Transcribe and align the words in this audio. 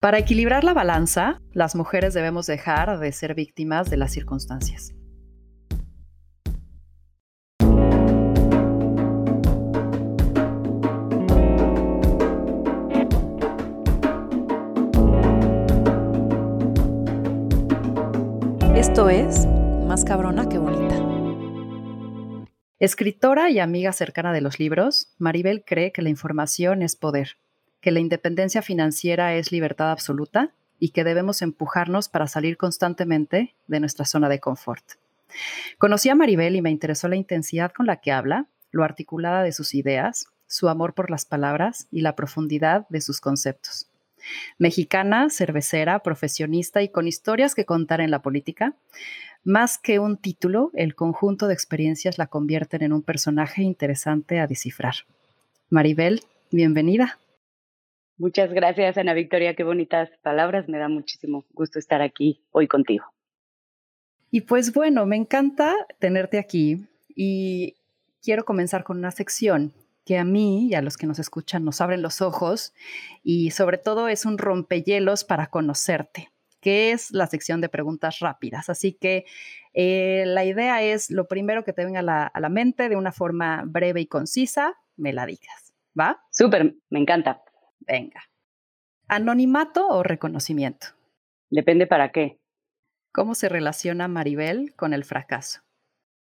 Para 0.00 0.16
equilibrar 0.16 0.64
la 0.64 0.72
balanza, 0.72 1.42
las 1.52 1.76
mujeres 1.76 2.14
debemos 2.14 2.46
dejar 2.46 2.98
de 3.00 3.12
ser 3.12 3.34
víctimas 3.34 3.90
de 3.90 3.98
las 3.98 4.10
circunstancias. 4.10 4.94
Esto 18.74 19.10
es 19.10 19.46
Más 19.86 20.06
cabrona 20.06 20.48
que 20.48 20.56
bonita. 20.56 20.96
Escritora 22.78 23.50
y 23.50 23.58
amiga 23.58 23.92
cercana 23.92 24.32
de 24.32 24.40
los 24.40 24.58
libros, 24.58 25.14
Maribel 25.18 25.62
cree 25.62 25.92
que 25.92 26.00
la 26.00 26.08
información 26.08 26.80
es 26.80 26.96
poder 26.96 27.36
que 27.80 27.90
la 27.90 28.00
independencia 28.00 28.62
financiera 28.62 29.34
es 29.34 29.52
libertad 29.52 29.90
absoluta 29.90 30.52
y 30.78 30.90
que 30.90 31.04
debemos 31.04 31.42
empujarnos 31.42 32.08
para 32.08 32.26
salir 32.26 32.56
constantemente 32.56 33.54
de 33.66 33.80
nuestra 33.80 34.04
zona 34.04 34.28
de 34.28 34.40
confort. 34.40 34.84
Conocí 35.78 36.08
a 36.08 36.14
Maribel 36.14 36.56
y 36.56 36.62
me 36.62 36.70
interesó 36.70 37.08
la 37.08 37.16
intensidad 37.16 37.72
con 37.72 37.86
la 37.86 37.96
que 37.96 38.12
habla, 38.12 38.46
lo 38.70 38.84
articulada 38.84 39.42
de 39.42 39.52
sus 39.52 39.74
ideas, 39.74 40.26
su 40.46 40.68
amor 40.68 40.94
por 40.94 41.10
las 41.10 41.24
palabras 41.24 41.86
y 41.90 42.00
la 42.00 42.16
profundidad 42.16 42.86
de 42.88 43.00
sus 43.00 43.20
conceptos. 43.20 43.86
Mexicana, 44.58 45.30
cervecera, 45.30 46.00
profesionista 46.00 46.82
y 46.82 46.88
con 46.88 47.06
historias 47.06 47.54
que 47.54 47.64
contar 47.64 48.00
en 48.00 48.10
la 48.10 48.20
política, 48.20 48.74
más 49.44 49.78
que 49.78 49.98
un 49.98 50.18
título, 50.18 50.70
el 50.74 50.94
conjunto 50.94 51.46
de 51.46 51.54
experiencias 51.54 52.18
la 52.18 52.26
convierten 52.26 52.82
en 52.82 52.92
un 52.92 53.02
personaje 53.02 53.62
interesante 53.62 54.38
a 54.38 54.46
descifrar. 54.46 54.94
Maribel, 55.70 56.22
bienvenida. 56.50 57.18
Muchas 58.20 58.52
gracias, 58.52 58.98
Ana 58.98 59.14
Victoria. 59.14 59.56
Qué 59.56 59.64
bonitas 59.64 60.10
palabras. 60.20 60.68
Me 60.68 60.76
da 60.76 60.90
muchísimo 60.90 61.46
gusto 61.52 61.78
estar 61.78 62.02
aquí 62.02 62.44
hoy 62.50 62.68
contigo. 62.68 63.06
Y 64.30 64.42
pues 64.42 64.74
bueno, 64.74 65.06
me 65.06 65.16
encanta 65.16 65.74
tenerte 65.98 66.38
aquí 66.38 66.86
y 67.08 67.76
quiero 68.22 68.44
comenzar 68.44 68.84
con 68.84 68.98
una 68.98 69.10
sección 69.10 69.72
que 70.04 70.18
a 70.18 70.24
mí 70.24 70.68
y 70.68 70.74
a 70.74 70.82
los 70.82 70.98
que 70.98 71.06
nos 71.06 71.18
escuchan 71.18 71.64
nos 71.64 71.80
abren 71.80 72.02
los 72.02 72.20
ojos 72.20 72.74
y 73.24 73.52
sobre 73.52 73.78
todo 73.78 74.06
es 74.06 74.26
un 74.26 74.36
rompehielos 74.36 75.24
para 75.24 75.46
conocerte, 75.46 76.28
que 76.60 76.92
es 76.92 77.12
la 77.12 77.26
sección 77.26 77.62
de 77.62 77.70
preguntas 77.70 78.18
rápidas. 78.18 78.68
Así 78.68 78.92
que 78.92 79.24
eh, 79.72 80.24
la 80.26 80.44
idea 80.44 80.82
es 80.82 81.10
lo 81.10 81.26
primero 81.26 81.64
que 81.64 81.72
te 81.72 81.86
venga 81.86 82.00
a 82.00 82.02
la, 82.02 82.26
a 82.26 82.40
la 82.40 82.50
mente 82.50 82.90
de 82.90 82.96
una 82.96 83.12
forma 83.12 83.62
breve 83.64 84.02
y 84.02 84.06
concisa, 84.06 84.74
me 84.98 85.14
la 85.14 85.24
digas. 85.24 85.72
¿Va? 85.98 86.22
Súper, 86.30 86.74
me 86.90 87.00
encanta. 87.00 87.42
Venga. 87.80 88.22
¿Anonimato 89.08 89.88
o 89.88 90.02
reconocimiento? 90.02 90.88
Depende 91.50 91.86
para 91.86 92.12
qué. 92.12 92.38
¿Cómo 93.12 93.34
se 93.34 93.48
relaciona 93.48 94.06
Maribel 94.06 94.74
con 94.76 94.92
el 94.94 95.04
fracaso? 95.04 95.62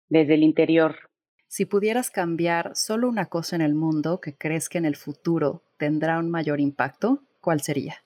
Desde 0.07 0.35
el 0.35 0.43
interior. 0.43 1.09
Si 1.47 1.65
pudieras 1.65 2.09
cambiar 2.09 2.75
solo 2.75 3.09
una 3.09 3.25
cosa 3.25 3.55
en 3.55 3.61
el 3.61 3.75
mundo 3.75 4.21
que 4.21 4.37
crees 4.37 4.69
que 4.69 4.77
en 4.77 4.85
el 4.85 4.95
futuro 4.95 5.63
tendrá 5.77 6.19
un 6.19 6.29
mayor 6.29 6.61
impacto, 6.61 7.23
¿cuál 7.41 7.61
sería? 7.61 7.97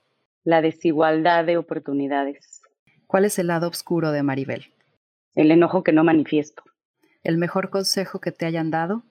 La 0.43 0.61
desigualdad 0.61 1.45
de 1.45 1.57
oportunidades. 1.57 2.61
¿Cuál 3.05 3.25
es 3.25 3.37
el 3.37 3.47
lado 3.47 3.67
oscuro 3.67 4.11
de 4.11 4.23
Maribel? 4.23 4.73
El 5.35 5.51
enojo 5.51 5.83
que 5.83 5.91
no 5.91 6.03
manifiesto. 6.03 6.63
¿El 7.21 7.37
mejor 7.37 7.69
consejo 7.69 8.19
que 8.19 8.31
te 8.31 8.45
hayan 8.45 8.71
dado? 8.71 9.03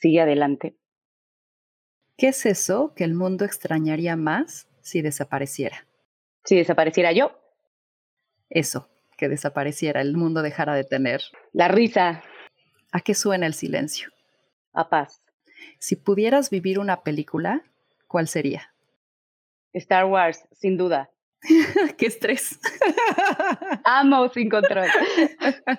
Sigue 0.00 0.20
adelante. 0.20 0.76
¿Qué 2.16 2.28
es 2.28 2.46
eso 2.46 2.92
que 2.94 3.04
el 3.04 3.14
mundo 3.14 3.44
extrañaría 3.44 4.16
más 4.16 4.68
si 4.80 5.02
desapareciera? 5.02 5.86
Si 6.44 6.56
desapareciera 6.56 7.12
yo. 7.12 7.38
Eso, 8.50 8.88
que 9.16 9.28
desapareciera, 9.28 10.00
el 10.00 10.16
mundo 10.16 10.42
dejara 10.42 10.74
de 10.74 10.84
tener. 10.84 11.22
La 11.52 11.68
risa. 11.68 12.22
¿A 12.92 13.00
qué 13.00 13.14
suena 13.14 13.46
el 13.46 13.54
silencio? 13.54 14.10
A 14.72 14.88
paz. 14.88 15.22
Si 15.78 15.96
pudieras 15.96 16.50
vivir 16.50 16.78
una 16.78 17.02
película, 17.02 17.62
¿cuál 18.06 18.28
sería? 18.28 18.74
Star 19.72 20.04
Wars, 20.04 20.46
sin 20.52 20.76
duda. 20.76 21.10
¡Qué 21.98 22.06
estrés! 22.06 22.60
Amo 23.84 24.28
sin 24.28 24.48
control. 24.48 24.88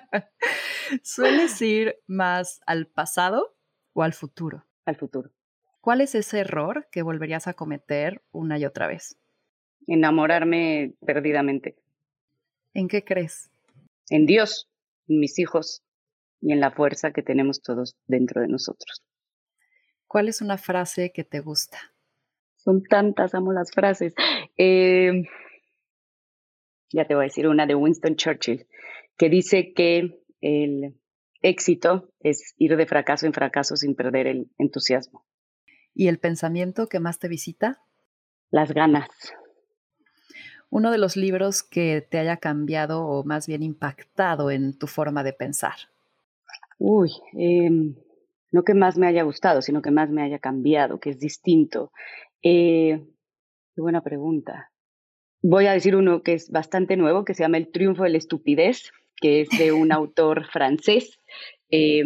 ¿Sueles 1.02 1.62
ir 1.62 1.96
más 2.06 2.60
al 2.66 2.86
pasado 2.86 3.56
o 3.92 4.02
al 4.02 4.12
futuro? 4.12 4.66
Al 4.84 4.96
futuro. 4.96 5.30
¿Cuál 5.84 6.00
es 6.00 6.14
ese 6.14 6.38
error 6.38 6.88
que 6.90 7.02
volverías 7.02 7.46
a 7.46 7.52
cometer 7.52 8.22
una 8.32 8.58
y 8.58 8.64
otra 8.64 8.86
vez? 8.86 9.18
Enamorarme 9.86 10.94
perdidamente. 11.04 11.76
¿En 12.72 12.88
qué 12.88 13.04
crees? 13.04 13.50
En 14.08 14.24
Dios, 14.24 14.70
en 15.08 15.20
mis 15.20 15.38
hijos 15.38 15.84
y 16.40 16.54
en 16.54 16.60
la 16.60 16.70
fuerza 16.70 17.12
que 17.12 17.22
tenemos 17.22 17.60
todos 17.60 17.98
dentro 18.06 18.40
de 18.40 18.48
nosotros. 18.48 19.04
¿Cuál 20.06 20.28
es 20.28 20.40
una 20.40 20.56
frase 20.56 21.12
que 21.12 21.22
te 21.22 21.40
gusta? 21.40 21.76
Son 22.56 22.82
tantas, 22.82 23.34
amo 23.34 23.52
las 23.52 23.70
frases. 23.70 24.14
Eh, 24.56 25.24
ya 26.94 27.06
te 27.06 27.14
voy 27.14 27.24
a 27.24 27.28
decir 27.28 27.46
una 27.46 27.66
de 27.66 27.74
Winston 27.74 28.16
Churchill, 28.16 28.66
que 29.18 29.28
dice 29.28 29.74
que 29.74 30.18
el 30.40 30.98
éxito 31.42 32.08
es 32.20 32.54
ir 32.56 32.74
de 32.74 32.86
fracaso 32.86 33.26
en 33.26 33.34
fracaso 33.34 33.76
sin 33.76 33.94
perder 33.94 34.28
el 34.28 34.50
entusiasmo. 34.56 35.26
¿Y 35.94 36.08
el 36.08 36.18
pensamiento 36.18 36.88
que 36.88 37.00
más 37.00 37.18
te 37.18 37.28
visita? 37.28 37.80
Las 38.50 38.72
ganas. 38.72 39.08
Uno 40.70 40.90
de 40.90 40.98
los 40.98 41.16
libros 41.16 41.62
que 41.62 42.00
te 42.08 42.18
haya 42.18 42.38
cambiado 42.38 43.06
o 43.06 43.24
más 43.24 43.46
bien 43.46 43.62
impactado 43.62 44.50
en 44.50 44.76
tu 44.76 44.88
forma 44.88 45.22
de 45.22 45.32
pensar. 45.32 45.74
Uy, 46.78 47.12
eh, 47.38 47.70
no 48.50 48.64
que 48.64 48.74
más 48.74 48.98
me 48.98 49.06
haya 49.06 49.22
gustado, 49.22 49.62
sino 49.62 49.82
que 49.82 49.92
más 49.92 50.10
me 50.10 50.22
haya 50.22 50.40
cambiado, 50.40 50.98
que 50.98 51.10
es 51.10 51.20
distinto. 51.20 51.92
Eh, 52.42 53.06
qué 53.74 53.80
buena 53.80 54.02
pregunta. 54.02 54.72
Voy 55.42 55.66
a 55.66 55.72
decir 55.72 55.94
uno 55.94 56.22
que 56.22 56.34
es 56.34 56.50
bastante 56.50 56.96
nuevo, 56.96 57.24
que 57.24 57.34
se 57.34 57.44
llama 57.44 57.58
El 57.58 57.70
triunfo 57.70 58.02
de 58.02 58.10
la 58.10 58.18
estupidez, 58.18 58.90
que 59.16 59.42
es 59.42 59.48
de 59.58 59.72
un 59.72 59.92
autor 59.92 60.46
francés. 60.46 61.20
Eh, 61.70 62.02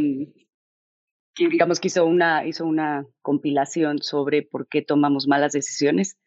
que 1.39 1.49
digamos 1.49 1.79
que 1.79 1.87
hizo 1.87 2.05
una, 2.05 2.45
hizo 2.45 2.67
una 2.67 3.07
compilación 3.23 4.03
sobre 4.03 4.43
por 4.43 4.67
qué 4.69 4.83
tomamos 4.83 5.29
malas 5.29 5.53
decisiones. 5.53 6.19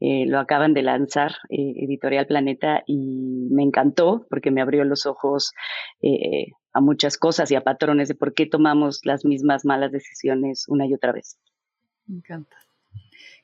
Eh, 0.00 0.26
lo 0.26 0.38
acaban 0.38 0.74
de 0.74 0.82
lanzar 0.82 1.32
eh, 1.48 1.72
Editorial 1.76 2.26
Planeta 2.26 2.82
y 2.86 3.48
me 3.50 3.62
encantó 3.62 4.26
porque 4.28 4.50
me 4.50 4.60
abrió 4.60 4.84
los 4.84 5.06
ojos 5.06 5.52
eh, 6.02 6.48
a 6.72 6.80
muchas 6.80 7.16
cosas 7.16 7.50
y 7.50 7.54
a 7.54 7.62
patrones 7.62 8.08
de 8.08 8.14
por 8.14 8.34
qué 8.34 8.44
tomamos 8.44 9.00
las 9.04 9.24
mismas 9.24 9.64
malas 9.64 9.92
decisiones 9.92 10.68
una 10.68 10.86
y 10.86 10.92
otra 10.92 11.12
vez. 11.12 11.38
Me 12.06 12.16
encanta. 12.16 12.56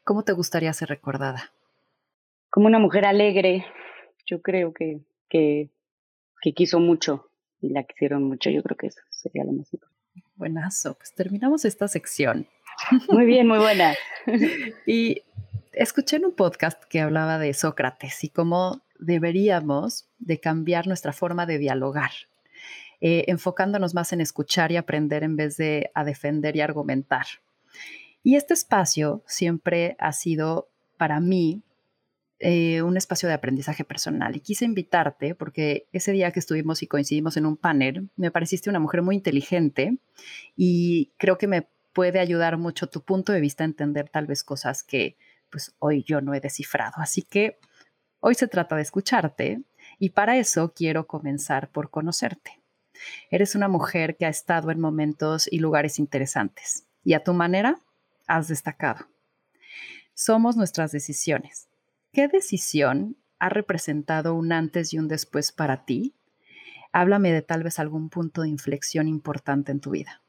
¿Cómo 0.05 0.25
te 0.25 0.33
gustaría 0.33 0.73
ser 0.73 0.89
recordada? 0.89 1.53
Como 2.51 2.67
una 2.67 2.81
mujer 2.81 3.07
alegre, 3.07 3.65
yo 4.27 4.43
creo 4.43 4.75
que, 4.75 5.01
que, 5.31 5.71
que 6.43 6.53
quiso 6.53 6.81
mucho 6.81 7.31
y 7.63 7.71
la 7.71 7.85
quisieron 7.85 8.25
mucho, 8.25 8.51
yo 8.51 8.63
creo 8.63 8.77
que 8.77 8.89
eso 8.89 9.01
sería 9.09 9.45
lo 9.45 9.53
más 9.53 9.73
importante. 9.73 9.92
Buenazo, 10.43 10.95
pues 10.95 11.15
terminamos 11.15 11.65
esta 11.65 11.87
sección. 11.87 12.49
Muy 13.09 13.27
bien, 13.27 13.47
muy 13.47 13.59
buena. 13.59 13.95
y 14.87 15.23
escuché 15.73 16.17
en 16.17 16.25
un 16.25 16.35
podcast 16.35 16.83
que 16.87 17.01
hablaba 17.01 17.39
de 17.39 17.55
Sócrates 17.55 18.25
y 18.25 18.29
cómo 18.29 18.83
deberíamos 18.99 20.09
de 20.19 20.41
cambiar 20.41 20.89
nuestra 20.89 21.13
forma 21.13 21.47
de 21.47 21.59
dialogar, 21.59 22.11
eh, 23.01 23.23
enfocándonos 23.29 23.95
más 23.95 24.13
en 24.13 24.21
escuchar 24.21 24.73
y 24.73 24.77
aprender 24.79 25.23
en 25.23 25.37
vez 25.37 25.57
de 25.59 25.93
a 25.95 26.03
defender 26.03 26.57
y 26.57 26.61
argumentar. 26.61 27.27
Y 28.25 28.35
este 28.35 28.55
espacio 28.55 29.23
siempre 29.29 29.95
ha 30.01 30.13
sido 30.13 30.67
para 30.97 31.21
mí 31.21 31.63
eh, 32.45 32.83
un 32.83 32.97
espacio 32.97 33.29
de 33.29 33.37
aprendizaje 33.37 33.85
personal 33.85 34.35
y 34.35 34.41
quise 34.41 34.65
invitarte 34.65 35.37
porque 35.37 35.87
ese 35.93 36.11
día 36.11 36.33
que 36.33 36.41
estuvimos 36.41 36.83
y 36.83 36.89
coincidimos 36.89 37.37
en 37.37 37.47
un 37.47 37.57
panel, 37.57 38.11
me 38.17 38.33
pareciste 38.33 38.69
una 38.69 38.81
mujer 38.81 39.03
muy 39.03 39.15
inteligente 39.15 39.99
y 40.57 41.13
creo 41.19 41.39
que 41.39 41.47
me 41.47 41.69
puede 41.93 42.19
ayudar 42.19 42.57
mucho 42.57 42.89
tu 42.89 43.05
punto 43.05 43.33
de 43.33 43.41
vista 43.41 43.63
a 43.63 43.67
entender 43.67 44.09
tal 44.09 44.27
vez 44.27 44.43
cosas 44.43 44.83
que 44.83 45.17
pues 45.51 45.77
hoy 45.79 46.03
yo 46.03 46.21
no 46.21 46.35
he 46.35 46.41
descifrado. 46.41 46.95
Así 46.97 47.23
que 47.23 47.61
hoy 48.19 48.35
se 48.35 48.49
trata 48.49 48.75
de 48.75 48.83
escucharte 48.83 49.63
y 50.01 50.11
para 50.11 50.37
eso 50.37 50.73
quiero 50.75 51.07
comenzar 51.07 51.71
por 51.71 51.91
conocerte. 51.91 52.61
Eres 53.31 53.55
una 53.55 53.69
mujer 53.69 54.17
que 54.17 54.27
ha 54.27 54.31
estado 54.31 54.73
en 54.73 54.81
momentos 54.81 55.47
y 55.49 55.61
lugares 55.61 56.01
interesantes 56.01 56.89
y 57.05 57.13
a 57.13 57.23
tu 57.23 57.35
manera 57.35 57.79
has 58.27 58.49
destacado. 58.49 59.07
Somos 60.13 60.57
nuestras 60.57 60.91
decisiones 60.91 61.69
¿Qué 62.13 62.29
decisión 62.29 63.17
ha 63.39 63.49
representado 63.49 64.35
un 64.35 64.53
antes 64.53 64.93
y 64.93 64.99
un 64.99 65.09
después 65.09 65.53
para 65.53 65.85
ti? 65.85 66.15
Háblame 66.93 67.33
de 67.33 67.43
tal 67.43 67.63
vez 67.63 67.79
algún 67.79 68.11
punto 68.11 68.43
de 68.43 68.49
inflexión 68.49 69.09
importante 69.09 69.73
en 69.73 69.81
tu 69.81 69.91
vida. 69.91 70.23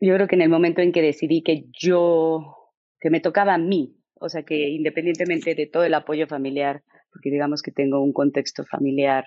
Yo 0.00 0.14
creo 0.14 0.26
que 0.26 0.34
en 0.34 0.42
el 0.42 0.50
momento 0.50 0.82
en 0.82 0.92
que 0.92 1.00
decidí 1.00 1.42
que 1.42 1.66
yo, 1.72 2.72
que 3.00 3.08
me 3.08 3.20
tocaba 3.20 3.54
a 3.54 3.58
mí 3.58 3.96
o 4.18 4.28
sea 4.28 4.42
que 4.42 4.68
independientemente 4.68 5.54
de 5.54 5.66
todo 5.66 5.84
el 5.84 5.94
apoyo 5.94 6.26
familiar, 6.26 6.82
porque 7.12 7.30
digamos 7.30 7.62
que 7.62 7.70
tengo 7.70 8.00
un 8.00 8.12
contexto 8.12 8.64
familiar 8.64 9.26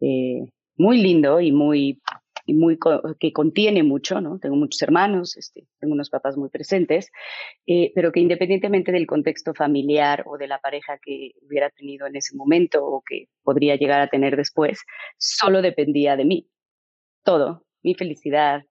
eh, 0.00 0.48
muy 0.76 1.02
lindo 1.02 1.40
y 1.40 1.52
muy 1.52 2.00
y 2.46 2.54
muy 2.54 2.78
que 3.18 3.32
contiene 3.32 3.82
mucho, 3.82 4.20
¿no? 4.20 4.38
Tengo 4.38 4.54
muchos 4.54 4.80
hermanos, 4.80 5.36
este, 5.36 5.66
tengo 5.80 5.94
unos 5.94 6.10
papás 6.10 6.36
muy 6.36 6.48
presentes, 6.48 7.10
eh, 7.66 7.90
pero 7.94 8.12
que 8.12 8.20
independientemente 8.20 8.92
del 8.92 9.06
contexto 9.06 9.52
familiar 9.52 10.22
o 10.26 10.38
de 10.38 10.46
la 10.46 10.60
pareja 10.60 10.98
que 11.02 11.32
hubiera 11.42 11.70
tenido 11.70 12.06
en 12.06 12.14
ese 12.16 12.36
momento 12.36 12.86
o 12.86 13.02
que 13.02 13.26
podría 13.42 13.74
llegar 13.76 14.00
a 14.00 14.08
tener 14.08 14.36
después, 14.36 14.78
solo 15.18 15.60
dependía 15.60 16.16
de 16.16 16.24
mí. 16.24 16.48
Todo, 17.24 17.64
mi 17.82 17.94
felicidad, 17.94 18.62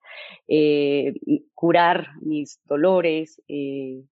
eh, 0.48 1.14
curar 1.54 2.08
mis 2.22 2.62
dolores, 2.64 3.42
eh, 3.50 4.04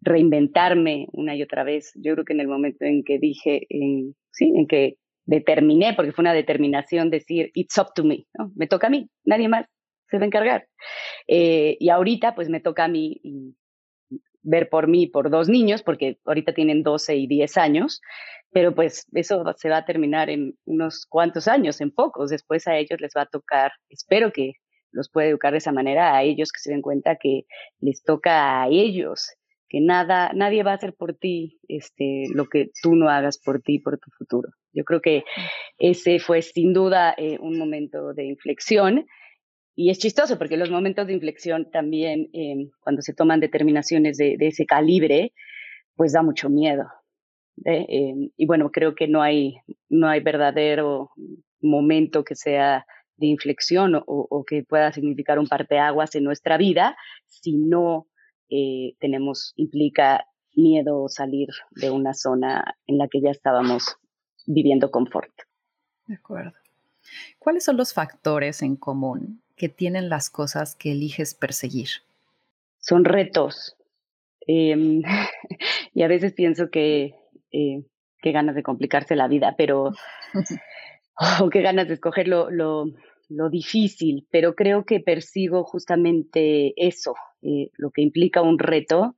reinventarme 0.00 1.08
una 1.12 1.36
y 1.36 1.42
otra 1.42 1.62
vez. 1.62 1.92
Yo 1.96 2.14
creo 2.14 2.24
que 2.24 2.32
en 2.32 2.40
el 2.40 2.48
momento 2.48 2.86
en 2.86 3.04
que 3.04 3.18
dije, 3.18 3.66
sí, 4.30 4.52
en 4.54 4.66
que 4.66 4.96
determiné, 5.24 5.94
porque 5.94 6.12
fue 6.12 6.22
una 6.22 6.34
determinación 6.34 7.10
decir, 7.10 7.50
it's 7.54 7.78
up 7.78 7.88
to 7.94 8.04
me, 8.04 8.26
¿no? 8.34 8.52
Me 8.54 8.66
toca 8.66 8.88
a 8.88 8.90
mí, 8.90 9.08
nadie 9.24 9.48
más 9.48 9.66
se 10.08 10.18
va 10.18 10.24
a 10.24 10.26
encargar. 10.26 10.68
Eh, 11.26 11.76
y 11.80 11.88
ahorita 11.88 12.34
pues 12.34 12.48
me 12.48 12.60
toca 12.60 12.84
a 12.84 12.88
mí 12.88 13.20
ver 14.42 14.68
por 14.68 14.88
mí, 14.88 15.06
por 15.06 15.30
dos 15.30 15.48
niños, 15.48 15.82
porque 15.82 16.18
ahorita 16.24 16.52
tienen 16.52 16.82
12 16.82 17.16
y 17.16 17.26
10 17.26 17.56
años, 17.56 18.00
pero 18.52 18.74
pues 18.74 19.06
eso 19.12 19.42
se 19.56 19.70
va 19.70 19.78
a 19.78 19.84
terminar 19.84 20.30
en 20.30 20.56
unos 20.64 21.06
cuantos 21.06 21.48
años, 21.48 21.80
en 21.80 21.90
pocos. 21.90 22.30
Después 22.30 22.66
a 22.68 22.76
ellos 22.76 23.00
les 23.00 23.12
va 23.16 23.22
a 23.22 23.26
tocar, 23.26 23.72
espero 23.88 24.32
que 24.32 24.52
los 24.92 25.10
pueda 25.10 25.28
educar 25.28 25.52
de 25.52 25.58
esa 25.58 25.72
manera, 25.72 26.14
a 26.14 26.22
ellos 26.22 26.52
que 26.52 26.60
se 26.60 26.70
den 26.70 26.82
cuenta 26.82 27.16
que 27.16 27.46
les 27.80 28.02
toca 28.04 28.62
a 28.62 28.68
ellos 28.68 29.28
que 29.74 29.80
nada, 29.80 30.30
nadie 30.36 30.62
va 30.62 30.70
a 30.70 30.74
hacer 30.74 30.94
por 30.94 31.14
ti 31.14 31.58
este, 31.66 32.26
lo 32.32 32.46
que 32.46 32.70
tú 32.80 32.94
no 32.94 33.08
hagas 33.08 33.38
por 33.38 33.60
ti, 33.60 33.80
por 33.80 33.98
tu 33.98 34.08
futuro. 34.16 34.50
Yo 34.72 34.84
creo 34.84 35.00
que 35.00 35.24
ese 35.78 36.20
fue 36.20 36.42
sin 36.42 36.72
duda 36.72 37.12
eh, 37.18 37.38
un 37.40 37.58
momento 37.58 38.14
de 38.14 38.24
inflexión 38.24 39.04
y 39.74 39.90
es 39.90 39.98
chistoso 39.98 40.38
porque 40.38 40.56
los 40.56 40.70
momentos 40.70 41.08
de 41.08 41.14
inflexión 41.14 41.72
también, 41.72 42.28
em, 42.34 42.70
cuando 42.78 43.02
se 43.02 43.14
toman 43.14 43.40
determinaciones 43.40 44.16
de, 44.16 44.36
ese 44.38 44.64
calibre, 44.64 45.32
pues 45.96 46.12
da 46.12 46.22
mucho 46.22 46.48
miedo. 46.48 46.84
¿eh? 47.64 47.84
Em, 47.88 48.30
y 48.36 48.46
bueno, 48.46 48.70
creo 48.70 48.94
que 48.94 49.08
no 49.08 49.22
hay, 49.22 49.56
no 49.88 50.08
hay 50.08 50.20
verdadero 50.20 51.10
momento 51.60 52.22
que 52.22 52.36
sea 52.36 52.86
de 53.16 53.26
inflexión 53.26 54.00
o, 54.06 54.44
que 54.46 54.62
pueda 54.62 54.92
significar 54.92 55.40
un 55.40 55.48
parteaguas 55.48 56.14
en 56.14 56.22
nuestra 56.22 56.58
vida 56.58 56.96
si 57.26 57.56
no 57.56 58.06
eh, 58.50 58.94
tenemos, 59.00 59.52
implica 59.56 60.26
miedo 60.54 61.08
salir 61.08 61.48
de 61.72 61.90
una 61.90 62.14
zona 62.14 62.76
en 62.86 62.98
la 62.98 63.08
que 63.08 63.20
ya 63.20 63.30
estábamos 63.30 63.96
viviendo 64.46 64.90
confort. 64.90 65.32
De 66.06 66.14
acuerdo. 66.14 66.52
¿Cuáles 67.38 67.64
son 67.64 67.76
los 67.76 67.92
factores 67.92 68.62
en 68.62 68.76
común 68.76 69.42
que 69.56 69.68
tienen 69.68 70.08
las 70.08 70.30
cosas 70.30 70.74
que 70.74 70.92
eliges 70.92 71.34
perseguir? 71.34 71.88
Son 72.80 73.04
retos. 73.04 73.76
Em, 74.46 75.02
y 75.94 76.02
a 76.02 76.08
veces 76.08 76.32
pienso 76.32 76.70
que 76.70 77.14
eh, 77.52 77.84
qué 78.20 78.32
ganas 78.32 78.54
de 78.54 78.62
complicarse 78.62 79.16
la 79.16 79.28
vida, 79.28 79.54
pero 79.56 79.92
o 81.40 81.50
qué 81.50 81.62
ganas 81.62 81.88
de 81.88 81.94
escoger 81.94 82.28
lo, 82.28 82.50
lo, 82.50 82.86
lo 83.28 83.50
difícil, 83.50 84.26
pero 84.30 84.54
creo 84.54 84.84
que 84.84 85.00
persigo 85.00 85.64
justamente 85.64 86.72
eso, 86.76 87.14
eh, 87.42 87.70
lo 87.76 87.90
que 87.90 88.02
implica 88.02 88.42
un 88.42 88.58
reto 88.58 89.16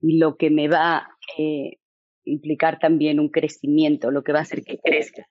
y 0.00 0.18
lo 0.18 0.36
que 0.36 0.50
me 0.50 0.68
va 0.68 0.96
a 0.96 1.08
eh, 1.36 1.78
implicar 2.24 2.78
también 2.78 3.20
un 3.20 3.28
crecimiento, 3.28 4.10
lo 4.10 4.22
que 4.22 4.32
va 4.32 4.40
a 4.40 4.42
hacer 4.42 4.62
que 4.62 4.78
crezca. 4.78 5.26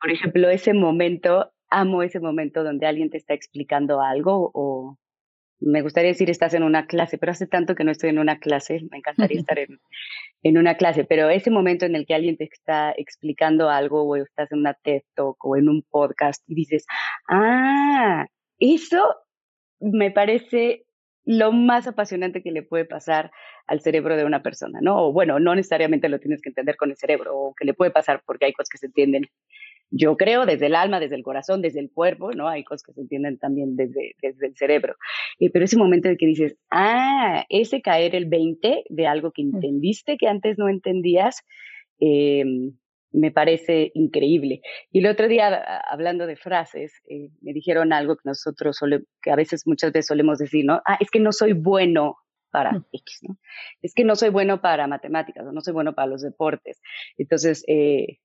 Por 0.00 0.10
ejemplo, 0.10 0.48
ese 0.48 0.72
momento, 0.72 1.52
amo 1.68 2.02
ese 2.02 2.20
momento 2.20 2.64
donde 2.64 2.86
alguien 2.86 3.10
te 3.10 3.18
está 3.18 3.34
explicando 3.34 4.00
algo 4.00 4.50
o 4.54 4.98
me 5.60 5.82
gustaría 5.82 6.10
decir 6.10 6.30
estás 6.30 6.54
en 6.54 6.62
una 6.62 6.86
clase, 6.86 7.18
pero 7.18 7.32
hace 7.32 7.46
tanto 7.46 7.74
que 7.74 7.84
no 7.84 7.92
estoy 7.92 8.10
en 8.10 8.18
una 8.18 8.38
clase, 8.38 8.80
me 8.90 8.98
encantaría 8.98 9.40
estar 9.46 9.58
en, 9.58 9.78
en 10.42 10.58
una 10.58 10.76
clase, 10.76 11.04
pero 11.04 11.28
ese 11.28 11.50
momento 11.50 11.86
en 11.86 11.94
el 11.94 12.06
que 12.06 12.14
alguien 12.14 12.36
te 12.36 12.44
está 12.44 12.92
explicando 12.96 13.68
algo 13.68 14.02
o 14.02 14.16
estás 14.16 14.50
en 14.52 14.60
una 14.60 14.74
TED 14.74 15.02
Talk 15.14 15.44
o 15.44 15.56
en 15.56 15.68
un 15.68 15.82
podcast 15.82 16.42
y 16.48 16.54
dices, 16.54 16.86
ah, 17.28 18.26
eso 18.58 19.14
me 19.80 20.10
parece 20.10 20.84
lo 21.24 21.52
más 21.52 21.86
apasionante 21.86 22.42
que 22.42 22.50
le 22.50 22.62
puede 22.62 22.84
pasar 22.84 23.30
al 23.66 23.80
cerebro 23.80 24.16
de 24.16 24.24
una 24.24 24.42
persona, 24.42 24.80
¿no? 24.82 25.06
O 25.06 25.12
bueno, 25.12 25.38
no 25.38 25.54
necesariamente 25.54 26.08
lo 26.08 26.18
tienes 26.18 26.42
que 26.42 26.48
entender 26.48 26.76
con 26.76 26.90
el 26.90 26.96
cerebro, 26.96 27.36
o 27.36 27.54
que 27.54 27.64
le 27.64 27.74
puede 27.74 27.90
pasar 27.90 28.22
porque 28.26 28.46
hay 28.46 28.52
cosas 28.52 28.70
que 28.70 28.78
se 28.78 28.86
entienden, 28.86 29.26
yo 29.90 30.16
creo, 30.16 30.46
desde 30.46 30.66
el 30.66 30.74
alma, 30.74 31.00
desde 31.00 31.16
el 31.16 31.22
corazón, 31.22 31.62
desde 31.62 31.80
el 31.80 31.90
cuerpo, 31.90 32.32
¿no? 32.32 32.48
Hay 32.48 32.64
cosas 32.64 32.84
que 32.84 32.92
se 32.92 33.00
entienden 33.00 33.38
también 33.38 33.76
desde, 33.76 34.14
desde 34.22 34.46
el 34.46 34.56
cerebro. 34.56 34.94
Eh, 35.38 35.50
pero 35.50 35.64
ese 35.64 35.76
momento 35.76 36.08
de 36.08 36.16
que 36.16 36.26
dices, 36.26 36.56
ah, 36.70 37.44
ese 37.48 37.82
caer 37.82 38.14
el 38.14 38.26
20 38.26 38.84
de 38.88 39.06
algo 39.06 39.32
que 39.32 39.42
entendiste 39.42 40.16
que 40.16 40.28
antes 40.28 40.58
no 40.58 40.68
entendías, 40.68 41.42
eh, 42.00 42.44
me 43.12 43.32
parece 43.32 43.90
increíble. 43.94 44.60
Y 44.92 45.00
el 45.00 45.06
otro 45.06 45.28
día, 45.28 45.80
hablando 45.90 46.26
de 46.26 46.36
frases, 46.36 46.92
eh, 47.08 47.30
me 47.40 47.52
dijeron 47.52 47.92
algo 47.92 48.16
que 48.16 48.22
nosotros, 48.24 48.78
que 49.20 49.30
a 49.30 49.36
veces, 49.36 49.66
muchas 49.66 49.92
veces 49.92 50.06
solemos 50.06 50.38
decir, 50.38 50.64
¿no? 50.64 50.80
Ah, 50.86 50.96
es 51.00 51.10
que 51.10 51.20
no 51.20 51.32
soy 51.32 51.52
bueno 51.52 52.16
para 52.52 52.72
mm. 52.72 52.84
X, 52.92 53.18
¿no? 53.22 53.36
Es 53.82 53.94
que 53.94 54.04
no 54.04 54.16
soy 54.16 54.30
bueno 54.30 54.60
para 54.60 54.86
matemáticas 54.86 55.46
o 55.46 55.52
no 55.52 55.60
soy 55.60 55.72
bueno 55.72 55.94
para 55.94 56.08
los 56.08 56.22
deportes. 56.22 56.80
Entonces, 57.16 57.64
eh, 57.66 58.18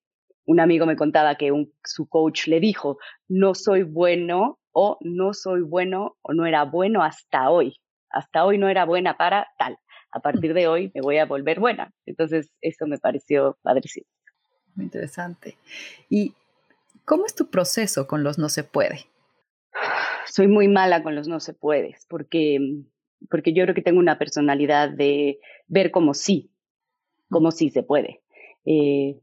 un 0.45 0.59
amigo 0.59 0.85
me 0.85 0.95
contaba 0.95 1.35
que 1.35 1.51
un, 1.51 1.73
su 1.83 2.07
coach 2.07 2.47
le 2.47 2.59
dijo, 2.59 2.97
no 3.27 3.55
soy 3.55 3.83
bueno 3.83 4.59
o 4.71 4.97
no 5.01 5.33
soy 5.33 5.61
bueno 5.61 6.17
o 6.21 6.33
no 6.33 6.45
era 6.45 6.63
bueno 6.63 7.03
hasta 7.03 7.49
hoy. 7.49 7.75
Hasta 8.09 8.45
hoy 8.45 8.57
no 8.57 8.69
era 8.69 8.85
buena 8.85 9.17
para 9.17 9.47
tal. 9.57 9.77
A 10.11 10.19
partir 10.19 10.53
de 10.53 10.67
hoy 10.67 10.91
me 10.93 11.01
voy 11.01 11.17
a 11.17 11.25
volver 11.25 11.59
buena. 11.59 11.91
Entonces, 12.05 12.51
eso 12.61 12.87
me 12.87 12.97
pareció 12.97 13.57
padrísimo. 13.61 14.05
Muy 14.75 14.85
interesante. 14.85 15.57
¿Y 16.09 16.33
cómo 17.03 17.25
es 17.25 17.35
tu 17.35 17.49
proceso 17.49 18.07
con 18.07 18.23
los 18.23 18.37
no 18.37 18.49
se 18.49 18.63
puede? 18.63 19.05
Soy 20.27 20.47
muy 20.47 20.67
mala 20.67 21.03
con 21.03 21.15
los 21.15 21.27
no 21.27 21.39
se 21.39 21.53
puede, 21.53 21.95
porque, 22.09 22.59
porque 23.29 23.53
yo 23.53 23.63
creo 23.63 23.75
que 23.75 23.81
tengo 23.81 23.99
una 23.99 24.17
personalidad 24.17 24.89
de 24.89 25.39
ver 25.67 25.91
como 25.91 26.13
sí, 26.13 26.51
como 27.29 27.51
sí 27.51 27.69
se 27.69 27.83
puede. 27.83 28.21
Eh, 28.65 29.19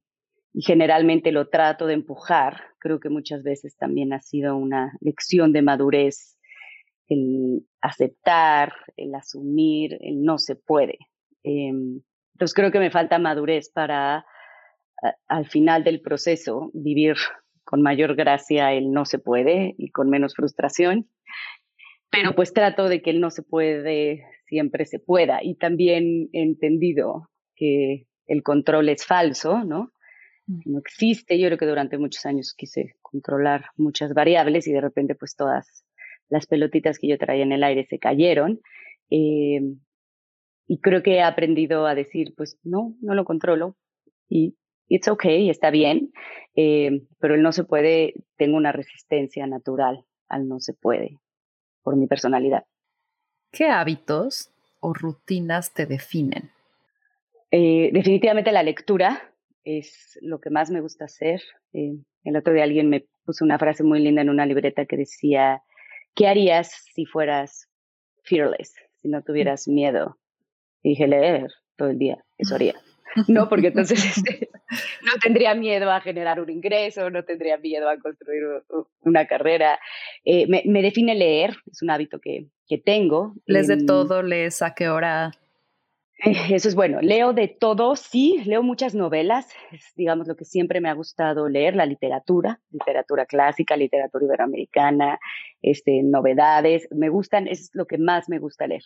y 0.54 0.62
generalmente 0.62 1.32
lo 1.32 1.48
trato 1.48 1.86
de 1.86 1.94
empujar. 1.94 2.60
Creo 2.78 3.00
que 3.00 3.08
muchas 3.08 3.42
veces 3.42 3.76
también 3.76 4.12
ha 4.12 4.20
sido 4.20 4.56
una 4.56 4.92
lección 5.00 5.52
de 5.52 5.62
madurez 5.62 6.38
el 7.08 7.66
aceptar, 7.80 8.72
el 8.96 9.14
asumir, 9.14 9.98
el 10.00 10.22
no 10.22 10.38
se 10.38 10.56
puede. 10.56 10.98
Em, 11.42 12.00
entonces 12.34 12.54
creo 12.54 12.70
que 12.70 12.78
me 12.78 12.90
falta 12.90 13.18
madurez 13.18 13.70
para 13.70 14.24
al 15.26 15.46
final 15.48 15.84
del 15.84 16.00
proceso 16.00 16.70
vivir 16.74 17.16
con 17.64 17.82
mayor 17.82 18.14
gracia 18.14 18.72
el 18.72 18.92
no 18.92 19.04
se 19.04 19.18
puede 19.18 19.74
y 19.78 19.90
con 19.90 20.08
menos 20.10 20.34
frustración, 20.34 21.08
pero 22.10 22.34
pues 22.34 22.52
trato 22.52 22.88
de 22.88 23.02
que 23.02 23.10
el 23.10 23.20
no 23.20 23.30
se 23.30 23.42
puede 23.42 24.24
siempre 24.46 24.84
se 24.84 24.98
pueda 24.98 25.42
y 25.42 25.56
también 25.56 26.28
he 26.32 26.42
entendido 26.42 27.30
que 27.56 28.06
el 28.26 28.42
control 28.42 28.88
es 28.90 29.04
falso, 29.04 29.64
¿no? 29.64 29.92
Mm. 30.46 30.60
No 30.66 30.78
existe. 30.78 31.38
Yo 31.38 31.48
creo 31.48 31.58
que 31.58 31.66
durante 31.66 31.98
muchos 31.98 32.24
años 32.26 32.54
quise 32.56 32.96
controlar 33.02 33.66
muchas 33.76 34.14
variables 34.14 34.66
y 34.66 34.72
de 34.72 34.80
repente 34.80 35.14
pues 35.14 35.36
todas 35.36 35.84
las 36.28 36.46
pelotitas 36.46 36.98
que 36.98 37.08
yo 37.08 37.18
traía 37.18 37.42
en 37.42 37.52
el 37.52 37.64
aire 37.64 37.86
se 37.86 37.98
cayeron. 37.98 38.60
Eh, 39.10 39.60
y 40.66 40.80
creo 40.80 41.02
que 41.02 41.16
he 41.16 41.22
aprendido 41.22 41.86
a 41.86 41.94
decir, 41.94 42.34
pues 42.36 42.58
no, 42.62 42.94
no 43.00 43.14
lo 43.14 43.24
controlo 43.24 43.76
y 44.28 44.56
it's 44.88 45.08
okay, 45.08 45.50
está 45.50 45.70
bien, 45.70 46.12
eh, 46.54 47.02
pero 47.18 47.34
el 47.34 47.42
no 47.42 47.52
se 47.52 47.64
puede, 47.64 48.14
tengo 48.36 48.56
una 48.56 48.72
resistencia 48.72 49.46
natural 49.46 50.04
al 50.28 50.48
no 50.48 50.60
se 50.60 50.72
puede 50.72 51.18
por 51.82 51.96
mi 51.96 52.06
personalidad. 52.06 52.64
¿Qué 53.50 53.66
hábitos 53.66 54.50
o 54.80 54.94
rutinas 54.94 55.74
te 55.74 55.84
definen? 55.84 56.50
Eh, 57.50 57.90
definitivamente 57.92 58.50
la 58.52 58.62
lectura 58.62 59.31
es 59.64 60.18
lo 60.22 60.40
que 60.40 60.50
más 60.50 60.70
me 60.70 60.80
gusta 60.80 61.06
hacer. 61.06 61.40
Eh, 61.72 61.96
el 62.24 62.36
otro 62.36 62.52
día 62.52 62.64
alguien 62.64 62.88
me 62.88 63.06
puso 63.24 63.44
una 63.44 63.58
frase 63.58 63.82
muy 63.84 64.00
linda 64.00 64.22
en 64.22 64.30
una 64.30 64.46
libreta 64.46 64.86
que 64.86 64.96
decía, 64.96 65.62
¿qué 66.14 66.26
harías 66.26 66.86
si 66.92 67.06
fueras 67.06 67.68
fearless, 68.24 68.74
si 69.00 69.08
no 69.08 69.22
tuvieras 69.22 69.68
miedo? 69.68 70.18
Y 70.82 70.90
dije, 70.90 71.06
leer 71.06 71.48
todo 71.76 71.90
el 71.90 71.98
día, 71.98 72.24
eso 72.38 72.54
haría. 72.54 72.74
No, 73.28 73.46
porque 73.46 73.66
entonces 73.66 74.02
este, 74.04 74.48
no 75.02 75.12
tendría 75.22 75.54
miedo 75.54 75.90
a 75.90 76.00
generar 76.00 76.40
un 76.40 76.48
ingreso, 76.48 77.10
no 77.10 77.24
tendría 77.24 77.58
miedo 77.58 77.86
a 77.90 77.98
construir 77.98 78.42
una 79.00 79.26
carrera. 79.26 79.78
Eh, 80.24 80.46
me, 80.46 80.82
define 80.82 81.14
leer, 81.14 81.54
es 81.70 81.82
un 81.82 81.90
hábito 81.90 82.20
que, 82.20 82.46
que 82.66 82.78
tengo. 82.78 83.34
¿Les 83.44 83.68
de 83.68 83.74
em, 83.74 83.84
todo? 83.84 84.22
¿Les 84.22 84.62
a 84.62 84.74
qué 84.74 84.88
hora? 84.88 85.32
Eso 86.50 86.68
es 86.68 86.74
bueno. 86.76 87.00
Leo 87.00 87.32
de 87.32 87.48
todo, 87.48 87.96
sí, 87.96 88.40
leo 88.46 88.62
muchas 88.62 88.94
novelas, 88.94 89.48
es, 89.72 89.92
digamos 89.96 90.28
lo 90.28 90.36
que 90.36 90.44
siempre 90.44 90.80
me 90.80 90.88
ha 90.88 90.94
gustado 90.94 91.48
leer, 91.48 91.74
la 91.74 91.84
literatura, 91.84 92.60
literatura 92.70 93.26
clásica, 93.26 93.76
literatura 93.76 94.24
iberoamericana, 94.24 95.18
este, 95.62 96.02
novedades, 96.04 96.86
me 96.92 97.08
gustan, 97.08 97.48
es 97.48 97.70
lo 97.72 97.86
que 97.86 97.98
más 97.98 98.28
me 98.28 98.38
gusta 98.38 98.68
leer. 98.68 98.82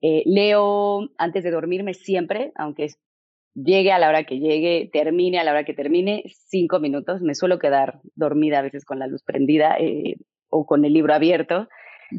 Eh, 0.00 0.22
leo 0.24 1.10
antes 1.18 1.44
de 1.44 1.50
dormirme 1.50 1.92
siempre, 1.92 2.52
aunque 2.54 2.88
llegue 3.54 3.92
a 3.92 3.98
la 3.98 4.08
hora 4.08 4.24
que 4.24 4.38
llegue, 4.38 4.88
termine 4.90 5.38
a 5.38 5.44
la 5.44 5.50
hora 5.50 5.64
que 5.64 5.74
termine, 5.74 6.24
cinco 6.48 6.80
minutos, 6.80 7.20
me 7.20 7.34
suelo 7.34 7.58
quedar 7.58 8.00
dormida 8.14 8.60
a 8.60 8.62
veces 8.62 8.86
con 8.86 8.98
la 8.98 9.06
luz 9.06 9.22
prendida 9.22 9.76
eh, 9.78 10.16
o 10.48 10.64
con 10.64 10.86
el 10.86 10.94
libro 10.94 11.12
abierto 11.12 11.68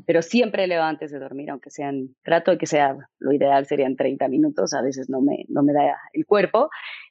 pero 0.06 0.22
siempre 0.22 0.68
leo 0.68 0.84
antes 0.84 1.12
de 1.12 1.20
dormir, 1.20 1.50
aunque 1.50 1.70
sean, 1.70 2.16
trato 2.24 2.52
de 2.52 2.58
que 2.58 2.66
sea, 2.66 2.96
lo 3.20 3.32
ideal 3.32 3.66
serían 3.66 3.96
30 3.96 4.28
minutos, 4.28 4.74
a 4.74 4.82
veces 4.82 5.10
no 5.10 5.22
me, 5.22 5.46
no 5.48 5.64
me 5.64 5.74
da 5.74 5.98
el 6.14 6.26
cuerpo. 6.26 6.70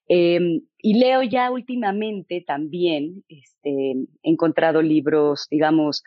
Em, 0.08 0.62
y 0.78 0.98
leo 0.98 1.22
ya 1.22 1.50
últimamente 1.50 2.44
también, 2.46 3.24
este, 3.28 3.92
he 4.22 4.30
encontrado 4.30 4.82
libros, 4.82 5.46
digamos, 5.50 6.02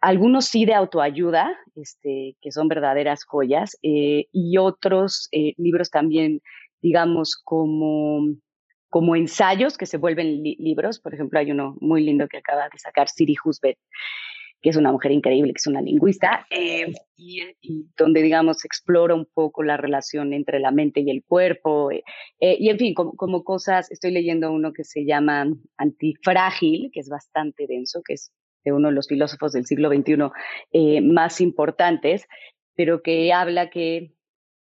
algunos 0.00 0.46
sí 0.46 0.64
de 0.66 0.74
autoayuda, 0.74 1.56
este, 1.76 2.36
que 2.40 2.52
son 2.52 2.68
verdaderas 2.68 3.24
joyas, 3.24 3.78
eh, 3.82 4.26
y 4.32 4.58
otros 4.58 5.28
eh, 5.32 5.54
libros 5.56 5.90
también, 5.90 6.40
digamos, 6.82 7.40
como, 7.42 8.34
como 8.90 9.16
ensayos 9.16 9.78
que 9.78 9.86
se 9.86 9.96
vuelven 9.96 10.42
libros. 10.42 11.00
Por 11.00 11.14
ejemplo, 11.14 11.38
hay 11.38 11.50
uno 11.50 11.76
muy 11.80 12.02
lindo 12.04 12.28
que 12.28 12.38
acaba 12.38 12.64
de 12.64 12.78
sacar 12.78 13.08
Siri 13.08 13.34
Husbet, 13.42 13.78
que 14.64 14.70
es 14.70 14.76
una 14.76 14.92
mujer 14.92 15.12
increíble, 15.12 15.52
que 15.52 15.58
es 15.58 15.66
una 15.66 15.82
lingüista, 15.82 16.46
eh, 16.48 16.90
y, 17.18 17.42
donde, 17.98 18.22
digamos, 18.22 18.64
explora 18.64 19.14
un 19.14 19.26
poco 19.26 19.62
la 19.62 19.76
relación 19.76 20.32
entre 20.32 20.58
la 20.58 20.70
mente 20.70 21.00
y 21.00 21.10
el 21.10 21.22
cuerpo. 21.22 21.90
Eh, 21.90 22.02
eh, 22.40 22.56
y, 22.58 22.70
en 22.70 22.78
fin, 22.78 22.94
como, 22.94 23.14
como, 23.14 23.44
cosas, 23.44 23.90
estoy 23.90 24.12
leyendo 24.12 24.50
uno 24.50 24.72
que 24.72 24.84
se 24.84 25.04
llama 25.04 25.46
Antifrágil, 25.76 26.88
que 26.94 27.00
es 27.00 27.10
bastante 27.10 27.66
denso, 27.68 28.00
que 28.02 28.14
es 28.14 28.32
de 28.64 28.72
uno 28.72 28.88
de 28.88 28.94
los 28.94 29.06
filósofos 29.06 29.52
del 29.52 29.66
siglo 29.66 29.90
XXI 29.90 31.02
más 31.02 31.42
importantes, 31.42 32.26
pero 32.74 33.02
que 33.02 33.34
habla 33.34 33.68
que 33.68 34.14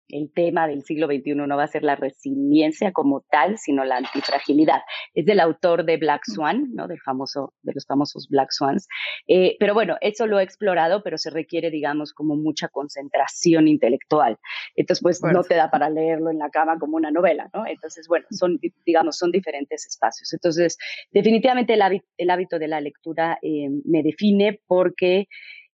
el 0.09 0.33
tema 0.33 0.67
del 0.67 0.83
siglo 0.85 1.07
XXI 1.07 1.35
no 1.35 1.57
va 1.57 1.65
a 1.65 1.69
ser 1.69 1.83
la 1.83 1.97
resiliencia 1.97 2.93
como 2.93 3.25
tal, 3.31 3.59
sino 3.59 3.85
la 3.85 3.97
antifragilidad. 3.97 4.81
Es 5.15 5.27
del 5.27 5.41
autor 5.41 5.85
de 5.85 5.97
Black 5.99 6.23
Swan, 6.25 6.69
¿no? 6.73 6.89
Del 6.89 7.01
famoso, 7.01 7.53
de 7.63 7.73
los 7.75 7.87
famosos 7.87 8.29
Black 8.29 8.49
Swans. 8.51 8.89
Eh, 9.27 9.57
pero 9.61 9.75
bueno, 9.75 9.97
eso 10.01 10.27
lo 10.27 10.41
he 10.41 10.43
explorado, 10.43 11.03
pero 11.03 11.19
se 11.19 11.31
requiere, 11.31 11.71
digamos, 11.71 12.13
como 12.13 12.37
mucha 12.37 12.69
concentración 12.69 13.69
intelectual. 13.69 14.39
Entonces, 14.77 15.03
pues 15.03 15.23
no 15.23 15.43
te 15.43 15.55
da 15.55 15.71
para 15.71 15.91
leerlo 15.91 16.31
en 16.31 16.39
la 16.39 16.51
cama 16.51 16.79
como 16.79 16.97
una 16.97 17.11
novela, 17.11 17.51
¿no? 17.53 17.67
Entonces, 17.67 18.09
bueno, 18.09 18.27
son, 18.31 18.59
digamos, 18.87 19.19
son 19.19 19.31
diferentes 19.31 19.87
espacios. 19.87 20.33
Entonces, 20.33 20.79
definitivamente 21.11 21.75
el, 21.75 21.83
hábito, 22.31 22.59
de 22.59 22.69
la 22.69 22.81
lectura 22.81 23.39
eh, 23.43 23.69
me 23.85 24.03
define 24.03 24.61
porque, 24.67 25.27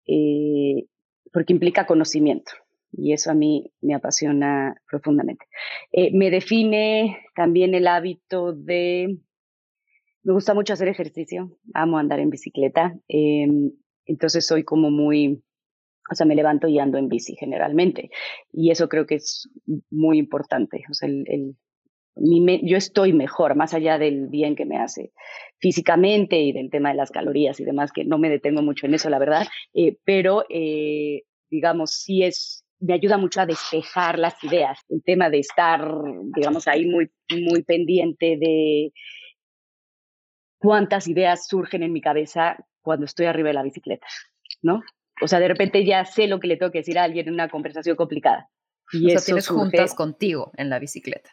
eh, 0.06 0.86
porque 1.32 1.52
implica 1.52 1.86
conocimiento 1.86 2.52
y 2.92 3.12
eso 3.12 3.30
a 3.30 3.34
mí 3.34 3.72
me 3.80 3.94
apasiona 3.94 4.76
profundamente. 4.88 5.46
Eh, 5.92 6.10
me 6.12 6.30
define 6.30 7.18
también 7.34 7.74
el 7.74 7.86
hábito 7.86 8.52
de, 8.52 9.18
me 10.22 10.32
gusta 10.32 10.54
mucho 10.54 10.72
hacer 10.72 10.88
ejercicio, 10.88 11.58
amo 11.74 11.98
andar 11.98 12.20
en 12.20 12.30
bicicleta, 12.30 12.96
em, 13.08 13.72
entonces 14.06 14.46
soy 14.46 14.64
como 14.64 14.90
muy, 14.90 15.42
o 16.10 16.14
sea, 16.14 16.26
me 16.26 16.34
levanto 16.34 16.68
y 16.68 16.78
ando 16.78 16.98
en 16.98 17.08
bici 17.08 17.34
generalmente 17.36 18.10
y 18.52 18.70
eso 18.70 18.88
creo 18.88 19.06
que 19.06 19.16
es 19.16 19.48
muy 19.90 20.18
importante, 20.18 20.84
o 20.90 20.94
sea, 20.94 21.08
el, 21.08 21.56
yo 22.14 22.76
estoy 22.76 23.12
mejor, 23.12 23.56
más 23.56 23.72
allá 23.74 23.98
del 23.98 24.28
bien 24.28 24.54
que 24.54 24.66
me 24.66 24.76
hace 24.76 25.12
físicamente 25.58 26.40
y 26.40 26.52
del 26.52 26.70
tema 26.70 26.90
de 26.90 26.96
las 26.96 27.10
calorías 27.10 27.58
y 27.58 27.64
demás, 27.64 27.90
que 27.92 28.04
no 28.04 28.18
me 28.18 28.28
detengo 28.28 28.62
mucho 28.62 28.86
en 28.86 28.94
eso, 28.94 29.08
la 29.08 29.18
verdad, 29.18 29.46
eh, 29.72 29.96
pero 30.04 30.44
eh, 30.50 31.22
digamos, 31.50 31.92
sí 31.92 32.22
es 32.22 32.61
me 32.82 32.94
ayuda 32.94 33.16
mucho 33.16 33.40
a 33.40 33.46
despejar 33.46 34.18
las 34.18 34.42
ideas. 34.42 34.78
El 34.88 35.02
tema 35.04 35.30
de 35.30 35.38
estar, 35.38 35.88
digamos, 36.34 36.66
ahí 36.66 36.86
muy, 36.86 37.10
muy 37.30 37.62
pendiente 37.62 38.36
de 38.38 38.92
cuántas 40.58 41.06
ideas 41.06 41.46
surgen 41.46 41.84
en 41.84 41.92
mi 41.92 42.00
cabeza 42.00 42.56
cuando 42.82 43.06
estoy 43.06 43.26
arriba 43.26 43.48
de 43.48 43.54
la 43.54 43.62
bicicleta, 43.62 44.06
¿no? 44.62 44.82
O 45.20 45.28
sea, 45.28 45.38
de 45.38 45.48
repente 45.48 45.84
ya 45.84 46.04
sé 46.04 46.26
lo 46.26 46.40
que 46.40 46.48
le 46.48 46.56
tengo 46.56 46.72
que 46.72 46.78
decir 46.78 46.98
a 46.98 47.04
alguien 47.04 47.28
en 47.28 47.34
una 47.34 47.48
conversación 47.48 47.94
complicada. 47.94 48.50
Y 48.92 49.06
o 49.06 49.10
sea, 49.10 49.20
tienes 49.20 49.46
juntas 49.46 49.94
contigo 49.94 50.50
en 50.56 50.68
la 50.68 50.80
bicicleta. 50.80 51.30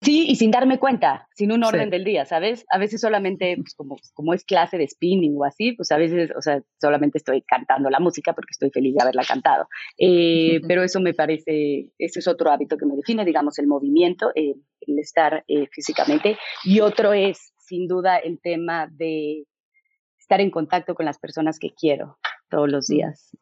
Sí, 0.00 0.26
y 0.28 0.36
sin 0.36 0.52
darme 0.52 0.78
cuenta, 0.78 1.28
sin 1.34 1.50
un 1.50 1.64
orden 1.64 1.90
del 1.90 2.04
día, 2.04 2.24
¿sabes? 2.24 2.64
A 2.70 2.78
veces 2.78 3.00
solamente, 3.00 3.56
pues 3.56 3.74
como, 3.74 3.96
como 4.14 4.32
es 4.32 4.44
clase 4.44 4.78
de 4.78 4.86
spinning 4.86 5.34
o 5.36 5.44
así, 5.44 5.72
pues 5.72 5.90
a 5.90 5.96
veces, 5.96 6.30
o 6.36 6.40
sea, 6.40 6.62
solamente 6.80 7.18
estoy 7.18 7.42
cantando 7.42 7.90
la 7.90 7.98
música 7.98 8.32
porque 8.32 8.52
estoy 8.52 8.70
feliz 8.70 8.94
de 8.94 9.02
haberla 9.02 9.24
cantado. 9.24 9.66
Eh, 9.98 10.60
pero 10.68 10.84
eso 10.84 11.00
me 11.00 11.14
parece, 11.14 11.90
ese 11.98 12.20
es 12.20 12.28
otro 12.28 12.52
hábito 12.52 12.76
que 12.76 12.86
me 12.86 12.94
define, 12.94 13.24
digamos, 13.24 13.58
el 13.58 13.66
movimiento, 13.66 14.30
eh, 14.36 14.54
el 14.82 14.98
estar 15.00 15.44
eh, 15.48 15.66
físicamente. 15.72 16.38
Y 16.62 16.78
otro 16.78 17.12
es, 17.12 17.52
sin 17.58 17.88
duda, 17.88 18.18
el 18.18 18.40
tema 18.40 18.86
de 18.92 19.46
estar 20.16 20.40
en 20.40 20.52
contacto 20.52 20.94
con 20.94 21.06
las 21.06 21.18
personas 21.18 21.58
que 21.58 21.70
quiero 21.74 22.18
todos 22.48 22.70
los 22.70 22.86
días. 22.86 23.36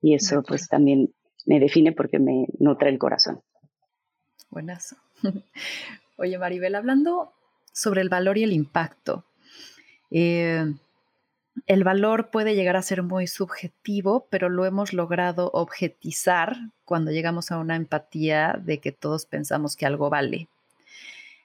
Y 0.00 0.14
eso, 0.14 0.42
pues, 0.42 0.66
también 0.66 1.14
me 1.46 1.60
define 1.60 1.92
porque 1.92 2.18
me 2.18 2.46
nutre 2.58 2.90
el 2.90 2.98
corazón. 2.98 3.42
Buenazo. 4.50 4.96
Oye, 6.16 6.38
Maribel, 6.38 6.74
hablando 6.74 7.32
sobre 7.72 8.00
el 8.00 8.08
valor 8.08 8.38
y 8.38 8.44
el 8.44 8.52
impacto, 8.52 9.24
eh, 10.10 10.64
el 11.66 11.84
valor 11.84 12.30
puede 12.30 12.54
llegar 12.54 12.76
a 12.76 12.82
ser 12.82 13.02
muy 13.02 13.26
subjetivo, 13.26 14.26
pero 14.30 14.48
lo 14.48 14.64
hemos 14.64 14.92
logrado 14.92 15.50
objetizar 15.52 16.56
cuando 16.84 17.10
llegamos 17.10 17.50
a 17.50 17.58
una 17.58 17.76
empatía 17.76 18.60
de 18.62 18.80
que 18.80 18.92
todos 18.92 19.26
pensamos 19.26 19.76
que 19.76 19.86
algo 19.86 20.10
vale. 20.10 20.48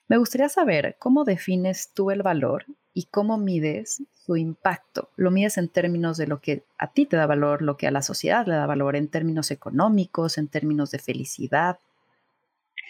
Me 0.08 0.18
gustaría 0.18 0.50
saber 0.50 0.96
cómo 0.98 1.24
defines 1.24 1.92
tú 1.94 2.10
el 2.10 2.24
valor 2.24 2.66
y 2.96 3.06
cómo 3.06 3.38
mides 3.38 4.02
su 4.26 4.36
impacto. 4.38 5.10
¿Lo 5.16 5.30
mides 5.30 5.60
en 5.60 5.70
términos 5.70 6.18
de 6.18 6.26
lo 6.26 6.42
que 6.42 6.64
a 6.80 6.92
ti 6.92 7.06
te 7.06 7.16
da 7.16 7.28
valor, 7.28 7.62
lo 7.62 7.78
que 7.78 7.86
a 7.86 7.92
la 7.92 8.02
sociedad 8.02 8.48
le 8.48 8.56
da 8.56 8.66
valor, 8.66 8.96
en 8.96 9.08
términos 9.08 9.52
económicos, 9.52 10.40
en 10.40 10.48
términos 10.48 10.90
de 10.90 10.98
felicidad? 10.98 11.78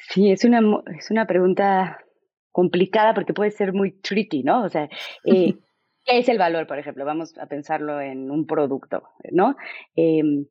Sí, 0.07 0.31
es 0.31 0.43
una, 0.45 0.61
es 0.97 1.11
una 1.11 1.27
pregunta 1.27 1.99
complicada 2.51 3.13
porque 3.13 3.33
puede 3.33 3.51
ser 3.51 3.73
muy 3.73 3.91
tricky, 3.91 4.43
¿no? 4.43 4.63
O 4.63 4.69
sea, 4.69 4.89
eh, 5.25 5.53
¿qué 6.05 6.19
es 6.19 6.29
el 6.29 6.37
valor, 6.37 6.67
por 6.67 6.79
ejemplo? 6.79 7.05
Vamos 7.05 7.37
a 7.37 7.47
pensarlo 7.47 8.01
en 8.01 8.31
un 8.31 8.45
producto, 8.45 9.03
¿no? 9.31 9.55
Em, 9.95 10.45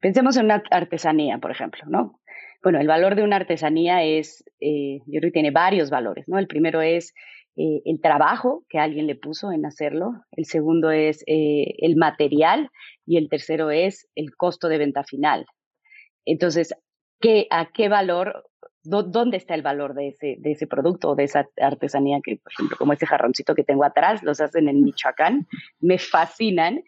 pensemos 0.00 0.36
en 0.36 0.46
una 0.46 0.62
artesanía, 0.70 1.38
por 1.38 1.50
ejemplo, 1.50 1.82
¿no? 1.86 2.20
Bueno, 2.62 2.78
el 2.80 2.86
valor 2.86 3.14
de 3.14 3.22
una 3.22 3.36
artesanía 3.36 4.02
es, 4.02 4.44
eh, 4.60 4.98
yo 5.06 5.20
creo 5.20 5.30
que 5.30 5.40
tiene 5.40 5.50
varios 5.50 5.90
valores, 5.90 6.26
¿no? 6.28 6.38
El 6.38 6.46
primero 6.46 6.82
es 6.82 7.14
eh, 7.56 7.80
el 7.84 8.00
trabajo 8.00 8.64
que 8.68 8.78
alguien 8.78 9.06
le 9.06 9.14
puso 9.14 9.52
en 9.52 9.64
hacerlo, 9.66 10.24
el 10.32 10.44
segundo 10.44 10.90
es 10.90 11.22
el 11.26 11.96
material 11.96 12.70
y 13.06 13.16
el 13.16 13.28
tercero 13.28 13.70
es 13.70 14.08
el 14.14 14.36
costo 14.36 14.68
de 14.68 14.78
venta 14.78 15.04
final. 15.04 15.46
Entonces, 16.26 16.74
¿qué, 17.18 17.46
¿a 17.50 17.70
qué 17.72 17.88
valor 17.88 18.49
dónde 18.82 19.36
está 19.36 19.54
el 19.54 19.62
valor 19.62 19.94
de 19.94 20.08
ese, 20.08 20.36
de 20.38 20.52
ese 20.52 20.66
producto 20.66 21.10
o 21.10 21.14
de 21.14 21.24
esa 21.24 21.48
artesanía 21.60 22.20
que, 22.22 22.36
por 22.36 22.52
ejemplo, 22.52 22.76
como 22.76 22.92
ese 22.92 23.06
jarroncito 23.06 23.54
que 23.54 23.64
tengo 23.64 23.84
atrás, 23.84 24.22
los 24.22 24.40
hacen 24.40 24.68
en 24.68 24.82
Michoacán, 24.82 25.46
me 25.80 25.98
fascinan 25.98 26.82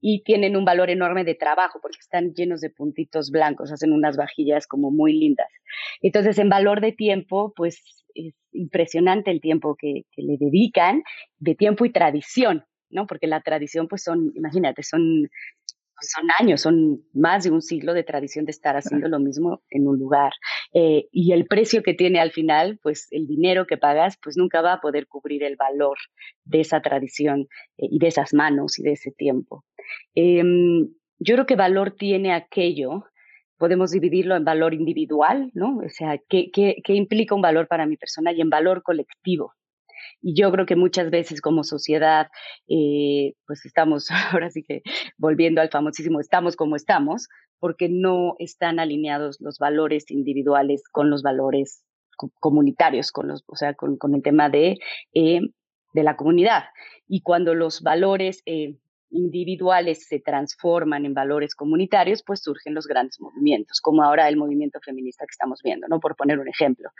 y 0.00 0.22
tienen 0.22 0.56
un 0.56 0.64
valor 0.64 0.90
enorme 0.90 1.24
de 1.24 1.34
trabajo 1.34 1.78
porque 1.80 1.98
están 2.00 2.34
llenos 2.34 2.60
de 2.60 2.70
puntitos 2.70 3.30
blancos, 3.30 3.72
hacen 3.72 3.92
unas 3.92 4.16
vajillas 4.16 4.66
como 4.66 4.90
muy 4.90 5.12
lindas. 5.12 5.48
Entonces, 6.02 6.38
en 6.38 6.48
valor 6.48 6.80
de 6.80 6.92
tiempo, 6.92 7.52
pues 7.56 8.04
es 8.14 8.34
impresionante 8.52 9.30
el 9.30 9.40
tiempo 9.40 9.76
que, 9.76 10.02
que 10.12 10.22
le 10.22 10.36
dedican, 10.38 11.02
de 11.38 11.54
tiempo 11.54 11.84
y 11.84 11.92
tradición, 11.92 12.64
¿no? 12.90 13.06
Porque 13.06 13.26
la 13.26 13.40
tradición, 13.40 13.88
pues 13.88 14.02
son, 14.02 14.32
imagínate, 14.34 14.82
son 14.82 15.28
son 16.00 16.28
años, 16.38 16.60
son 16.60 17.02
más 17.12 17.44
de 17.44 17.50
un 17.50 17.62
siglo 17.62 17.94
de 17.94 18.04
tradición 18.04 18.44
de 18.44 18.50
estar 18.50 18.76
haciendo 18.76 19.08
lo 19.08 19.18
mismo 19.18 19.62
en 19.70 19.88
un 19.88 19.98
lugar. 19.98 20.32
Eh, 20.72 21.08
y 21.10 21.32
el 21.32 21.46
precio 21.46 21.82
que 21.82 21.94
tiene 21.94 22.20
al 22.20 22.32
final, 22.32 22.78
pues 22.82 23.08
el 23.10 23.26
dinero 23.26 23.66
que 23.66 23.76
pagas, 23.76 24.18
pues 24.22 24.36
nunca 24.36 24.60
va 24.60 24.74
a 24.74 24.80
poder 24.80 25.06
cubrir 25.06 25.42
el 25.42 25.56
valor 25.56 25.96
de 26.44 26.60
esa 26.60 26.80
tradición 26.80 27.48
eh, 27.78 27.88
y 27.90 27.98
de 27.98 28.08
esas 28.08 28.34
manos 28.34 28.78
y 28.78 28.82
de 28.82 28.92
ese 28.92 29.10
tiempo. 29.10 29.64
Em, 30.14 30.88
yo 31.18 31.34
creo 31.34 31.46
que 31.46 31.56
valor 31.56 31.92
tiene 31.92 32.32
aquello, 32.32 33.04
podemos 33.58 33.90
dividirlo 33.90 34.36
en 34.36 34.44
valor 34.44 34.74
individual, 34.74 35.50
¿no? 35.54 35.78
O 35.78 35.88
sea, 35.88 36.18
¿qué, 36.28 36.50
qué, 36.52 36.76
qué 36.84 36.94
implica 36.94 37.34
un 37.34 37.42
valor 37.42 37.68
para 37.68 37.86
mi 37.86 37.96
persona 37.96 38.32
y 38.32 38.40
en 38.40 38.50
valor 38.50 38.82
colectivo? 38.82 39.55
Y 40.20 40.34
yo 40.40 40.50
creo 40.50 40.66
que 40.66 40.76
muchas 40.76 41.10
veces 41.10 41.40
como 41.40 41.64
sociedad, 41.64 42.28
eh, 42.68 43.34
pues 43.46 43.64
estamos, 43.64 44.08
ahora 44.32 44.50
sí 44.50 44.62
que 44.62 44.82
volviendo 45.18 45.60
al 45.60 45.70
famosísimo, 45.70 46.20
estamos 46.20 46.56
como 46.56 46.76
estamos, 46.76 47.28
porque 47.58 47.88
no 47.88 48.34
están 48.38 48.78
alineados 48.78 49.38
los 49.40 49.58
valores 49.58 50.10
individuales 50.10 50.82
con 50.90 51.10
los 51.10 51.22
valores 51.22 51.82
comunitarios, 52.40 53.12
con 53.12 53.28
los, 53.28 53.44
o 53.46 53.56
sea, 53.56 53.74
con, 53.74 53.98
el 54.14 54.22
tema 54.22 54.48
de, 54.48 54.78
eh, 55.14 55.40
de 55.92 56.02
la 56.02 56.16
comunidad. 56.16 56.64
Y 57.06 57.22
cuando 57.22 57.54
los 57.54 57.82
valores 57.82 58.42
eh, 58.46 58.76
individuales 59.10 60.06
se 60.06 60.20
transforman 60.20 61.04
en 61.06 61.14
valores 61.14 61.54
comunitarios, 61.54 62.22
pues 62.24 62.42
surgen 62.42 62.74
los 62.74 62.86
grandes 62.86 63.20
movimientos, 63.20 63.80
como 63.80 64.02
ahora 64.02 64.28
el 64.28 64.36
movimiento 64.36 64.80
feminista 64.84 65.24
que 65.24 65.32
estamos 65.32 65.60
viendo, 65.62 65.86
¿no? 65.88 66.00
Por 66.00 66.16
poner 66.16 66.38
un 66.38 66.48
ejemplo. 66.48 66.90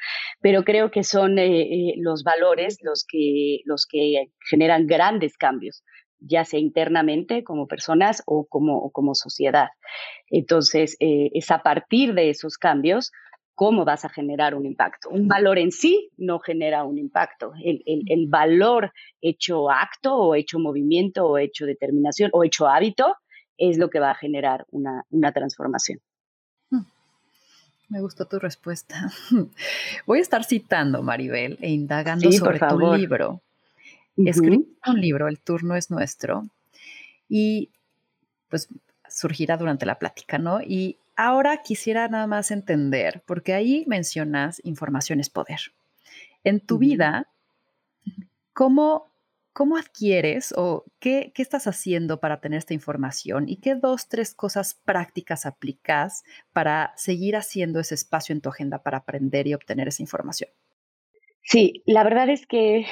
Pero 0.40 0.64
creo 0.64 0.90
que 0.90 1.02
son 1.02 1.38
eh, 1.38 1.62
eh, 1.62 1.94
los 1.98 2.22
valores 2.22 2.78
los 2.82 3.04
que, 3.08 3.60
los 3.64 3.86
que 3.86 4.30
generan 4.48 4.86
grandes 4.86 5.36
cambios 5.36 5.82
ya 6.18 6.44
sea 6.44 6.58
internamente 6.58 7.44
como 7.44 7.66
personas 7.66 8.22
o 8.26 8.46
como, 8.46 8.90
como 8.90 9.14
sociedad. 9.14 9.68
Entonces, 10.30 10.96
eh, 11.00 11.30
es 11.34 11.50
a 11.50 11.58
partir 11.58 12.14
de 12.14 12.30
esos 12.30 12.56
cambios 12.56 13.12
cómo 13.56 13.86
vas 13.86 14.04
a 14.04 14.10
generar 14.10 14.54
un 14.54 14.66
impacto. 14.66 15.08
Un 15.08 15.26
valor 15.26 15.58
en 15.58 15.72
sí 15.72 16.10
no 16.18 16.38
genera 16.38 16.84
un 16.84 16.98
impacto. 16.98 17.54
El, 17.64 18.26
valor 18.28 18.92
hecho 19.20 19.70
acto 19.70 20.14
o 20.14 20.34
hecho 20.34 20.58
movimiento 20.58 21.26
o 21.26 21.38
hecho 21.38 21.64
determinación 21.64 22.30
o 22.34 22.44
hecho 22.44 22.68
hábito 22.68 23.16
es 23.56 23.78
lo 23.78 23.88
que 23.88 23.98
va 23.98 24.10
a 24.10 24.14
generar 24.14 24.66
una, 24.70 25.32
transformación. 25.32 26.00
Hmm. 26.70 26.84
Me 27.88 28.00
gustó 28.02 28.26
tu 28.26 28.38
respuesta. 28.38 29.10
Voy 30.06 30.18
a 30.18 30.22
estar 30.22 30.44
citando, 30.44 31.02
Maribel, 31.02 31.56
e 31.62 31.70
indagando 31.70 32.30
sobre 32.30 32.60
tu 32.60 32.94
libro. 32.94 33.40
Escribí 34.18 34.66
un 34.86 35.00
libro, 35.00 35.28
El 35.28 35.40
turno 35.40 35.76
es 35.76 35.90
nuestro, 35.90 36.46
y 37.28 37.70
pues 38.50 38.68
surgirá 39.08 39.56
durante 39.56 39.86
la 39.86 39.98
plática, 39.98 40.38
¿no? 40.38 40.60
Y 40.60 40.96
Ahora 41.16 41.62
quisiera 41.62 42.08
nada 42.08 42.26
más 42.26 42.50
entender, 42.50 43.22
porque 43.26 43.54
ahí 43.54 43.84
mencionas 43.86 44.60
información 44.64 45.18
es 45.18 45.30
poder. 45.30 45.60
En 46.44 46.60
tu 46.60 46.78
vida, 46.78 47.28
¿cómo, 48.52 49.10
¿cómo 49.54 49.78
adquieres 49.78 50.52
o 50.56 50.84
qué, 51.00 51.32
qué, 51.34 51.40
estás 51.40 51.66
haciendo 51.66 52.20
para 52.20 52.40
tener 52.40 52.58
esta 52.58 52.74
información 52.74 53.48
y 53.48 53.56
qué 53.56 53.74
dos, 53.74 54.08
tres 54.08 54.34
cosas 54.34 54.74
prácticas 54.84 55.46
aplicas 55.46 56.22
para 56.52 56.92
seguir 56.96 57.34
haciendo 57.34 57.80
ese 57.80 57.94
espacio 57.94 58.34
en 58.34 58.42
tu 58.42 58.50
agenda 58.50 58.82
para 58.82 58.98
aprender 58.98 59.46
y 59.46 59.54
obtener 59.54 59.88
esa 59.88 60.02
información? 60.02 60.50
Sí, 61.42 61.82
la 61.86 62.04
verdad 62.04 62.28
es 62.28 62.46
que 62.46 62.86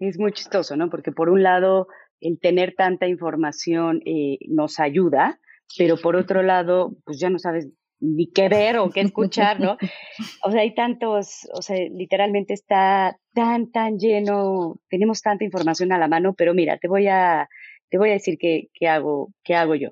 es 0.00 0.18
muy 0.18 0.32
chistoso, 0.32 0.76
¿no? 0.76 0.90
Porque 0.90 1.12
por 1.12 1.30
un 1.30 1.42
lado, 1.42 1.86
el 2.20 2.38
tener 2.38 2.74
tanta 2.74 3.06
información 3.06 4.02
eh, 4.04 4.38
nos 4.48 4.80
ayuda, 4.80 5.40
pero 5.76 5.96
por 5.96 6.16
otro 6.16 6.42
lado, 6.42 6.96
pues 7.04 7.18
ya 7.18 7.30
no 7.30 7.38
sabes 7.38 7.68
ni 8.02 8.26
qué 8.30 8.48
ver 8.48 8.78
o 8.78 8.90
qué 8.90 9.00
escuchar, 9.00 9.60
¿no? 9.60 9.76
O 10.44 10.50
sea, 10.50 10.62
hay 10.62 10.74
tantos, 10.74 11.48
o 11.54 11.62
sea, 11.62 11.76
literalmente 11.90 12.52
está 12.52 13.16
tan, 13.32 13.70
tan 13.70 13.98
lleno, 13.98 14.76
tenemos 14.88 15.22
tanta 15.22 15.44
información 15.44 15.92
a 15.92 15.98
la 15.98 16.08
mano, 16.08 16.34
pero 16.36 16.52
mira, 16.52 16.78
te 16.78 16.88
voy 16.88 17.06
a, 17.06 17.48
te 17.90 17.98
voy 17.98 18.10
a 18.10 18.14
decir 18.14 18.38
qué, 18.38 18.68
qué, 18.74 18.88
hago, 18.88 19.32
qué 19.44 19.54
hago 19.54 19.76
yo. 19.76 19.90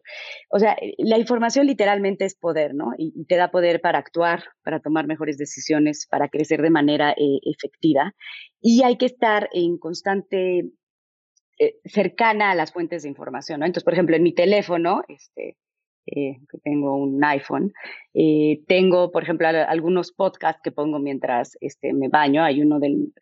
O 0.49 0.59
sea, 0.59 0.77
la 0.99 1.19
información 1.19 1.67
literalmente 1.67 2.25
es 2.25 2.35
poder, 2.35 2.75
¿no? 2.75 2.93
Y, 2.99 3.27
te 3.27 3.37
da 3.37 3.51
poder 3.51 3.81
para 3.81 3.99
actuar, 3.99 4.43
para 4.65 4.81
tomar 4.81 5.07
mejores 5.07 5.39
decisiones, 5.39 6.07
para 6.11 6.29
crecer 6.29 6.63
de 6.63 6.71
manera 6.71 7.13
eh, 7.13 7.39
efectiva. 7.45 8.15
Y 8.61 8.83
hay 8.83 8.97
que 8.97 9.07
estar 9.07 9.49
en 9.53 9.79
constante 9.79 10.71
eh, 11.59 11.75
cercana 11.85 12.51
a 12.51 12.55
las 12.55 12.73
fuentes 12.73 13.03
de 13.03 13.11
información, 13.11 13.61
¿no? 13.61 13.67
Entonces, 13.67 13.85
por 13.85 13.93
ejemplo, 13.93 14.17
en 14.17 14.23
mi 14.23 14.35
teléfono, 14.35 15.03
este, 15.07 15.59
eh, 16.07 16.39
que 16.51 16.59
tengo 16.59 16.97
un 16.97 17.23
iPhone. 17.23 17.73
Eh, 18.15 18.63
tengo, 18.67 19.13
por 19.13 19.23
ejemplo, 19.23 19.47
algunos 19.49 20.13
podcasts 20.13 20.61
que 20.63 20.73
pongo 20.73 20.99
mientras 20.99 21.57
este, 21.61 21.93
me 21.93 22.09
baño. 22.09 22.43
Hay 22.43 22.63
uno 22.63 22.81
del, 22.81 23.13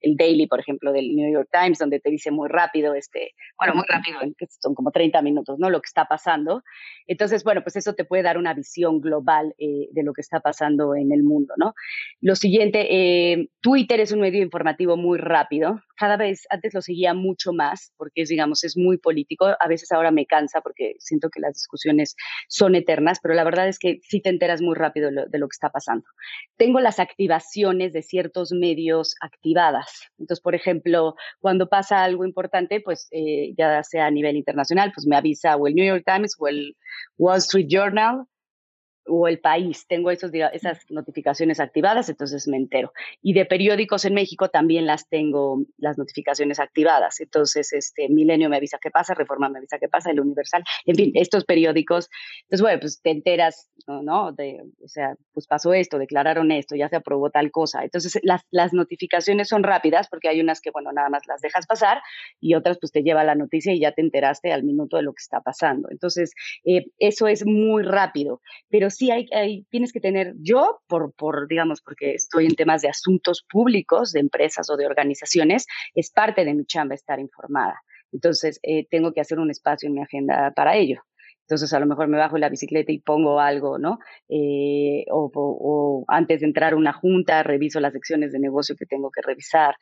el 0.00 0.16
Daily, 0.16 0.46
por 0.46 0.60
ejemplo, 0.60 0.92
del 0.92 1.14
New 1.14 1.32
York 1.32 1.48
Times, 1.50 1.78
donde 1.78 1.98
te 1.98 2.10
dice 2.10 2.30
muy 2.30 2.48
rápido, 2.48 2.94
este, 2.94 3.32
bueno, 3.58 3.74
muy 3.74 3.84
rápido, 3.88 4.20
son 4.60 4.74
como 4.74 4.90
30 4.90 5.22
minutos, 5.22 5.58
¿no? 5.58 5.70
Lo 5.70 5.80
que 5.80 5.88
está 5.88 6.04
pasando. 6.04 6.62
Entonces, 7.06 7.42
bueno, 7.42 7.62
pues 7.62 7.76
eso 7.76 7.94
te 7.94 8.04
puede 8.04 8.22
dar 8.22 8.38
una 8.38 8.54
visión 8.54 9.00
global 9.00 9.54
eh, 9.58 9.88
de 9.90 10.02
lo 10.02 10.12
que 10.12 10.20
está 10.20 10.40
pasando 10.40 10.94
en 10.94 11.12
el 11.12 11.22
mundo, 11.22 11.54
¿no? 11.56 11.74
Lo 12.20 12.36
siguiente, 12.36 13.48
Twitter 13.60 14.00
es 14.00 14.12
un 14.12 14.20
medio 14.20 14.42
informativo 14.42 14.96
muy 14.96 15.18
rápido. 15.18 15.80
Cada 15.96 16.16
vez, 16.16 16.46
antes 16.50 16.74
lo 16.74 16.82
seguía 16.82 17.14
mucho 17.14 17.52
más, 17.52 17.92
porque 17.96 18.22
es, 18.22 18.28
digamos, 18.28 18.64
es 18.64 18.76
muy 18.76 18.98
político. 18.98 19.46
A 19.58 19.68
veces 19.68 19.92
ahora 19.92 20.10
me 20.10 20.26
cansa 20.26 20.60
porque 20.60 20.94
siento 20.98 21.30
que 21.30 21.40
las 21.40 21.54
discusiones 21.54 22.16
son 22.48 22.74
eternas, 22.74 23.18
pero 23.22 23.34
la 23.34 23.44
verdad 23.44 23.68
es 23.68 23.78
que 23.78 24.00
sí 24.02 24.20
te 24.20 24.30
enteras 24.30 24.60
muy 24.60 24.74
rápido 24.74 25.10
de 25.10 25.38
lo, 25.38 25.48
que 25.48 25.54
está 25.54 25.70
pasando. 25.70 26.04
Tengo 26.56 26.80
las 26.80 26.98
activaciones 26.98 27.92
de 27.92 28.02
ciertos 28.02 28.52
medios 28.52 29.14
activadas. 29.20 30.02
Entonces, 30.18 30.42
por 30.42 30.54
ejemplo, 30.54 31.14
cuando 31.40 31.68
pasa 31.68 32.04
algo 32.04 32.24
importante, 32.24 32.80
pues 32.80 33.08
eh, 33.10 33.54
ya 33.56 33.82
sea 33.82 34.06
a 34.06 34.10
nivel 34.10 34.36
internacional, 34.36 34.92
pues 34.94 35.06
me 35.06 35.16
avisa 35.16 35.56
o 35.56 35.66
el 35.66 35.74
New 35.74 35.86
York 35.86 36.04
Times 36.04 36.36
o 36.38 36.48
el 36.48 36.76
Wall 37.18 37.38
Street 37.38 37.66
Journal 37.68 38.26
o 39.06 39.28
el 39.28 39.38
país. 39.38 39.86
Tengo 39.86 40.10
esos, 40.10 40.30
esas 40.52 40.78
notificaciones 40.90 41.60
activadas, 41.60 42.08
entonces 42.08 42.46
me 42.48 42.56
entero. 42.56 42.92
Y 43.22 43.32
de 43.32 43.44
periódicos 43.44 44.04
en 44.04 44.14
México 44.14 44.48
también 44.48 44.86
las 44.86 45.08
tengo, 45.08 45.62
las 45.78 45.98
notificaciones 45.98 46.60
activadas. 46.60 47.20
Entonces, 47.20 47.72
este, 47.72 48.08
Milenio 48.08 48.48
me 48.48 48.56
avisa 48.56 48.78
qué 48.80 48.90
pasa, 48.90 49.14
Reforma 49.14 49.48
me 49.48 49.58
avisa 49.58 49.78
qué 49.78 49.88
pasa, 49.88 50.10
El 50.10 50.20
Universal, 50.20 50.64
en 50.84 50.96
fin, 50.96 51.12
estos 51.14 51.44
periódicos. 51.44 52.08
Entonces, 52.42 52.62
bueno, 52.62 52.80
pues 52.80 53.00
te 53.02 53.10
enteras, 53.10 53.70
¿no? 53.86 54.32
De, 54.32 54.60
o 54.82 54.88
sea, 54.88 55.14
pues 55.32 55.46
pasó 55.46 55.72
esto, 55.72 55.98
declararon 55.98 56.50
esto, 56.52 56.76
ya 56.76 56.88
se 56.88 56.96
aprobó 56.96 57.30
tal 57.30 57.50
cosa. 57.50 57.82
Entonces, 57.84 58.18
las, 58.22 58.42
las 58.50 58.72
notificaciones 58.72 59.48
son 59.48 59.62
rápidas 59.62 60.08
porque 60.08 60.28
hay 60.28 60.40
unas 60.40 60.60
que, 60.60 60.70
bueno, 60.70 60.92
nada 60.92 61.08
más 61.08 61.22
las 61.26 61.40
dejas 61.40 61.66
pasar 61.66 62.00
y 62.40 62.54
otras, 62.54 62.78
pues 62.80 62.92
te 62.92 63.02
lleva 63.02 63.24
la 63.24 63.34
noticia 63.34 63.72
y 63.72 63.80
ya 63.80 63.92
te 63.92 64.02
enteraste 64.02 64.52
al 64.52 64.64
minuto 64.64 64.96
de 64.96 65.02
lo 65.02 65.12
que 65.12 65.22
está 65.22 65.40
pasando. 65.40 65.88
Entonces, 65.90 66.32
eh, 66.64 66.86
eso 66.98 67.26
es 67.28 67.44
muy 67.46 67.82
rápido. 67.82 68.40
Pero 68.68 68.90
sí 68.96 69.10
hay, 69.10 69.66
tienes 69.70 69.92
que 69.92 70.00
tener, 70.00 70.34
yo, 70.38 70.80
por, 70.86 71.12
por, 71.14 71.48
digamos, 71.48 71.80
porque 71.80 72.14
estoy 72.14 72.46
en 72.46 72.54
temas 72.54 72.82
de 72.82 72.88
asuntos 72.88 73.44
públicos, 73.48 74.12
de 74.12 74.20
empresas 74.20 74.68
o 74.70 74.76
de 74.76 74.86
organizaciones, 74.86 75.66
es 75.94 76.10
parte 76.10 76.44
de 76.44 76.54
mi 76.54 76.64
chamba 76.64 76.94
estar 76.94 77.20
informada. 77.20 77.80
Entonces, 78.12 78.58
eh, 78.62 78.86
tengo 78.90 79.12
que 79.12 79.20
hacer 79.20 79.38
un 79.38 79.50
espacio 79.50 79.88
en 79.88 79.94
mi 79.94 80.02
agenda 80.02 80.52
para 80.54 80.76
ello. 80.76 81.02
Entonces, 81.46 81.72
a 81.72 81.78
lo 81.78 81.86
mejor 81.86 82.08
me 82.08 82.18
bajo 82.18 82.38
la 82.38 82.48
bicicleta 82.48 82.90
y 82.90 82.98
pongo 82.98 83.38
algo, 83.38 83.78
¿no? 83.78 84.00
Eh, 84.28 85.04
o, 85.12 86.04
antes 86.08 86.40
de 86.40 86.46
entrar 86.46 86.72
a 86.72 86.76
una 86.76 86.92
junta, 86.92 87.44
reviso 87.44 87.78
las 87.78 87.92
secciones 87.92 88.32
de 88.32 88.40
negocio 88.40 88.74
que 88.76 88.84
tengo 88.84 89.12
que 89.12 89.22
revisar. 89.22 89.76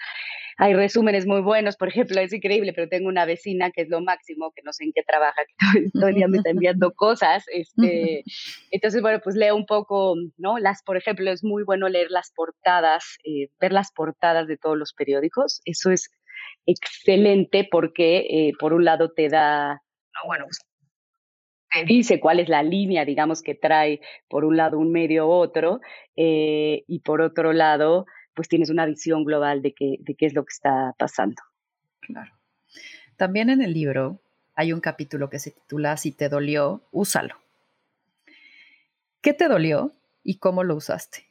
Hay 0.59 0.75
resúmenes 0.75 1.27
muy 1.27 1.41
buenos, 1.41 1.77
por 1.77 1.89
ejemplo, 1.89 2.21
es 2.21 2.35
increíble, 2.35 2.75
pero 2.75 2.91
tengo 2.91 3.09
una 3.09 3.25
vecina 3.25 3.71
que 3.71 3.81
es 3.81 3.89
lo 3.89 4.03
máximo, 4.03 4.53
que 4.55 4.61
no 4.63 4.75
sé 4.75 4.85
en 4.85 4.93
qué 4.95 5.03
trabaja, 5.05 5.41
que 5.47 5.89
todo, 5.91 6.09
el 6.09 6.17
día 6.17 6.29
me 6.29 6.37
está 6.37 6.51
enviando 6.51 6.93
cosas. 6.93 7.47
Este, 7.51 8.25
entonces, 8.71 9.01
bueno, 9.01 9.21
pues 9.25 9.35
leo 9.35 9.57
un 9.57 9.65
poco, 9.65 10.17
¿no? 10.37 10.59
Las, 10.59 10.83
por 10.83 10.99
ejemplo, 10.99 11.31
es 11.31 11.43
muy 11.43 11.65
bueno 11.65 11.89
leer 11.89 12.11
las 12.11 12.31
portadas, 12.31 13.17
eh, 13.25 13.49
ver 13.59 13.73
las 13.73 13.91
portadas 13.91 14.49
de 14.49 14.59
todos 14.59 14.77
los 14.77 14.93
periódicos. 14.93 15.63
Eso 15.65 15.91
es 15.91 16.11
excelente 16.67 17.67
porque, 17.71 18.19
eh, 18.19 18.53
por 18.61 18.75
un 18.75 18.85
lado, 18.85 19.13
te 19.13 19.31
da, 19.31 19.73
no, 19.73 20.27
bueno, 20.27 20.45
dice 21.87 22.21
cuál 22.21 22.41
es 22.41 22.49
la 22.49 22.63
línea, 22.63 23.05
digamos, 23.05 23.43
que 23.43 23.55
trae 23.55 24.01
por 24.29 24.45
un 24.45 24.57
lado 24.57 24.79
un 24.79 24.93
medio 24.93 25.27
u 25.27 25.31
otro, 25.31 25.81
eh, 26.17 26.85
y 26.87 27.01
por 27.01 27.21
otro 27.21 27.53
lado, 27.53 28.07
pues 28.35 28.49
tienes 28.49 28.71
una 28.71 28.87
visión 28.87 29.25
global 29.25 29.63
de 29.63 29.75
qué, 29.75 29.97
de 30.01 30.15
qué 30.15 30.27
es 30.27 30.35
lo 30.35 30.45
que 30.45 30.53
está 30.53 30.95
pasando. 30.99 31.43
Claro. 32.01 32.33
También 33.17 33.51
en 33.51 33.63
el 33.63 33.73
libro 33.73 34.21
hay 34.55 34.73
un 34.73 34.81
capítulo 34.81 35.31
que 35.31 35.39
se 35.39 35.51
titula 35.51 35.97
Si 35.97 36.13
te 36.13 36.29
dolió, 36.29 36.83
úsalo. 36.91 37.37
¿Qué 39.21 39.33
te 39.33 39.49
dolió 39.49 39.93
y 40.23 40.39
cómo 40.39 40.65
lo 40.65 40.77
usaste? 40.77 41.24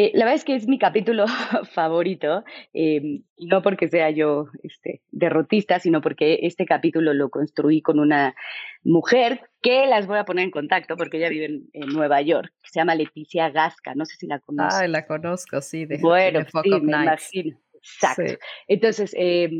Eh, 0.00 0.12
la 0.14 0.26
verdad 0.26 0.36
es 0.36 0.44
que 0.44 0.54
es 0.54 0.68
mi 0.68 0.78
capítulo 0.78 1.26
favorito, 1.72 2.44
eh, 2.72 3.22
no 3.36 3.62
porque 3.62 3.88
sea 3.88 4.10
yo 4.10 4.46
este, 4.62 5.02
derrotista, 5.10 5.80
sino 5.80 6.00
porque 6.00 6.38
este 6.42 6.66
capítulo 6.66 7.12
lo 7.14 7.30
construí 7.30 7.82
con 7.82 7.98
una 7.98 8.36
mujer 8.84 9.40
que 9.60 9.88
las 9.88 10.06
voy 10.06 10.18
a 10.18 10.24
poner 10.24 10.44
en 10.44 10.52
contacto 10.52 10.96
porque 10.96 11.16
ella 11.16 11.30
vive 11.30 11.62
en, 11.72 11.88
Nueva 11.88 12.22
York, 12.22 12.52
se 12.62 12.78
llama 12.78 12.94
Leticia 12.94 13.50
Gasca, 13.50 13.96
no 13.96 14.04
sé 14.04 14.14
si 14.14 14.28
la 14.28 14.38
conoces. 14.38 14.82
Ah, 14.82 14.86
la 14.86 15.04
conozco, 15.04 15.60
sí, 15.60 15.84
de, 15.84 15.98
bueno, 15.98 16.46
sí, 16.62 16.70
me 16.80 16.92
imagino. 16.92 17.58
Exacto. 17.82 18.38
Entonces, 18.68 19.12
eh, 19.18 19.50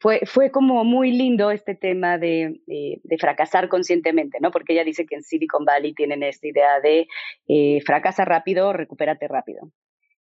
fue, 0.00 0.20
fue 0.26 0.50
como 0.50 0.84
muy 0.84 1.10
lindo 1.10 1.50
este 1.50 1.74
tema 1.74 2.18
de, 2.18 2.60
de, 2.66 3.18
fracasar 3.18 3.68
conscientemente, 3.68 4.38
¿no? 4.40 4.50
Porque 4.50 4.74
ella 4.74 4.84
dice 4.84 5.06
que 5.06 5.16
en 5.16 5.22
Silicon 5.22 5.64
Valley 5.64 5.92
tienen 5.92 6.22
esta 6.22 6.46
idea 6.46 6.80
de 6.80 7.06
eh, 7.48 7.80
fracasa 7.84 8.24
rápido, 8.24 8.72
recupérate 8.72 9.26
rápido. 9.26 9.72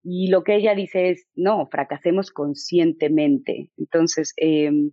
Y 0.03 0.29
lo 0.29 0.43
que 0.43 0.55
ella 0.55 0.73
dice 0.75 1.09
es, 1.09 1.27
no, 1.35 1.67
fracasemos 1.67 2.31
conscientemente. 2.31 3.69
Entonces, 3.77 4.33
em, 4.37 4.91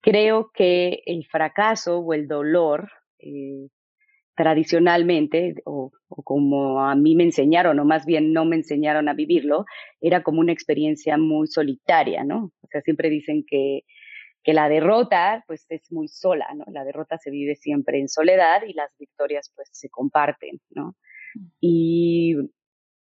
creo 0.00 0.50
que 0.54 1.02
el 1.06 1.26
fracaso 1.26 1.98
o 1.98 2.14
el 2.14 2.26
dolor, 2.26 2.88
eh, 3.18 3.68
tradicionalmente, 4.34 5.54
o, 5.64 5.92
como 6.08 6.80
a 6.82 6.94
mí 6.94 7.14
me 7.16 7.24
enseñaron, 7.24 7.78
o 7.78 7.84
más 7.84 8.04
bien 8.06 8.32
no 8.32 8.44
me 8.44 8.56
enseñaron 8.56 9.08
a 9.08 9.14
vivirlo, 9.14 9.64
era 10.00 10.22
como 10.22 10.40
una 10.40 10.52
experiencia 10.52 11.16
muy 11.16 11.46
solitaria, 11.46 12.24
¿no? 12.24 12.52
O 12.60 12.66
sea, 12.70 12.82
siempre 12.82 13.08
dicen 13.08 13.44
que, 13.46 13.82
que 14.46 14.54
la 14.54 14.68
derrota, 14.68 15.42
pues 15.48 15.66
es 15.70 15.90
muy 15.90 16.06
sola, 16.06 16.46
¿no? 16.54 16.64
La 16.68 16.84
derrota 16.84 17.18
se 17.18 17.32
vive 17.32 17.56
siempre 17.56 17.98
en 17.98 18.08
soledad 18.08 18.62
y 18.64 18.74
las 18.74 18.96
victorias, 18.96 19.52
pues 19.56 19.68
se 19.72 19.88
comparten, 19.90 20.60
¿no? 20.70 20.94
Y, 21.60 22.36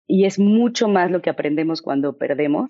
y 0.06 0.26
es 0.26 0.38
mucho 0.38 0.88
más 0.88 1.10
lo 1.10 1.24
que 1.24 1.32
aprendemos 1.32 1.82
cuando 1.82 2.16
perdemos 2.16 2.70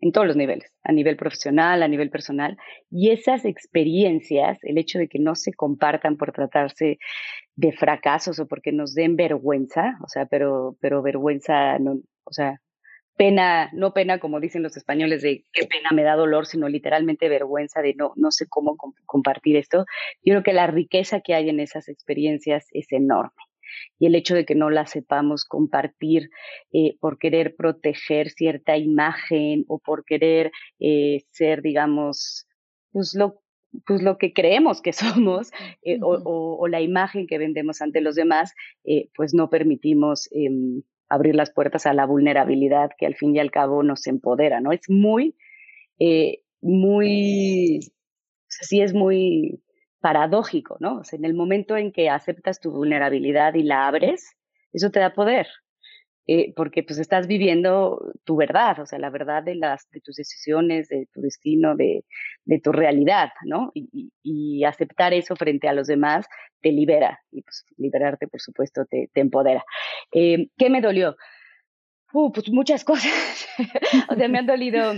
en 0.00 0.12
todos 0.12 0.26
los 0.26 0.36
niveles, 0.36 0.72
a 0.82 0.92
nivel 0.92 1.18
profesional, 1.18 1.82
a 1.82 1.88
nivel 1.88 2.08
personal. 2.08 2.56
Y 2.90 3.10
esas 3.10 3.44
experiencias, 3.44 4.56
el 4.62 4.78
hecho 4.78 4.98
de 4.98 5.08
que 5.08 5.18
no 5.18 5.34
se 5.34 5.52
compartan 5.52 6.16
por 6.16 6.32
tratarse 6.32 6.96
de 7.54 7.72
fracasos 7.72 8.40
o 8.40 8.48
porque 8.48 8.72
nos 8.72 8.94
den 8.94 9.16
vergüenza, 9.16 9.98
o 10.02 10.08
sea, 10.08 10.24
pero, 10.24 10.78
pero 10.80 11.02
vergüenza, 11.02 11.78
no, 11.78 12.00
o 12.24 12.32
sea, 12.32 12.62
pena, 13.16 13.70
no 13.72 13.92
pena 13.92 14.18
como 14.18 14.40
dicen 14.40 14.62
los 14.62 14.76
españoles 14.76 15.22
de 15.22 15.44
qué 15.52 15.66
pena 15.66 15.90
me 15.92 16.02
da 16.02 16.16
dolor, 16.16 16.46
sino 16.46 16.68
literalmente 16.68 17.28
vergüenza 17.28 17.82
de 17.82 17.94
no, 17.94 18.12
no 18.16 18.30
sé 18.30 18.46
cómo 18.48 18.76
compartir 19.06 19.56
esto. 19.56 19.86
Yo 20.22 20.34
creo 20.34 20.42
que 20.42 20.52
la 20.52 20.66
riqueza 20.66 21.20
que 21.20 21.34
hay 21.34 21.48
en 21.48 21.60
esas 21.60 21.88
experiencias 21.88 22.66
es 22.72 22.92
enorme 22.92 23.42
y 23.98 24.06
el 24.06 24.14
hecho 24.14 24.34
de 24.34 24.44
que 24.44 24.54
no 24.54 24.70
la 24.70 24.86
sepamos 24.86 25.44
compartir 25.44 26.30
eh, 26.72 26.96
por 27.00 27.18
querer 27.18 27.56
proteger 27.56 28.30
cierta 28.30 28.76
imagen 28.76 29.64
o 29.68 29.78
por 29.78 30.04
querer 30.04 30.52
eh, 30.78 31.24
ser, 31.30 31.62
digamos, 31.62 32.46
pues 32.92 33.14
lo, 33.14 33.42
pues 33.86 34.02
lo 34.02 34.18
que 34.18 34.32
creemos 34.32 34.82
que 34.82 34.92
somos 34.92 35.50
eh, 35.82 35.98
o, 36.02 36.66
la 36.68 36.80
imagen 36.80 37.26
que 37.26 37.38
vendemos 37.38 37.80
ante 37.80 38.00
los 38.00 38.14
demás, 38.16 38.52
pues 39.14 39.34
no 39.34 39.48
permitimos 39.50 40.28
em, 40.32 40.82
abrir 41.08 41.34
las 41.34 41.52
puertas 41.52 41.86
a 41.86 41.92
la 41.92 42.06
vulnerabilidad 42.06 42.90
que 42.98 43.06
al 43.06 43.14
fin 43.14 43.34
y 43.34 43.38
al 43.38 43.50
cabo 43.50 43.82
nos 43.82 44.06
empodera, 44.06 44.60
¿no? 44.60 44.72
Es 44.72 44.88
muy, 44.88 45.36
muy, 46.60 47.80
sí 48.48 48.80
es 48.80 48.94
muy 48.94 49.62
paradójico, 50.00 50.76
¿no? 50.80 50.98
O 50.98 51.04
sea, 51.04 51.18
en 51.18 51.24
el 51.24 51.34
momento 51.34 51.76
en 51.76 51.92
que 51.92 52.10
aceptas 52.10 52.60
tu 52.60 52.70
vulnerabilidad 52.70 53.54
y 53.54 53.62
la 53.62 53.86
abres, 53.86 54.36
eso 54.72 54.90
te 54.90 55.00
da 55.00 55.14
poder, 55.14 55.46
eh, 56.26 56.52
porque 56.54 56.82
pues 56.82 56.98
estás 56.98 57.26
viviendo 57.26 58.12
tu 58.24 58.36
verdad, 58.36 58.80
o 58.80 58.86
sea, 58.86 58.98
la 58.98 59.10
verdad 59.10 59.42
de, 59.42 59.54
las, 59.54 59.88
de 59.90 60.00
tus 60.00 60.16
decisiones, 60.16 60.88
de 60.88 61.08
tu 61.12 61.20
destino, 61.20 61.76
de, 61.76 62.04
de 62.44 62.60
tu 62.60 62.72
realidad, 62.72 63.30
¿no? 63.44 63.70
Y, 63.74 64.12
y, 64.22 64.64
aceptar 64.64 65.14
eso 65.14 65.36
frente 65.36 65.68
a 65.68 65.72
los 65.72 65.86
demás 65.86 66.26
te 66.60 66.72
libera, 66.72 67.20
y 67.30 67.42
pues 67.42 67.64
liberarte, 67.76 68.26
por 68.26 68.40
supuesto, 68.40 68.84
te, 68.86 69.08
te 69.12 69.20
empodera. 69.20 69.64
Eh, 70.12 70.48
¿Qué 70.56 70.68
me 70.68 70.80
dolió? 70.80 71.16
Uh, 72.12 72.32
pues 72.32 72.50
muchas 72.50 72.84
cosas. 72.84 73.46
o 74.08 74.14
sea, 74.14 74.28
me 74.28 74.38
han 74.38 74.46
dolido 74.46 74.94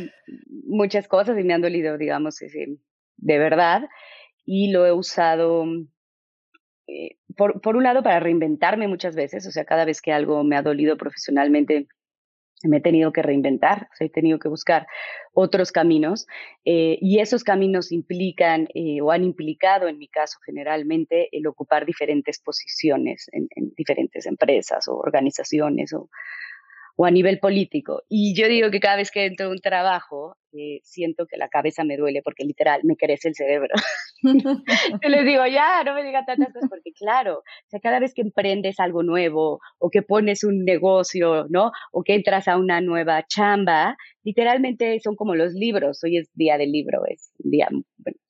muchas 0.64 1.08
cosas 1.08 1.38
y 1.38 1.44
me 1.44 1.54
han 1.54 1.62
dolido, 1.62 1.98
digamos, 1.98 2.38
de 2.38 3.38
verdad 3.38 3.88
y 4.50 4.70
lo 4.70 4.86
he 4.86 4.92
usado, 4.92 5.66
eh, 6.88 7.16
por, 7.36 7.60
por, 7.60 7.76
un 7.76 7.84
lado, 7.84 8.02
para 8.02 8.18
reinventarme 8.18 8.88
muchas 8.88 9.14
veces, 9.14 9.46
o 9.46 9.50
sea, 9.50 9.64
cada 9.64 9.84
vez 9.84 10.00
que 10.00 10.12
algo 10.12 10.42
me 10.42 10.56
ha 10.56 10.62
dolido 10.62 10.96
profesionalmente, 10.96 11.86
me 12.64 12.78
he 12.78 12.80
tenido 12.80 13.12
que 13.12 13.22
reinventar, 13.22 13.88
o 13.92 13.96
sea, 13.96 14.06
he 14.06 14.10
tenido 14.10 14.38
que 14.38 14.48
buscar 14.48 14.86
otros 15.32 15.70
caminos 15.70 16.26
eh, 16.64 16.98
y 17.00 17.20
esos 17.20 17.44
caminos 17.44 17.92
implican 17.92 18.68
eh, 18.74 19.00
o 19.00 19.12
han 19.12 19.22
implicado, 19.22 19.86
en 19.86 19.98
mi 19.98 20.08
caso 20.08 20.38
generalmente, 20.44 21.28
el 21.30 21.46
ocupar 21.46 21.86
diferentes 21.86 22.40
posiciones 22.40 23.26
en, 23.32 23.48
en 23.54 23.72
diferentes 23.76 24.26
empresas 24.26 24.88
o 24.88 24.96
organizaciones 24.96 25.92
o 27.00 27.04
a 27.04 27.12
nivel 27.12 27.38
político. 27.38 28.02
Y 28.08 28.34
yo 28.34 28.48
digo 28.48 28.72
que 28.72 28.80
cada 28.80 28.96
vez 28.96 29.12
que 29.12 29.24
entro 29.24 29.46
a 29.46 29.50
un 29.50 29.60
trabajo, 29.60 30.36
eh, 30.52 30.80
siento 30.82 31.26
que 31.28 31.36
la 31.36 31.48
cabeza 31.48 31.84
me 31.84 31.96
duele 31.96 32.22
porque 32.24 32.42
literal 32.42 32.80
me 32.82 32.96
crece 32.96 33.28
el 33.28 33.36
cerebro. 33.36 33.72
yo 35.02 35.08
les 35.08 35.24
digo, 35.24 35.46
ya, 35.46 35.84
no 35.84 35.94
me 35.94 36.02
digan 36.02 36.24
tantas 36.24 36.52
cosas, 36.52 36.68
porque 36.68 36.90
claro, 36.98 37.38
o 37.38 37.68
sea, 37.68 37.78
cada 37.78 38.00
vez 38.00 38.14
que 38.14 38.22
emprendes 38.22 38.80
algo 38.80 39.04
nuevo 39.04 39.60
o 39.78 39.90
que 39.90 40.02
pones 40.02 40.42
un 40.42 40.64
negocio, 40.64 41.46
¿no? 41.48 41.70
O 41.92 42.02
que 42.02 42.16
entras 42.16 42.48
a 42.48 42.56
una 42.56 42.80
nueva 42.80 43.24
chamba, 43.28 43.96
literalmente 44.24 44.98
son 44.98 45.14
como 45.14 45.36
los 45.36 45.52
libros. 45.52 46.02
Hoy 46.02 46.16
es 46.16 46.28
día 46.34 46.58
del 46.58 46.72
libro, 46.72 47.02
es 47.06 47.30
un 47.38 47.52
día 47.52 47.68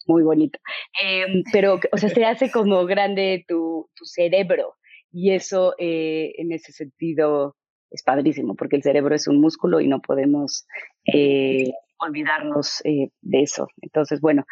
muy 0.06 0.22
bonito. 0.22 0.58
Em, 1.02 1.42
pero, 1.54 1.80
o 1.90 1.96
sea, 1.96 2.10
se 2.10 2.26
hace 2.26 2.50
como 2.50 2.84
grande 2.84 3.46
tu, 3.48 3.88
tu 3.94 4.04
cerebro. 4.04 4.74
Y 5.10 5.32
eso, 5.32 5.74
eh, 5.78 6.32
en 6.36 6.52
ese 6.52 6.72
sentido, 6.72 7.56
es 7.90 8.02
padrísimo, 8.02 8.54
porque 8.54 8.76
el 8.76 8.82
cerebro 8.82 9.14
es 9.14 9.26
un 9.28 9.40
músculo 9.40 9.80
y 9.80 9.88
no 9.88 10.00
podemos 10.00 10.66
eh, 11.12 11.72
olvidarnos 11.98 12.84
eh, 12.84 13.10
de 13.20 13.42
eso. 13.42 13.68
Entonces, 13.80 14.20
bueno, 14.20 14.44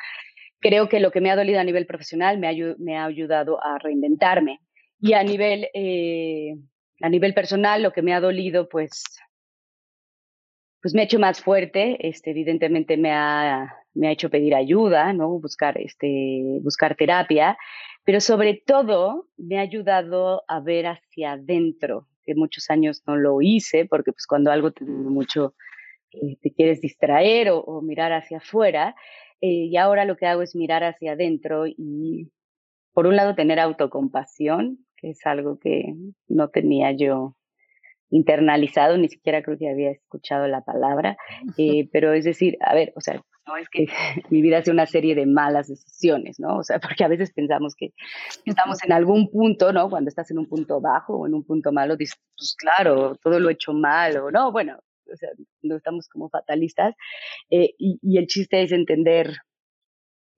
creo 0.60 0.88
que 0.88 1.00
lo 1.00 1.10
que 1.10 1.20
me 1.20 1.30
ha 1.30 1.36
dolido 1.36 1.60
a 1.60 1.64
nivel 1.64 1.86
profesional 1.86 2.38
me 2.38 2.48
ha, 2.48 2.74
me 2.78 2.96
ha 2.96 3.04
ayudado 3.04 3.62
a 3.62 3.78
reinventarme. 3.78 4.60
Y 4.98 5.12
a 5.12 5.22
nivel, 5.22 5.68
eh, 5.74 6.56
a 7.02 7.08
nivel 7.08 7.34
personal, 7.34 7.82
lo 7.82 7.92
que 7.92 8.02
me 8.02 8.14
ha 8.14 8.20
dolido, 8.20 8.68
pues, 8.68 9.02
pues 10.80 10.94
me 10.94 11.02
ha 11.02 11.04
hecho 11.04 11.18
más 11.18 11.42
fuerte. 11.42 12.08
Este, 12.08 12.30
evidentemente 12.30 12.96
me 12.96 13.12
ha, 13.12 13.74
me 13.92 14.08
ha 14.08 14.12
hecho 14.12 14.30
pedir 14.30 14.54
ayuda, 14.54 15.12
¿no? 15.12 15.38
Buscar, 15.38 15.78
este, 15.78 16.42
buscar 16.62 16.96
terapia. 16.96 17.58
Pero 18.04 18.20
sobre 18.20 18.62
todo 18.64 19.28
me 19.36 19.58
ha 19.58 19.62
ayudado 19.62 20.44
a 20.48 20.60
ver 20.60 20.86
hacia 20.86 21.32
adentro 21.32 22.06
que 22.26 22.34
muchos 22.34 22.68
años 22.70 23.02
no 23.06 23.16
lo 23.16 23.40
hice, 23.40 23.86
porque 23.86 24.12
pues 24.12 24.26
cuando 24.26 24.50
algo 24.50 24.72
te 24.72 24.84
mucho, 24.84 25.54
eh, 26.12 26.36
te 26.42 26.52
quieres 26.52 26.80
distraer 26.80 27.50
o, 27.50 27.80
mirar 27.82 28.12
hacia 28.12 28.38
afuera, 28.38 28.94
eh, 29.40 29.66
y 29.70 29.76
ahora 29.76 30.04
lo 30.04 30.16
que 30.16 30.26
hago 30.26 30.42
es 30.42 30.54
mirar 30.54 30.84
hacia 30.84 31.12
adentro 31.12 31.66
y, 31.66 32.30
por 32.92 33.06
un 33.06 33.16
lado, 33.16 33.34
tener 33.34 33.60
autocompasión, 33.60 34.78
que 34.96 35.10
es 35.10 35.24
algo 35.24 35.58
que 35.58 35.94
no 36.28 36.48
tenía 36.48 36.92
yo 36.92 37.36
internalizado, 38.10 38.96
ni 38.98 39.08
siquiera 39.08 39.42
creo 39.42 39.58
que 39.58 39.68
había 39.68 39.90
escuchado 39.90 40.46
la 40.48 40.62
palabra, 40.62 41.16
eh, 41.58 41.88
pero 41.92 42.12
es 42.12 42.24
decir, 42.24 42.56
a 42.60 42.74
ver, 42.74 42.92
o 42.96 43.00
sea, 43.00 43.22
no 43.46 43.56
es 43.56 43.68
que 43.68 43.86
mi 44.30 44.42
vida 44.42 44.62
sea 44.62 44.72
una 44.72 44.86
serie 44.86 45.14
de 45.14 45.26
malas 45.26 45.68
decisiones, 45.68 46.38
¿no? 46.40 46.58
O 46.58 46.62
sea, 46.62 46.78
porque 46.80 47.04
a 47.04 47.08
veces 47.08 47.32
pensamos 47.32 47.74
que 47.74 47.92
estamos 48.44 48.82
en 48.84 48.92
algún 48.92 49.30
punto, 49.30 49.72
¿no? 49.72 49.88
Cuando 49.88 50.08
estás 50.08 50.30
en 50.30 50.38
un 50.38 50.46
punto 50.46 50.80
bajo 50.80 51.16
o 51.18 51.26
en 51.26 51.34
un 51.34 51.44
punto 51.44 51.72
malo, 51.72 51.96
dices, 51.96 52.18
pues 52.36 52.56
claro, 52.56 53.16
todo 53.16 53.40
lo 53.40 53.48
he 53.48 53.54
hecho 53.54 53.72
mal 53.72 54.16
o 54.18 54.30
no, 54.30 54.52
bueno, 54.52 54.78
o 55.12 55.16
sea, 55.16 55.30
no 55.62 55.76
estamos 55.76 56.08
como 56.08 56.28
fatalistas. 56.28 56.94
Eh, 57.50 57.74
y, 57.78 58.18
el 58.18 58.26
chiste 58.26 58.62
es 58.62 58.72
entender 58.72 59.36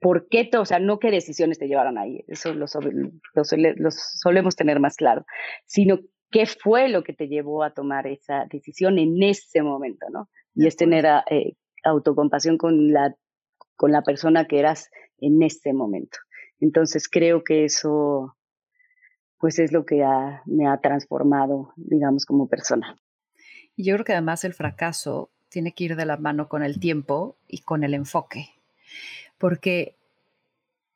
por 0.01 0.29
qué, 0.29 0.49
o 0.57 0.65
sea, 0.65 0.79
no 0.79 0.99
qué 0.99 1.11
decisiones 1.11 1.59
te 1.59 1.67
llevaron 1.67 1.99
ahí, 1.99 2.25
eso 2.29 2.55
lo, 2.55 2.67
lo 2.67 3.91
solemos 3.91 4.55
tener 4.55 4.79
más 4.79 4.97
claro, 4.97 5.25
sino 5.67 5.99
qué 6.31 6.47
fue 6.47 6.89
lo 6.89 7.03
que 7.03 7.15
te 7.15 7.29
llevó 7.29 7.65
a 7.65 7.73
tomar 7.73 8.07
esa 8.07 8.47
decisión 8.51 8.99
en 8.99 9.21
ese 9.23 9.63
momento, 9.63 10.07
¿no? 10.11 10.29
Y 10.55 10.67
es 10.67 10.77
tener 10.77 11.05
eh, 11.31 11.55
autocompasión 11.91 12.59
con 12.59 12.93
la, 12.93 13.15
con 13.77 13.93
la 13.93 14.03
persona 14.03 14.47
que 14.47 14.59
eras 14.59 14.91
en 15.19 15.43
ese 15.43 15.73
momento. 15.73 16.19
Entonces 16.61 17.09
creo 17.09 17.45
que 17.45 17.65
eso, 17.65 18.37
pues 19.39 19.59
es 19.59 19.73
lo 19.73 19.85
que 19.85 20.05
me 20.47 20.67
ha 20.67 20.79
transformado, 20.79 21.73
digamos, 21.77 22.27
como 22.27 22.49
persona. 22.49 22.97
Y 23.77 23.85
yo 23.85 23.95
creo 23.95 24.05
que 24.05 24.13
además 24.13 24.45
el 24.45 24.55
fracaso 24.55 25.31
tiene 25.49 25.73
que 25.73 25.85
ir 25.85 25.97
de 25.97 26.07
la 26.07 26.17
mano 26.17 26.49
con 26.49 26.63
el 26.63 26.81
tiempo 26.81 27.37
y 27.47 27.63
con 27.63 27.85
el 27.85 27.95
enfoque, 27.95 28.51
porque 29.39 29.97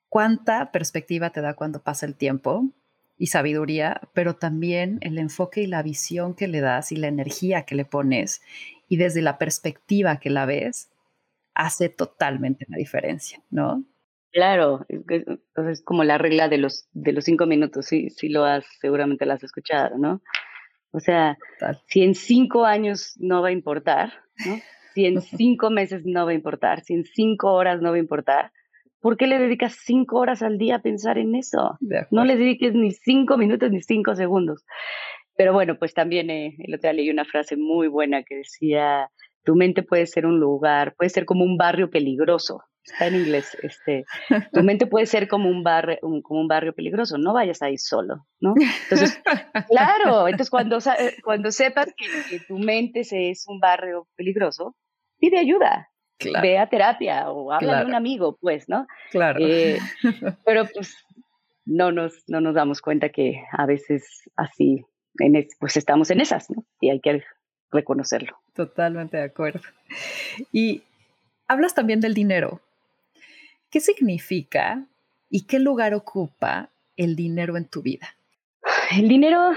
cuánta 0.08 0.72
perspectiva 0.72 1.30
te 1.30 1.40
da 1.40 1.54
cuando 1.54 1.82
pasa 1.82 2.06
el 2.06 2.16
tiempo 2.16 2.66
y 3.16 3.28
sabiduría, 3.28 4.00
pero 4.14 4.34
también 4.34 4.98
el 5.00 5.18
enfoque 5.18 5.62
y 5.62 5.66
la 5.66 5.82
visión 5.82 6.34
que 6.34 6.48
le 6.48 6.60
das 6.60 6.92
y 6.92 6.96
la 6.96 7.06
energía 7.06 7.62
que 7.62 7.76
le 7.76 7.84
pones 7.84 8.42
y 8.92 8.98
desde 8.98 9.22
la 9.22 9.38
perspectiva 9.38 10.18
que 10.18 10.28
la 10.28 10.44
ves, 10.44 10.90
hace 11.54 11.88
totalmente 11.88 12.66
la 12.68 12.76
diferencia, 12.76 13.42
¿no? 13.48 13.86
Claro, 14.32 14.84
es, 14.86 15.82
como 15.82 16.04
la 16.04 16.18
regla 16.18 16.50
de 16.50 16.58
los, 16.58 16.90
de 16.92 17.14
los 17.14 17.24
cinco 17.24 17.46
minutos, 17.46 17.86
sí, 17.86 18.10
sí 18.10 18.28
lo 18.28 18.44
has, 18.44 18.66
seguramente 18.82 19.24
lo 19.24 19.32
has 19.32 19.42
escuchado, 19.44 19.96
¿no? 19.96 20.20
O 20.90 21.00
sea, 21.00 21.38
si 21.86 22.02
en 22.02 22.14
cinco 22.14 22.66
años 22.66 23.14
no 23.18 23.40
va 23.40 23.48
a 23.48 23.52
importar, 23.52 24.12
¿no? 24.44 24.56
Si 24.92 25.06
en 25.06 25.22
cinco 25.22 25.70
meses 25.70 26.02
no 26.04 26.26
va 26.26 26.32
a 26.32 26.34
importar, 26.34 26.82
si 26.82 26.92
en 26.92 27.06
cinco 27.06 27.54
horas 27.54 27.80
no 27.80 27.92
va 27.92 27.96
a 27.96 28.00
importar, 28.00 28.52
¿por 29.00 29.16
qué 29.16 29.26
le 29.26 29.38
dedicas 29.38 29.74
cinco 29.86 30.18
horas 30.18 30.42
al 30.42 30.58
día 30.58 30.76
a 30.76 30.82
pensar 30.82 31.16
en 31.16 31.34
eso? 31.34 31.78
No 32.10 32.26
le 32.26 32.36
dediques 32.36 32.74
ni 32.74 32.90
cinco 32.90 33.38
minutos 33.38 33.70
ni 33.70 33.80
cinco 33.80 34.14
segundos. 34.14 34.66
Pero 35.42 35.52
bueno, 35.52 35.76
pues 35.76 35.92
también 35.92 36.30
eh, 36.30 36.54
el 36.56 36.72
otro 36.72 36.82
día 36.88 36.92
leí 36.92 37.10
una 37.10 37.24
frase 37.24 37.56
muy 37.56 37.88
buena 37.88 38.22
que 38.22 38.36
decía, 38.36 39.10
tu 39.42 39.56
mente 39.56 39.82
puede 39.82 40.06
ser 40.06 40.24
un 40.24 40.38
lugar, 40.38 40.94
puede 40.94 41.08
ser 41.08 41.24
como 41.24 41.42
un 41.42 41.56
barrio 41.56 41.90
peligroso. 41.90 42.62
Está 42.84 43.08
en 43.08 43.16
inglés, 43.16 43.58
este, 43.60 44.04
tu 44.52 44.62
mente 44.62 44.86
puede 44.86 45.06
ser 45.06 45.26
como 45.26 45.48
un 45.48 45.64
barrio, 45.64 45.98
como 46.22 46.42
un 46.42 46.46
barrio 46.46 46.74
peligroso, 46.74 47.18
no 47.18 47.32
vayas 47.32 47.60
ahí 47.60 47.76
solo, 47.76 48.24
¿no? 48.38 48.54
Entonces, 48.84 49.20
claro, 49.68 50.28
entonces 50.28 50.48
cuando, 50.48 50.78
cuando 51.24 51.50
sepas 51.50 51.92
que, 51.96 52.38
tu 52.46 52.56
mente 52.58 53.00
es 53.00 53.44
un 53.48 53.58
barrio 53.58 54.06
peligroso, 54.14 54.76
pide 55.18 55.40
ayuda, 55.40 55.88
ve 56.40 56.56
a 56.58 56.68
terapia 56.68 57.32
o 57.32 57.50
habla 57.50 57.80
de 57.80 57.86
un 57.86 57.96
amigo, 57.96 58.38
pues, 58.40 58.68
¿no? 58.68 58.86
Claro. 59.10 59.40
Eh, 59.42 59.80
pero 60.46 60.68
pues 60.72 60.94
no 61.64 61.90
nos, 61.90 62.22
no 62.28 62.40
nos 62.40 62.54
damos 62.54 62.80
cuenta 62.80 63.08
que 63.08 63.42
a 63.50 63.66
veces 63.66 64.22
así, 64.36 64.84
en 65.18 65.48
pues 65.58 65.76
estamos 65.76 66.10
en 66.10 66.20
esas, 66.20 66.50
¿no? 66.50 66.64
Y 66.80 66.90
hay 66.90 67.00
que 67.00 67.22
reconocerlo. 67.70 68.38
Totalmente 68.54 69.16
de 69.16 69.24
acuerdo. 69.24 69.60
Y 70.52 70.82
hablas 71.48 71.74
también 71.74 72.00
del 72.00 72.14
dinero. 72.14 72.60
¿Qué 73.70 73.80
significa 73.80 74.86
y 75.30 75.46
qué 75.46 75.58
lugar 75.58 75.94
ocupa 75.94 76.70
el 76.96 77.16
dinero 77.16 77.56
en 77.56 77.66
tu 77.66 77.82
vida? 77.82 78.16
El 78.90 79.08
dinero, 79.08 79.52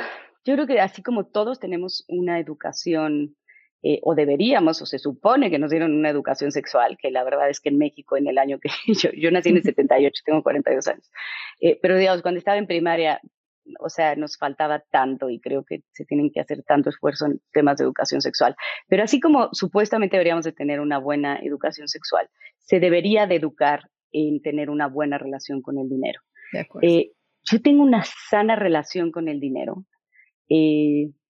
yo 0.46 0.54
creo 0.54 0.68
que 0.68 0.80
así 0.80 1.04
como 1.04 1.26
todos 1.26 1.60
tenemos 1.60 2.06
una 2.08 2.40
educación 2.40 3.36
eh, 3.88 4.00
o 4.02 4.16
deberíamos, 4.16 4.82
o 4.82 4.86
se 4.88 4.98
supone 4.98 5.52
que 5.52 5.60
nos 5.60 5.70
dieron 5.70 5.94
una 5.94 6.10
educación 6.10 6.52
sexual, 6.52 6.98
que 7.00 7.12
la 7.12 7.24
verdad 7.24 7.52
es 7.52 7.60
que 7.60 7.70
en 7.70 7.78
México, 7.78 8.18
en 8.18 8.28
el 8.28 8.40
año 8.40 8.58
que 8.60 8.70
yo, 8.94 9.12
yo 9.12 9.30
nací 9.30 9.50
en 9.50 9.58
el 9.58 9.64
78, 9.76 10.24
tengo 10.26 10.42
42 10.42 10.88
años, 10.88 11.12
eh, 11.60 11.78
pero 11.80 11.96
digamos, 11.96 12.24
cuando 12.24 12.40
estaba 12.40 12.58
en 12.58 12.66
primaria, 12.66 13.22
o 13.80 13.90
sea, 13.90 14.16
nos 14.16 14.38
faltaba 14.38 14.84
tanto 14.92 15.30
y 15.30 15.40
creo 15.40 15.64
que 15.64 15.84
se 15.92 16.06
tienen 16.06 16.32
que 16.32 16.40
hacer 16.40 16.64
tanto 16.64 16.90
esfuerzo 16.90 17.26
en 17.26 17.42
temas 17.52 17.78
de 17.78 17.84
educación 17.84 18.22
sexual. 18.22 18.56
Pero 18.88 19.04
así 19.04 19.20
como 19.20 19.50
supuestamente 19.52 20.18
deberíamos 20.18 20.46
de 20.46 20.52
tener 20.52 20.80
una 20.80 20.98
buena 20.98 21.38
educación 21.38 21.88
sexual, 21.88 22.30
se 22.60 22.80
debería 22.80 23.28
de 23.28 23.36
educar 23.36 23.90
en 24.12 24.42
tener 24.42 24.70
una 24.70 24.88
buena 24.88 25.18
relación 25.18 25.62
con 25.62 25.78
el 25.78 25.90
dinero. 25.90 26.22
Eh, 26.82 27.12
yo 27.44 27.62
tengo 27.62 27.84
una 27.84 28.04
sana 28.30 28.56
relación 28.56 29.12
con 29.12 29.28
el 29.28 29.40
dinero, 29.40 29.86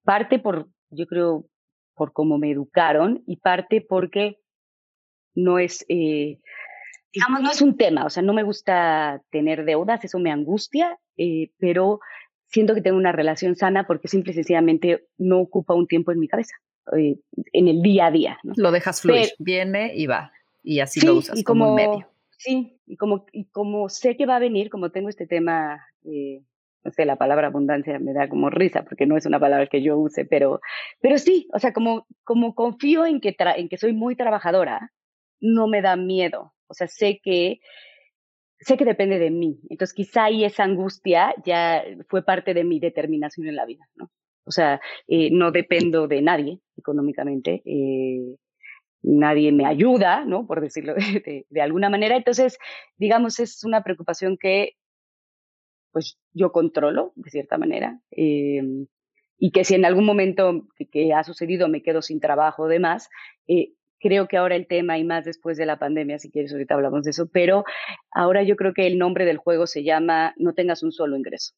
parte 0.04 0.40
por, 0.40 0.70
yo 0.90 1.08
creo, 1.08 1.46
por 1.96 2.14
cómo 2.14 2.38
me 2.38 2.52
educaron 2.52 3.24
y 3.26 3.38
parte 3.38 3.82
porque 3.82 4.38
no 5.34 5.60
es, 5.60 5.86
eh, 5.90 6.40
digamos, 7.14 7.42
no 7.42 7.52
es 7.52 7.62
un 7.62 7.78
tema, 7.78 8.06
o 8.06 8.10
sea, 8.10 8.24
no 8.24 8.34
me 8.34 8.44
gusta 8.44 9.22
tener 9.32 9.66
deudas, 9.66 10.04
eso 10.04 10.20
me 10.20 10.32
angustia, 10.32 10.98
eh, 11.18 11.52
pero 11.58 12.00
siento 12.56 12.74
que 12.74 12.82
tengo 12.82 12.98
una 12.98 13.12
relación 13.12 13.56
sana 13.56 13.86
porque 13.86 14.08
simple 14.08 14.32
y 14.32 14.36
sencillamente 14.36 15.08
no 15.18 15.40
ocupa 15.40 15.74
un 15.74 15.88
tiempo 15.88 16.12
en 16.12 16.20
mi 16.20 16.28
cabeza, 16.28 16.56
eh, 16.98 17.18
en 17.54 17.68
el 17.68 17.82
día 17.82 18.08
a 18.08 18.12
día. 18.12 18.40
Lo 18.56 18.72
dejas 18.72 19.02
fluir, 19.02 19.30
viene 19.38 19.94
y 19.96 20.08
va, 20.08 20.32
y 20.64 20.80
así 20.80 21.06
lo 21.06 21.16
usas 21.16 21.44
como, 21.44 21.70
un 21.70 21.76
medio. 21.76 22.10
Sí, 22.38 22.80
y 22.88 22.98
como, 22.98 23.26
y 23.32 23.46
como 23.46 23.90
sé 23.90 24.18
que 24.18 24.26
va 24.26 24.38
a 24.38 24.40
venir, 24.40 24.70
como 24.70 24.90
tengo 24.92 25.10
este 25.10 25.28
tema 25.28 25.86
no 26.86 26.92
sé, 26.92 27.04
la 27.04 27.16
palabra 27.16 27.48
abundancia 27.48 27.98
me 28.00 28.14
da 28.14 28.30
como 28.30 28.52
risa 28.52 28.84
porque 28.84 29.08
no 29.08 29.18
es 29.18 29.26
una 29.26 29.40
palabra 29.40 29.68
que 29.68 29.82
yo 29.82 29.98
use, 29.98 30.24
pero, 30.24 30.62
pero 31.02 31.18
sí, 31.18 31.48
o 31.52 31.60
sea, 31.60 31.74
como, 31.74 32.06
como 32.24 32.54
confío 32.54 33.08
en 33.08 33.20
que, 33.20 33.36
en 33.38 33.68
que 33.68 33.78
soy 33.78 33.94
muy 33.94 34.16
trabajadora, 34.16 34.94
no 35.42 35.68
me 35.68 35.82
da 35.82 35.96
miedo. 35.96 36.54
O 36.68 36.76
sea, 36.76 36.88
sé 36.88 37.20
que, 37.24 37.60
sé 38.66 38.78
que 38.78 38.86
depende 38.86 39.20
de 39.20 39.30
mí. 39.30 39.60
Entonces, 39.70 39.94
quizá 39.94 40.26
ahí 40.26 40.44
esa 40.44 40.64
angustia 40.64 41.36
ya 41.46 41.84
fue 42.10 42.24
parte 42.24 42.54
de 42.56 42.64
mi 42.64 42.80
determinación 42.80 43.48
en 43.48 43.56
la 43.56 43.66
vida, 43.66 43.88
¿no? 43.96 44.10
O 44.44 44.52
sea, 44.52 44.82
eh, 45.08 45.30
no 45.32 45.52
dependo 45.52 46.08
de 46.08 46.22
nadie 46.22 46.60
económicamente. 46.76 47.62
Eh, 47.66 48.36
nadie 49.04 49.52
me 49.52 49.68
ayuda, 49.68 50.26
¿no? 50.26 50.48
Por 50.48 50.62
decirlo 50.62 50.96
de, 51.50 51.62
alguna 51.62 51.90
manera. 51.90 52.16
Entonces, 52.16 52.58
digamos, 52.98 53.40
es 53.40 53.64
una 53.64 53.84
preocupación 53.84 54.38
que 54.38 54.74
pues 55.92 56.18
yo 56.34 56.52
controlo 56.52 57.14
de 57.16 57.30
cierta 57.30 57.58
manera. 57.58 58.02
Em, 58.10 58.88
y 59.38 59.52
que 59.52 59.64
si 59.64 59.76
en 59.76 59.86
algún 59.86 60.06
momento 60.06 60.68
que, 60.92 61.14
ha 61.14 61.24
sucedido 61.24 61.70
me 61.70 61.84
quedo 61.84 62.02
sin 62.02 62.20
trabajo 62.20 62.64
o 62.64 62.68
demás, 62.68 63.10
eh, 63.48 63.74
creo 64.06 64.28
que 64.28 64.38
ahora 64.38 64.56
el 64.56 64.68
tema, 64.68 65.00
y 65.00 65.04
más 65.04 65.26
después 65.26 65.58
de 65.58 65.66
la 65.66 65.80
pandemia, 65.80 66.20
si 66.20 66.30
quieres, 66.30 66.52
ahorita 66.54 66.76
hablamos 66.76 67.04
de 67.04 67.10
eso, 67.10 67.28
pero 67.32 67.64
ahora 68.12 68.44
yo 68.44 68.56
creo 68.56 68.74
que 68.74 68.86
el 68.86 69.00
nombre 69.00 69.26
del 69.26 69.38
juego 69.38 69.66
se 69.66 69.84
llama 69.84 70.34
No 70.38 70.54
tengas 70.54 70.84
un 70.84 70.92
solo 70.92 71.18
ingreso 71.18 71.56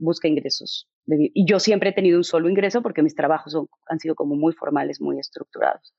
busca 0.00 0.28
ingresos. 0.28 0.88
Y 1.06 1.44
yo 1.44 1.58
siempre 1.58 1.90
he 1.90 1.92
tenido 1.92 2.16
un 2.16 2.24
solo 2.24 2.48
ingreso 2.48 2.82
porque 2.82 3.02
mis 3.02 3.14
trabajos 3.14 3.56
han 3.88 3.98
sido 3.98 4.14
como 4.14 4.36
muy 4.36 4.52
formales, 4.52 5.00
muy 5.00 5.18
estructurados. 5.18 5.94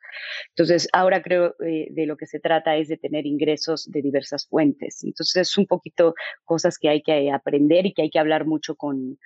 Entonces, 0.50 0.88
ahora 0.94 1.22
creo 1.22 1.56
eh, 1.66 1.88
de 1.92 2.06
lo 2.06 2.18
que 2.18 2.26
se 2.26 2.40
trata 2.40 2.78
es 2.78 2.88
de 2.88 2.98
tener 2.98 3.26
ingresos 3.26 3.90
de 3.92 4.02
diversas 4.02 4.48
fuentes. 4.48 5.04
Entonces, 5.04 5.36
es 5.36 5.58
un 5.58 5.66
poquito 5.66 6.14
cosas 6.46 6.78
que 6.78 6.90
hay 6.90 7.02
que 7.02 7.32
aprender 7.32 7.86
y 7.86 7.94
que 7.94 8.04
hay 8.04 8.10
que 8.10 8.20
hablar 8.20 8.46
mucho 8.46 8.76
con, 8.76 9.18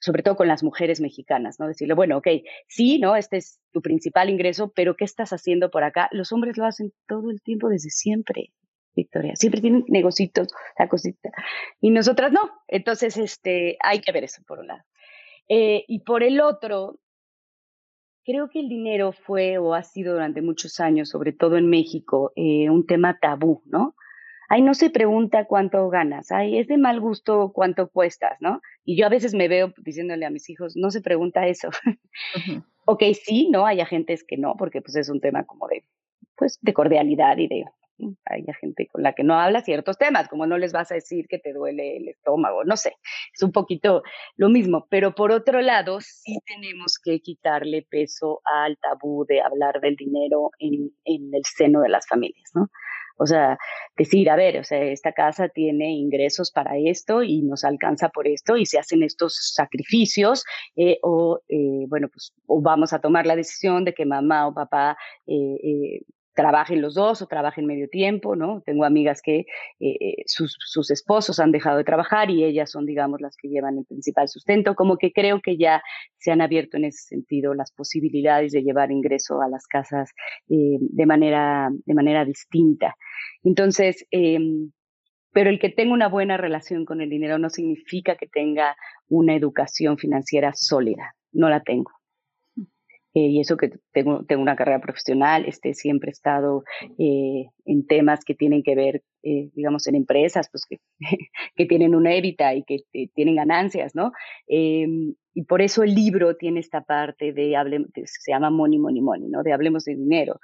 sobre 0.00 0.22
todo 0.22 0.36
con 0.36 0.48
las 0.48 0.62
mujeres 0.62 1.00
mexicanas, 1.00 1.60
¿no? 1.60 1.68
Decirle, 1.68 1.94
bueno, 1.94 2.18
ok, 2.18 2.28
sí, 2.66 2.98
¿no? 2.98 3.16
Este 3.16 3.36
es 3.36 3.60
tu 3.72 3.82
principal 3.82 4.30
ingreso, 4.30 4.72
pero 4.74 4.96
¿qué 4.96 5.04
estás 5.04 5.32
haciendo 5.32 5.70
por 5.70 5.84
acá? 5.84 6.08
Los 6.10 6.32
hombres 6.32 6.56
lo 6.56 6.64
hacen 6.64 6.92
todo 7.06 7.30
el 7.30 7.40
tiempo 7.42 7.68
desde 7.68 7.90
siempre. 7.90 8.52
Victoria. 8.94 9.36
Siempre 9.36 9.60
tienen 9.60 9.84
negocitos, 9.88 10.48
la 10.78 10.88
cosita. 10.88 11.30
Y 11.80 11.90
nosotras 11.90 12.32
no. 12.32 12.40
Entonces, 12.66 13.16
este, 13.16 13.76
hay 13.80 14.00
que 14.00 14.10
ver 14.12 14.24
eso 14.24 14.42
por 14.46 14.58
un 14.58 14.66
lado. 14.66 14.82
Eh, 15.48 15.84
y 15.86 16.00
por 16.00 16.22
el 16.22 16.40
otro, 16.40 16.98
creo 18.24 18.48
que 18.48 18.60
el 18.60 18.68
dinero 18.68 19.12
fue 19.12 19.58
o 19.58 19.74
ha 19.74 19.82
sido 19.82 20.14
durante 20.14 20.42
muchos 20.42 20.80
años, 20.80 21.08
sobre 21.08 21.32
todo 21.32 21.56
en 21.56 21.68
México, 21.68 22.32
eh, 22.36 22.70
un 22.70 22.86
tema 22.86 23.18
tabú, 23.20 23.62
¿no? 23.66 23.94
Ay, 24.48 24.62
no 24.62 24.74
se 24.74 24.90
pregunta 24.90 25.46
cuánto 25.46 25.88
ganas, 25.90 26.32
ay, 26.32 26.58
es 26.58 26.66
de 26.66 26.76
mal 26.76 27.00
gusto 27.00 27.52
cuánto 27.54 27.88
cuestas, 27.88 28.36
¿no? 28.40 28.60
Y 28.84 28.96
yo 28.96 29.06
a 29.06 29.10
veces 29.10 29.34
me 29.34 29.48
veo 29.48 29.72
diciéndole 29.78 30.26
a 30.26 30.30
mis 30.30 30.48
hijos, 30.48 30.74
no 30.76 30.90
se 30.90 31.00
pregunta 31.00 31.46
eso. 31.46 31.68
ok, 32.86 33.02
sí, 33.22 33.48
¿no? 33.50 33.66
Hay 33.66 33.80
agentes 33.80 34.24
que 34.24 34.36
no, 34.36 34.56
porque 34.56 34.80
pues 34.82 34.96
es 34.96 35.08
un 35.08 35.20
tema 35.20 35.44
como 35.44 35.68
de, 35.68 35.84
pues, 36.36 36.58
de 36.60 36.72
cordialidad 36.72 37.36
y 37.38 37.48
de 37.48 37.64
hay 38.24 38.44
gente 38.60 38.88
con 38.90 39.02
la 39.02 39.12
que 39.12 39.24
no 39.24 39.34
habla 39.34 39.62
ciertos 39.62 39.98
temas, 39.98 40.28
como 40.28 40.46
no 40.46 40.58
les 40.58 40.72
vas 40.72 40.90
a 40.90 40.94
decir 40.94 41.26
que 41.28 41.38
te 41.38 41.52
duele 41.52 41.96
el 41.96 42.08
estómago, 42.08 42.64
no 42.64 42.76
sé, 42.76 42.96
es 43.34 43.42
un 43.42 43.52
poquito 43.52 44.02
lo 44.36 44.48
mismo, 44.48 44.86
pero 44.90 45.14
por 45.14 45.32
otro 45.32 45.60
lado, 45.60 46.00
sí 46.00 46.38
tenemos 46.46 46.98
que 47.02 47.20
quitarle 47.20 47.86
peso 47.88 48.40
al 48.44 48.78
tabú 48.78 49.24
de 49.26 49.40
hablar 49.40 49.80
del 49.80 49.96
dinero 49.96 50.50
en, 50.58 50.90
en 51.04 51.34
el 51.34 51.42
seno 51.44 51.80
de 51.80 51.88
las 51.88 52.06
familias, 52.06 52.50
¿no? 52.54 52.70
O 53.22 53.26
sea, 53.26 53.58
decir, 53.98 54.30
a 54.30 54.36
ver, 54.36 54.58
o 54.58 54.64
sea, 54.64 54.82
esta 54.82 55.12
casa 55.12 55.50
tiene 55.50 55.92
ingresos 55.92 56.50
para 56.50 56.78
esto 56.78 57.22
y 57.22 57.42
nos 57.42 57.64
alcanza 57.64 58.08
por 58.08 58.26
esto 58.26 58.56
y 58.56 58.64
se 58.64 58.78
hacen 58.78 59.02
estos 59.02 59.52
sacrificios 59.54 60.42
eh, 60.74 60.98
o, 61.02 61.40
eh, 61.46 61.84
bueno, 61.86 62.08
pues 62.08 62.32
o 62.46 62.62
vamos 62.62 62.94
a 62.94 62.98
tomar 63.00 63.26
la 63.26 63.36
decisión 63.36 63.84
de 63.84 63.92
que 63.92 64.06
mamá 64.06 64.48
o 64.48 64.54
papá 64.54 64.96
eh, 65.26 66.00
trabajen 66.34 66.80
los 66.80 66.94
dos 66.94 67.22
o 67.22 67.26
trabajen 67.26 67.66
medio 67.66 67.88
tiempo, 67.88 68.36
¿no? 68.36 68.62
Tengo 68.64 68.84
amigas 68.84 69.20
que 69.22 69.40
eh, 69.40 69.46
eh, 69.80 70.14
sus, 70.26 70.56
sus, 70.58 70.90
esposos 70.90 71.40
han 71.40 71.52
dejado 71.52 71.78
de 71.78 71.84
trabajar 71.84 72.30
y 72.30 72.44
ellas 72.44 72.70
son, 72.70 72.86
digamos, 72.86 73.20
las 73.20 73.36
que 73.36 73.48
llevan 73.48 73.78
el 73.78 73.84
principal 73.84 74.28
sustento, 74.28 74.74
como 74.74 74.96
que 74.96 75.12
creo 75.12 75.40
que 75.40 75.56
ya 75.56 75.82
se 76.18 76.30
han 76.30 76.40
abierto 76.40 76.76
en 76.76 76.84
ese 76.86 77.02
sentido 77.08 77.54
las 77.54 77.72
posibilidades 77.72 78.52
de 78.52 78.62
llevar 78.62 78.90
ingreso 78.92 79.40
a 79.42 79.48
las 79.48 79.66
casas 79.66 80.10
eh, 80.48 80.78
de, 80.80 81.06
manera, 81.06 81.68
de 81.84 81.94
manera 81.94 82.24
distinta. 82.24 82.94
Entonces, 83.42 84.06
em, 84.10 84.70
pero 85.32 85.50
el 85.50 85.58
que 85.58 85.70
tenga 85.70 85.92
una 85.92 86.08
buena 86.08 86.36
relación 86.36 86.84
con 86.84 87.00
el 87.00 87.08
dinero 87.08 87.38
no 87.38 87.50
significa 87.50 88.16
que 88.16 88.26
tenga 88.26 88.76
una 89.08 89.34
educación 89.34 89.98
financiera 89.98 90.52
sólida, 90.54 91.14
no 91.32 91.48
la 91.48 91.60
tengo. 91.60 91.99
Eh, 93.14 93.26
y 93.26 93.40
eso 93.40 93.56
que 93.56 93.70
tengo, 93.92 94.24
tengo 94.24 94.42
una 94.42 94.56
carrera 94.56 94.80
profesional, 94.80 95.44
este, 95.46 95.74
siempre 95.74 96.10
he 96.10 96.12
estado 96.12 96.62
eh, 96.98 97.46
en 97.64 97.86
temas 97.86 98.24
que 98.24 98.34
tienen 98.34 98.62
que 98.62 98.74
ver, 98.74 99.02
eh, 99.22 99.50
digamos, 99.54 99.86
en 99.88 99.96
empresas, 99.96 100.48
pues 100.50 100.64
que, 100.66 100.78
que 101.56 101.66
tienen 101.66 101.94
una 101.94 102.14
évita 102.14 102.54
y 102.54 102.62
que 102.64 102.84
tienen 103.14 103.36
ganancias, 103.36 103.94
¿no? 103.94 104.12
Em, 104.46 105.14
y 105.34 105.44
por 105.44 105.62
eso 105.62 105.82
el 105.82 105.94
libro 105.94 106.36
tiene 106.36 106.60
esta 106.60 106.82
parte 106.82 107.32
de, 107.32 107.56
hable, 107.56 107.84
se 108.04 108.32
llama 108.32 108.50
Money, 108.50 108.78
Money, 108.78 109.02
Money, 109.02 109.28
¿no? 109.28 109.42
De 109.42 109.52
hablemos 109.52 109.84
de 109.84 109.96
dinero 109.96 110.40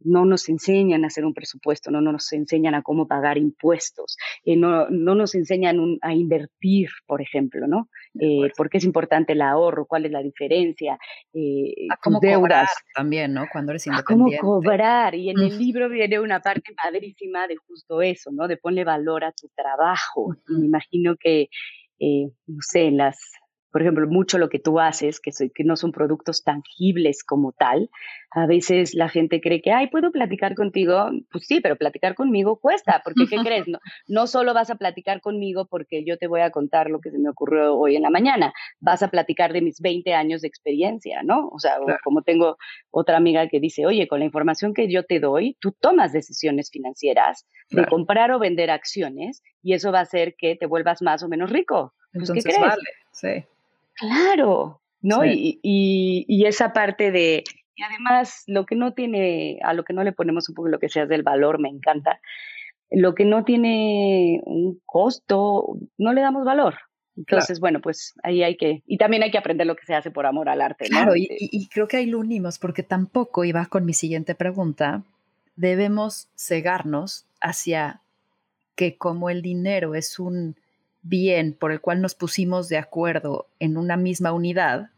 no 0.00 0.24
nos 0.24 0.48
enseñan 0.48 1.04
a 1.04 1.08
hacer 1.08 1.24
un 1.24 1.34
presupuesto, 1.34 1.90
no, 1.90 2.00
nos 2.00 2.32
enseñan 2.32 2.74
a 2.74 2.82
cómo 2.82 3.06
pagar 3.06 3.38
impuestos, 3.38 4.16
eh, 4.44 4.56
no, 4.56 4.88
no, 4.90 5.14
nos 5.14 5.34
enseñan 5.34 5.98
a 6.02 6.14
invertir, 6.14 6.88
por 7.06 7.20
ejemplo, 7.20 7.66
¿no? 7.66 7.88
Eh, 8.18 8.50
¿Por 8.56 8.70
qué 8.70 8.78
es 8.78 8.84
importante 8.84 9.34
el 9.34 9.42
ahorro? 9.42 9.86
¿Cuál 9.86 10.06
es 10.06 10.12
la 10.12 10.22
diferencia? 10.22 10.98
Eh, 11.32 11.86
a 11.90 11.96
cómo 11.96 12.20
cobrar 12.20 12.66
también, 12.94 13.32
¿no? 13.32 13.46
Cuando 13.52 13.72
eres 13.72 13.86
independiente. 13.86 14.36
A 14.36 14.40
cómo 14.40 14.60
cobrar. 14.60 15.14
Y 15.14 15.30
en 15.30 15.40
el 15.40 15.58
libro 15.58 15.88
viene 15.88 16.18
una 16.18 16.40
parte 16.40 16.72
padrísima 16.82 17.46
de 17.46 17.56
justo 17.56 18.02
eso, 18.02 18.30
¿no? 18.32 18.48
De 18.48 18.56
ponle 18.56 18.84
valor 18.84 19.24
a 19.24 19.32
tu 19.32 19.48
trabajo. 19.54 20.36
me 20.48 20.66
imagino 20.66 21.16
que, 21.16 21.48
no 22.00 22.58
sé, 22.60 22.90
las 22.90 23.18
por 23.72 23.82
ejemplo, 23.82 24.06
mucho 24.08 24.38
lo 24.38 24.48
que 24.48 24.58
tú 24.58 24.80
haces, 24.80 25.20
que, 25.20 25.30
que 25.54 25.64
no 25.64 25.76
son 25.76 25.92
productos 25.92 26.42
tangibles 26.42 27.22
como 27.24 27.52
tal. 27.52 27.90
A 28.32 28.46
veces 28.46 28.94
la 28.94 29.08
gente 29.08 29.40
cree 29.40 29.62
que, 29.62 29.72
ay, 29.72 29.88
¿puedo 29.88 30.10
platicar 30.10 30.54
contigo? 30.54 31.10
Pues 31.30 31.46
sí, 31.46 31.60
pero 31.60 31.76
platicar 31.76 32.14
conmigo 32.14 32.56
cuesta, 32.56 33.00
porque 33.04 33.26
¿qué 33.28 33.36
crees? 33.38 33.68
No, 33.68 33.78
no 34.08 34.26
solo 34.26 34.54
vas 34.54 34.70
a 34.70 34.76
platicar 34.76 35.20
conmigo 35.20 35.66
porque 35.66 36.04
yo 36.04 36.18
te 36.18 36.26
voy 36.26 36.40
a 36.40 36.50
contar 36.50 36.90
lo 36.90 37.00
que 37.00 37.10
se 37.10 37.18
me 37.18 37.30
ocurrió 37.30 37.76
hoy 37.76 37.96
en 37.96 38.02
la 38.02 38.10
mañana, 38.10 38.52
vas 38.80 39.02
a 39.02 39.08
platicar 39.08 39.52
de 39.52 39.62
mis 39.62 39.80
20 39.80 40.14
años 40.14 40.42
de 40.42 40.48
experiencia, 40.48 41.22
¿no? 41.22 41.48
O 41.48 41.58
sea, 41.58 41.76
como 42.04 42.22
tengo 42.22 42.56
otra 42.90 43.16
amiga 43.16 43.48
que 43.48 43.60
dice, 43.60 43.86
oye, 43.86 44.08
con 44.08 44.20
la 44.20 44.24
información 44.24 44.74
que 44.74 44.90
yo 44.90 45.04
te 45.04 45.20
doy, 45.20 45.56
tú 45.60 45.72
tomas 45.72 46.12
decisiones 46.12 46.70
financieras 46.70 47.46
de 47.70 47.86
comprar 47.86 48.32
o 48.32 48.38
vender 48.38 48.70
acciones 48.70 49.42
y 49.62 49.74
eso 49.74 49.92
va 49.92 50.00
a 50.00 50.02
hacer 50.02 50.34
que 50.36 50.56
te 50.56 50.66
vuelvas 50.66 51.02
más 51.02 51.22
o 51.22 51.28
menos 51.28 51.50
rico. 51.50 51.94
Pues, 52.12 52.30
¿qué 52.32 52.42
crees? 52.42 52.60
Vale, 52.60 52.82
sí. 53.12 53.44
Claro, 53.94 54.80
¿no? 55.02 55.24
Y, 55.24 55.60
y, 55.62 56.46
esa 56.46 56.72
parte 56.72 57.10
de, 57.10 57.44
y 57.74 57.82
además 57.82 58.44
lo 58.46 58.66
que 58.66 58.76
no 58.76 58.92
tiene, 58.92 59.58
a 59.62 59.72
lo 59.74 59.84
que 59.84 59.92
no 59.92 60.04
le 60.04 60.12
ponemos 60.12 60.48
un 60.48 60.54
poco 60.54 60.68
lo 60.68 60.78
que 60.78 60.88
sea 60.88 61.06
del 61.06 61.22
valor, 61.22 61.58
me 61.58 61.68
encanta. 61.68 62.20
Lo 62.90 63.14
que 63.14 63.24
no 63.24 63.44
tiene 63.44 64.40
un 64.44 64.80
costo, 64.84 65.76
no 65.96 66.12
le 66.12 66.20
damos 66.20 66.44
valor. 66.44 66.76
Entonces, 67.16 67.60
bueno, 67.60 67.80
pues 67.80 68.14
ahí 68.22 68.42
hay 68.42 68.56
que, 68.56 68.82
y 68.86 68.96
también 68.96 69.22
hay 69.22 69.30
que 69.30 69.38
aprender 69.38 69.66
lo 69.66 69.76
que 69.76 69.84
se 69.84 69.94
hace 69.94 70.10
por 70.10 70.26
amor 70.26 70.48
al 70.48 70.60
arte. 70.60 70.86
Claro, 70.86 71.14
y, 71.16 71.28
y, 71.30 71.68
creo 71.68 71.86
que 71.86 71.98
ahí 71.98 72.06
lo 72.06 72.18
unimos, 72.18 72.58
porque 72.58 72.82
tampoco, 72.82 73.44
iba 73.44 73.66
con 73.66 73.84
mi 73.84 73.92
siguiente 73.92 74.34
pregunta, 74.34 75.02
debemos 75.56 76.28
cegarnos 76.36 77.26
hacia 77.40 78.00
que 78.74 78.96
como 78.96 79.28
el 79.28 79.42
dinero 79.42 79.94
es 79.94 80.18
un 80.18 80.56
bien 81.02 81.54
por 81.54 81.72
el 81.72 81.80
cual 81.80 82.00
nos 82.00 82.14
pusimos 82.14 82.68
de 82.68 82.78
acuerdo 82.78 83.48
en 83.58 83.76
una 83.76 83.96
misma 83.96 84.32
unidad, 84.32 84.90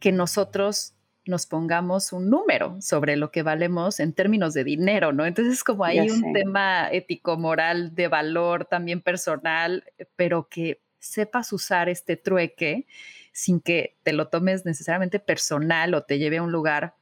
que 0.00 0.12
nosotros 0.12 0.94
nos 1.26 1.46
pongamos 1.46 2.12
un 2.12 2.30
número 2.30 2.80
sobre 2.80 3.16
lo 3.16 3.30
que 3.30 3.42
valemos 3.42 4.00
en 4.00 4.14
términos 4.14 4.54
de 4.54 4.64
dinero, 4.64 5.12
¿no? 5.12 5.26
Entonces 5.26 5.54
es 5.54 5.64
como 5.64 5.84
hay 5.84 6.10
un 6.10 6.32
tema 6.32 6.88
ético, 6.90 7.36
moral, 7.36 7.94
de 7.94 8.08
valor 8.08 8.64
también 8.64 9.02
personal, 9.02 9.84
pero 10.16 10.48
que 10.48 10.80
sepas 10.98 11.52
usar 11.52 11.88
este 11.88 12.16
trueque 12.16 12.86
sin 13.32 13.60
que 13.60 13.96
te 14.02 14.12
lo 14.12 14.28
tomes 14.28 14.64
necesariamente 14.64 15.20
personal 15.20 15.94
o 15.94 16.02
te 16.02 16.18
lleve 16.18 16.38
a 16.38 16.42
un 16.42 16.50
lugar 16.50 16.94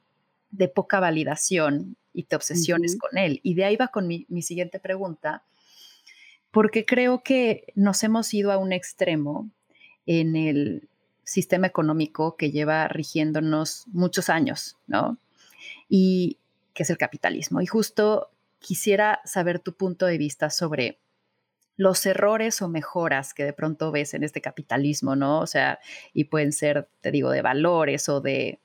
de 0.51 0.67
poca 0.67 0.99
validación 0.99 1.95
y 2.13 2.23
te 2.23 2.35
obsesiones 2.35 2.97
con 2.97 3.17
él. 3.17 3.39
Y 3.43 3.53
de 3.53 3.65
ahí 3.65 3.75
va 3.75 3.87
con 3.87 4.07
mi, 4.07 4.25
mi 4.27 4.41
siguiente 4.41 4.79
pregunta, 4.79 5.43
porque 6.51 6.85
creo 6.85 7.23
que 7.23 7.71
nos 7.75 8.03
hemos 8.03 8.33
ido 8.33 8.51
a 8.51 8.57
un 8.57 8.73
extremo 8.73 9.49
en 10.05 10.35
el 10.35 10.89
sistema 11.23 11.67
económico 11.67 12.37
que 12.37 12.51
lleva 12.51 12.87
rigiéndonos 12.87 13.85
muchos 13.87 14.29
años, 14.29 14.77
¿no? 14.87 15.17
Y 15.89 16.39
que 16.73 16.83
es 16.83 16.89
el 16.89 16.97
capitalismo. 16.97 17.61
Y 17.61 17.65
justo 17.65 18.31
quisiera 18.59 19.19
saber 19.25 19.59
tu 19.59 19.73
punto 19.73 20.05
de 20.05 20.17
vista 20.17 20.49
sobre 20.49 20.99
los 21.75 22.05
errores 22.05 22.61
o 22.61 22.69
mejoras 22.69 23.33
que 23.33 23.45
de 23.45 23.53
pronto 23.53 23.91
ves 23.91 24.13
en 24.13 24.23
este 24.23 24.41
capitalismo, 24.41 25.15
¿no? 25.15 25.39
O 25.39 25.47
sea, 25.47 25.79
y 26.13 26.25
pueden 26.25 26.51
ser, 26.51 26.89
te 27.01 27.11
digo, 27.11 27.29
de 27.29 27.41
valores 27.41 28.09
o 28.09 28.19
de, 28.19 28.59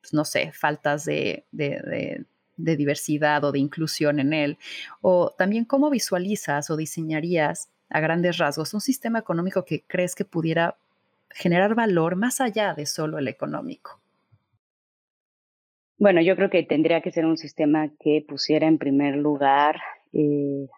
pues, 0.00 0.12
no 0.12 0.24
sé, 0.24 0.52
faltas 0.52 1.04
de, 1.04 1.46
de, 1.52 1.68
de 1.68 2.24
diversidad 2.56 3.44
o 3.44 3.52
de 3.52 3.58
inclusión 3.58 4.20
en 4.20 4.32
él? 4.32 4.58
O 5.00 5.34
también 5.36 5.64
cómo 5.64 5.90
visualizas 5.90 6.70
o 6.70 6.76
diseñarías 6.76 7.70
a 7.88 8.00
grandes 8.00 8.38
rasgos 8.38 8.74
un 8.74 8.80
sistema 8.80 9.18
económico 9.18 9.64
que 9.64 9.84
crees 9.86 10.14
que 10.14 10.24
pudiera 10.24 10.76
generar 11.30 11.74
valor 11.74 12.16
más 12.16 12.40
allá 12.40 12.74
de 12.74 12.86
solo 12.86 13.18
el 13.18 13.28
económico. 13.28 14.00
Bueno, 15.98 16.20
yo 16.20 16.36
creo 16.36 16.50
que 16.50 16.62
tendría 16.62 17.00
que 17.00 17.10
ser 17.10 17.24
un 17.24 17.38
sistema 17.38 17.88
que 18.00 18.24
pusiera 18.26 18.66
en 18.66 18.78
primer 18.78 19.16
lugar 19.16 19.80
eh, 20.12 20.68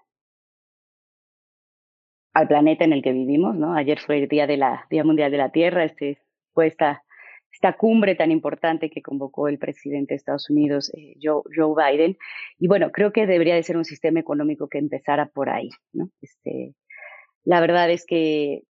al 2.34 2.46
planeta 2.46 2.84
en 2.84 2.92
el 2.92 3.02
que 3.02 3.12
vivimos, 3.12 3.56
¿no? 3.56 3.74
Ayer 3.74 3.98
fue 3.98 4.22
el 4.22 4.28
día 4.28 4.46
de 4.46 4.56
la 4.56 4.86
Día 4.90 5.02
Mundial 5.02 5.32
de 5.32 5.38
la 5.38 5.50
Tierra, 5.50 5.84
este 5.84 6.18
fue 6.54 6.68
esta 6.68 7.02
esta 7.58 7.72
cumbre 7.72 8.14
tan 8.14 8.30
importante 8.30 8.88
que 8.88 9.02
convocó 9.02 9.48
el 9.48 9.58
presidente 9.58 10.14
de 10.14 10.18
Estados 10.18 10.48
Unidos, 10.48 10.92
eh, 10.94 11.14
Joe, 11.20 11.42
Biden. 11.52 12.16
Y 12.56 12.68
bueno, 12.68 12.92
creo 12.92 13.12
que 13.12 13.26
debería 13.26 13.56
de 13.56 13.64
ser 13.64 13.76
un 13.76 13.84
sistema 13.84 14.20
económico 14.20 14.68
que 14.68 14.78
empezara 14.78 15.26
por 15.26 15.50
ahí, 15.50 15.68
¿no? 15.92 16.08
Este, 16.22 16.76
la 17.42 17.60
verdad 17.60 17.90
es 17.90 18.06
que 18.06 18.62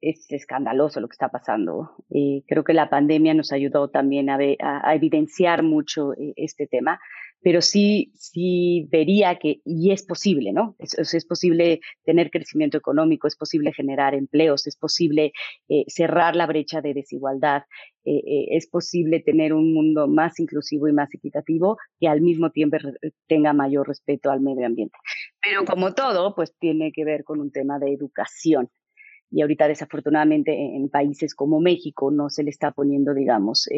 es 0.00 0.26
escandaloso 0.30 1.00
lo 1.00 1.08
que 1.08 1.14
está 1.14 1.28
pasando. 1.28 1.92
y 2.08 2.44
creo 2.48 2.64
que 2.64 2.74
la 2.74 2.90
pandemia 2.90 3.34
nos 3.34 3.52
ayudó 3.52 3.88
también 3.88 4.30
a, 4.30 4.38
a 4.60 4.94
evidenciar 4.94 5.62
mucho 5.62 6.12
eh, 6.14 6.32
este 6.36 6.66
tema 6.66 7.00
pero 7.46 7.62
sí, 7.62 8.10
sí 8.16 8.88
vería 8.90 9.38
que, 9.38 9.60
y 9.64 9.92
es 9.92 10.04
posible, 10.04 10.52
¿no? 10.52 10.74
Es, 10.80 11.14
es 11.14 11.24
posible 11.24 11.80
tener 12.04 12.30
crecimiento 12.30 12.76
económico, 12.76 13.28
es 13.28 13.36
posible 13.36 13.72
generar 13.72 14.14
empleos, 14.14 14.66
es 14.66 14.76
posible 14.76 15.32
eh, 15.68 15.84
cerrar 15.86 16.34
la 16.34 16.48
brecha 16.48 16.80
de 16.80 16.92
desigualdad, 16.92 17.62
eh, 18.04 18.16
eh, 18.16 18.46
es 18.50 18.66
posible 18.66 19.20
tener 19.20 19.52
un 19.52 19.72
mundo 19.72 20.08
más 20.08 20.40
inclusivo 20.40 20.88
y 20.88 20.92
más 20.92 21.14
equitativo 21.14 21.76
que 22.00 22.08
al 22.08 22.20
mismo 22.20 22.50
tiempo 22.50 22.78
tenga 23.28 23.52
mayor 23.52 23.86
respeto 23.86 24.30
al 24.32 24.40
medio 24.40 24.66
ambiente. 24.66 24.96
Pero 25.40 25.64
como 25.64 25.94
todo, 25.94 26.34
pues 26.34 26.52
tiene 26.58 26.90
que 26.90 27.04
ver 27.04 27.22
con 27.22 27.40
un 27.40 27.52
tema 27.52 27.78
de 27.78 27.92
educación. 27.92 28.70
Y 29.36 29.42
ahorita 29.42 29.68
desafortunadamente 29.68 30.50
en 30.54 30.88
países 30.88 31.34
como 31.34 31.60
México 31.60 32.10
no 32.10 32.30
se 32.30 32.42
le 32.42 32.48
está 32.48 32.70
poniendo, 32.70 33.12
digamos, 33.12 33.68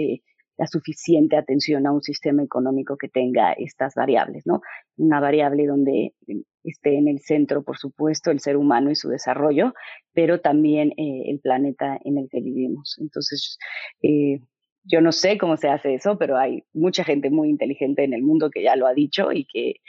la 0.57 0.69
suficiente 0.69 1.37
atención 1.37 1.85
a 1.85 1.91
un 1.91 2.01
sistema 2.01 2.45
económico 2.45 2.97
que 2.97 3.09
tenga 3.09 3.55
estas 3.55 3.97
variables, 3.97 4.47
¿no? 4.47 4.61
Una 4.97 5.19
variable 5.19 5.67
donde 5.67 6.15
esté 6.63 6.97
en 6.97 7.09
el 7.09 7.19
centro, 7.19 7.65
por 7.65 7.77
supuesto, 7.77 8.31
el 8.31 8.39
ser 8.39 8.57
humano 8.57 8.93
y 8.93 8.95
su 8.95 9.09
desarrollo, 9.09 9.75
pero 10.13 10.41
también 10.41 10.93
eh, 10.97 11.25
el 11.27 11.41
planeta 11.41 11.99
en 12.05 12.19
el 12.19 12.29
que 12.31 12.41
vivimos. 12.41 12.97
Entonces, 13.01 13.59
eh, 14.01 14.39
yo 14.85 15.01
no 15.01 15.11
sé 15.11 15.39
cómo 15.39 15.57
se 15.57 15.71
hace 15.71 15.95
eso, 15.95 16.19
pero 16.19 16.37
hay 16.37 16.63
mucha 16.73 17.03
gente 17.03 17.31
muy 17.31 17.49
inteligente 17.49 18.05
en 18.05 18.13
el 18.13 18.23
mundo 18.23 18.51
que 18.51 18.63
ya 18.63 18.77
lo 18.77 18.87
ha 18.87 18.95
dicho 18.95 19.33
y 19.33 19.45
que, 19.45 19.81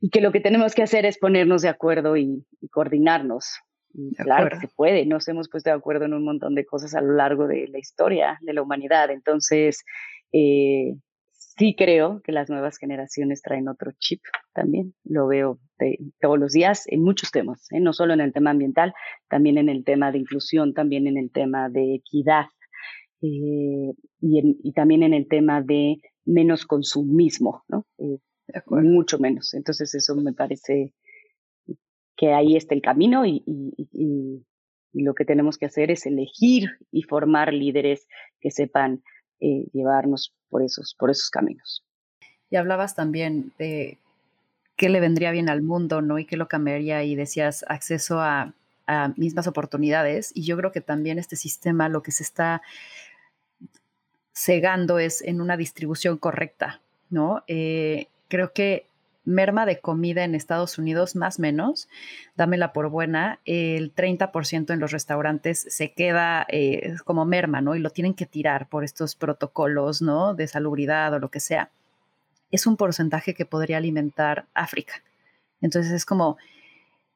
y 0.00 0.08
que 0.08 0.22
lo 0.22 0.32
que 0.32 0.40
tenemos 0.40 0.74
que 0.74 0.82
hacer 0.82 1.04
es 1.04 1.18
ponernos 1.18 1.60
de 1.60 1.68
acuerdo 1.68 2.16
y 2.16 2.42
coordinarnos 2.70 3.60
claro 4.16 4.50
que 4.50 4.66
se 4.66 4.68
puede, 4.68 5.06
nos 5.06 5.26
hemos 5.28 5.48
puesto 5.48 5.70
de 5.70 5.76
acuerdo 5.76 6.04
en 6.04 6.14
un 6.14 6.24
montón 6.24 6.54
de 6.54 6.64
cosas 6.64 6.94
a 6.94 7.00
lo 7.00 7.14
largo 7.14 7.46
de 7.46 7.68
la 7.68 7.78
historia 7.78 8.38
de 8.40 8.52
la 8.52 8.62
humanidad. 8.62 9.10
Entonces, 9.10 9.84
eh, 10.32 10.94
sí 11.56 11.74
creo 11.76 12.20
que 12.22 12.32
las 12.32 12.50
nuevas 12.50 12.78
generaciones 12.78 13.42
traen 13.42 13.68
otro 13.68 13.92
chip 13.98 14.20
también. 14.52 14.94
Lo 15.04 15.26
veo 15.28 15.58
todos 16.20 16.38
los 16.38 16.52
días 16.52 16.84
en 16.86 17.02
muchos 17.02 17.30
temas, 17.30 17.66
¿eh? 17.72 17.80
no 17.80 17.92
solo 17.92 18.14
en 18.14 18.20
el 18.20 18.32
tema 18.32 18.50
ambiental, 18.50 18.94
también 19.28 19.58
en 19.58 19.68
el 19.68 19.84
tema 19.84 20.10
de 20.10 20.18
inclusión, 20.18 20.74
también 20.74 21.06
en 21.06 21.16
el 21.16 21.30
tema 21.30 21.68
de 21.68 21.94
equidad 21.94 22.46
eh, 23.20 23.92
y, 24.20 24.72
también 24.72 25.02
en 25.02 25.14
el 25.14 25.28
tema 25.28 25.62
de 25.62 26.00
menos 26.24 26.66
consumismo, 26.66 27.62
¿no? 27.68 27.86
mucho 28.66 29.18
menos. 29.18 29.54
Entonces 29.54 29.94
eso 29.94 30.14
me 30.16 30.32
parece 30.32 30.92
que 32.16 32.32
ahí 32.32 32.56
está 32.56 32.74
el 32.74 32.82
camino 32.82 33.26
y, 33.26 33.42
lo 34.96 35.14
que 35.16 35.24
tenemos 35.24 35.58
que 35.58 35.66
hacer 35.66 35.90
es 35.90 36.06
elegir 36.06 36.78
y 36.92 37.02
formar 37.02 37.52
líderes 37.52 38.06
que 38.40 38.52
sepan 38.52 39.02
eh, 39.40 39.66
llevarnos 39.72 40.32
por 40.48 40.62
esos, 40.62 40.94
por 40.96 41.10
esos 41.10 41.30
caminos. 41.30 41.84
Y 42.48 42.54
hablabas 42.54 42.94
también 42.94 43.52
de 43.58 43.98
qué 44.76 44.88
le 44.88 45.00
vendría 45.00 45.32
bien 45.32 45.48
al 45.48 45.62
mundo, 45.62 46.00
¿no? 46.00 46.18
Y 46.20 46.26
qué 46.26 46.36
lo 46.36 46.46
cambiaría 46.48 47.02
y 47.02 47.16
decías 47.16 47.64
acceso 47.68 48.20
a, 48.20 48.54
mismas 49.16 49.46
oportunidades. 49.46 50.30
Y 50.34 50.44
yo 50.44 50.58
creo 50.58 50.70
que 50.70 50.82
también 50.82 51.18
este 51.18 51.36
sistema 51.36 51.88
lo 51.88 52.02
que 52.02 52.12
se 52.12 52.22
está 52.22 52.60
cegando 54.34 54.98
es 54.98 55.22
en 55.22 55.40
una 55.40 55.56
distribución 55.56 56.18
correcta, 56.18 56.82
¿no? 57.08 57.42
Eh, 57.46 58.08
creo 58.28 58.52
que 58.52 58.86
merma 59.24 59.66
de 59.66 59.80
comida 59.80 60.24
en 60.24 60.34
Estados 60.34 60.78
Unidos, 60.78 61.16
más 61.16 61.38
o 61.38 61.42
menos, 61.42 61.88
dámela 62.36 62.72
por 62.72 62.88
buena, 62.88 63.40
el 63.44 63.94
30% 63.94 64.72
en 64.72 64.80
los 64.80 64.90
restaurantes 64.90 65.66
se 65.68 65.92
queda 65.92 66.46
eh, 66.48 66.94
como 67.04 67.24
merma, 67.24 67.60
¿no? 67.60 67.74
Y 67.74 67.80
lo 67.80 67.90
tienen 67.90 68.14
que 68.14 68.26
tirar 68.26 68.68
por 68.68 68.84
estos 68.84 69.14
protocolos, 69.14 70.02
¿no? 70.02 70.34
De 70.34 70.46
salubridad 70.46 71.12
o 71.14 71.18
lo 71.18 71.30
que 71.30 71.40
sea. 71.40 71.70
Es 72.50 72.66
un 72.66 72.76
porcentaje 72.76 73.34
que 73.34 73.46
podría 73.46 73.78
alimentar 73.78 74.46
África. 74.54 74.94
Entonces 75.60 75.92
es 75.92 76.04
como, 76.04 76.36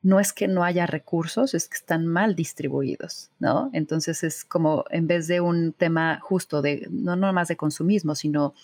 no 0.02 0.20
es 0.20 0.32
que 0.32 0.48
no 0.48 0.64
haya 0.64 0.86
recursos, 0.86 1.54
es 1.54 1.68
que 1.68 1.76
están 1.76 2.06
mal 2.06 2.34
distribuidos, 2.34 3.30
¿no? 3.38 3.68
Entonces 3.72 4.24
es 4.24 4.44
como, 4.44 4.84
en 4.90 5.06
vez 5.06 5.26
de 5.26 5.40
un 5.40 5.72
tema 5.72 6.20
justo 6.20 6.62
de, 6.62 6.86
no 6.90 7.16
más 7.32 7.48
de 7.48 7.56
consumismo, 7.56 8.14
sino 8.14 8.54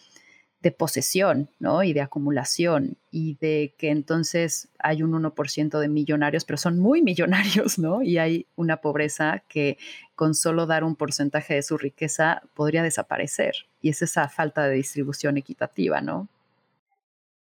de 0.65 0.73
posesión, 0.73 1.51
¿no? 1.61 1.83
Y 1.83 1.93
de 1.93 2.01
acumulación 2.01 2.97
y 3.11 3.37
de 3.39 3.75
que 3.77 3.91
entonces 3.91 4.69
hay 4.79 5.03
un 5.03 5.13
1% 5.13 5.79
de 5.79 5.89
millonarios, 5.89 6.47
pero 6.47 6.57
son 6.57 6.79
muy 6.79 7.03
millonarios, 7.03 7.79
¿no? 7.79 8.03
Y 8.03 8.17
hay 8.17 8.47
una 8.57 8.79
pobreza 8.79 9.43
que 9.47 9.77
con 10.15 10.35
solo 10.35 10.65
dar 10.65 10.83
un 10.83 10.97
porcentaje 10.97 11.55
de 11.55 11.63
su 11.63 11.77
riqueza 11.77 12.43
podría 12.55 12.83
desaparecer. 12.83 13.55
Y 13.83 13.91
es 13.91 14.01
esa 14.01 14.27
falta 14.31 14.67
de 14.67 14.77
distribución 14.77 15.37
equitativa, 15.37 16.01
¿no? 16.01 16.29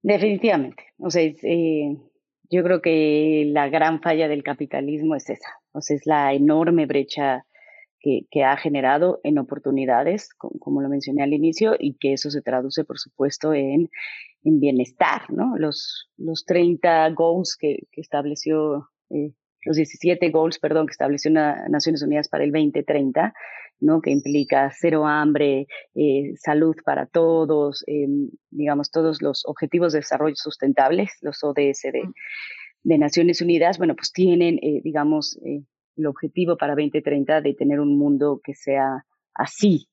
Definitivamente. 0.03 0.83
O 0.99 1.09
sea, 1.09 1.23
eh, 1.23 1.97
yo 2.51 2.63
creo 2.63 2.81
que 2.81 3.45
la 3.47 3.69
gran 3.69 4.01
falla 4.01 4.27
del 4.27 4.43
capitalismo 4.43 5.15
es 5.15 5.29
esa. 5.29 5.47
O 5.71 5.79
sea, 5.79 5.95
es 5.95 6.05
la 6.05 6.33
enorme 6.33 6.85
brecha 6.85 7.45
que, 8.29 8.43
ha 8.43 8.55
generado 8.57 9.19
en 9.23 9.39
oportunidades, 9.39 10.29
como, 10.35 10.81
lo 10.81 10.89
mencioné 10.89 11.23
al 11.23 11.33
inicio, 11.33 11.75
y 11.77 11.95
que 11.95 12.13
eso 12.13 12.29
se 12.29 12.41
traduce, 12.41 12.83
por 12.83 12.99
supuesto, 12.99 13.53
en, 13.53 13.89
en 14.43 14.59
bienestar, 14.59 15.31
¿no? 15.31 15.57
Los, 15.57 16.09
los 16.17 16.45
30 16.45 17.09
goals 17.11 17.57
que, 17.59 17.79
estableció, 17.93 18.89
eh, 19.09 19.31
los 19.65 19.77
17 19.77 20.29
goals, 20.29 20.59
perdón, 20.59 20.85
que 20.85 20.91
estableció 20.91 21.31
Naciones 21.31 22.03
Unidas 22.03 22.29
para 22.29 22.43
el 22.43 22.51
2030, 22.51 23.33
¿no? 23.79 24.01
Que 24.01 24.11
implica 24.11 24.71
cero 24.71 25.07
hambre, 25.07 25.65
eh, 25.95 26.33
salud 26.37 26.75
para 26.85 27.07
todos, 27.07 27.83
em, 27.87 28.29
digamos, 28.51 28.91
todos 28.91 29.23
los 29.23 29.43
objetivos 29.45 29.93
de 29.93 29.99
desarrollo 29.99 30.35
sustentables, 30.35 31.09
los 31.21 31.43
ODS 31.43 31.91
de, 31.91 32.03
de 32.83 32.97
Naciones 32.99 33.41
Unidas, 33.41 33.79
bueno, 33.79 33.95
pues 33.95 34.11
tienen, 34.13 34.59
eh, 34.61 34.81
digamos, 34.83 35.39
el 35.97 36.07
objetivo 36.07 36.57
para 36.57 36.75
2030 36.75 37.41
de 37.41 37.53
tener 37.53 37.79
un 37.79 37.97
mundo 37.97 38.41
que 38.43 38.53
sea 38.53 39.05
así, 39.33 39.87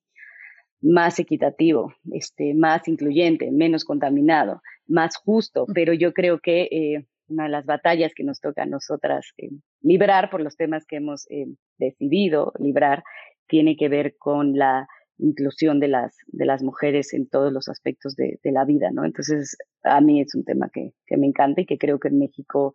más 0.81 1.19
equitativo, 1.19 1.95
este, 2.13 2.55
más 2.55 2.89
incluyente, 2.89 3.51
menos 3.53 3.85
contaminado, 3.85 4.63
más 4.87 5.17
justo. 5.17 5.67
Pero 5.73 5.93
yo 5.93 6.13
creo 6.13 6.41
que 6.41 6.63
eh, 6.71 7.07
una 7.29 7.45
de 7.45 7.51
las 7.51 7.65
batallas 7.65 8.13
que 8.15 8.25
nos 8.25 8.41
toca 8.41 8.65
a 8.65 8.67
nosotras 8.67 9.33
eh, 9.39 9.51
librar 9.81 10.29
por 10.29 10.43
los 10.43 10.57
temas 10.57 10.85
que 10.85 10.97
hemos 10.97 11.27
eh, 11.31 11.47
decidido 11.79 12.53
librar 12.59 13.05
tiene 13.47 13.77
que 13.77 13.89
ver 13.89 14.17
con 14.19 14.55
la 14.55 14.89
inclusión 15.19 15.79
de 15.79 15.89
las, 15.89 16.17
de 16.27 16.47
las 16.47 16.63
mujeres 16.63 17.15
en 17.15 17.29
todos 17.29 17.53
los 17.53 17.69
aspectos 17.69 18.17
de, 18.17 18.41
de 18.43 18.51
la 18.53 18.65
vida, 18.65 18.91
¿no? 18.93 19.05
Entonces, 19.05 19.57
a 19.85 20.01
mí 20.01 20.21
es 20.21 20.35
un 20.35 20.45
tema 20.45 20.69
que, 20.73 20.95
que 21.07 21.17
me 21.17 21.29
encanta 21.29 21.61
y 21.61 21.67
que 21.67 21.79
creo 21.79 22.01
que 22.01 22.09
en 22.09 22.19
México 22.19 22.75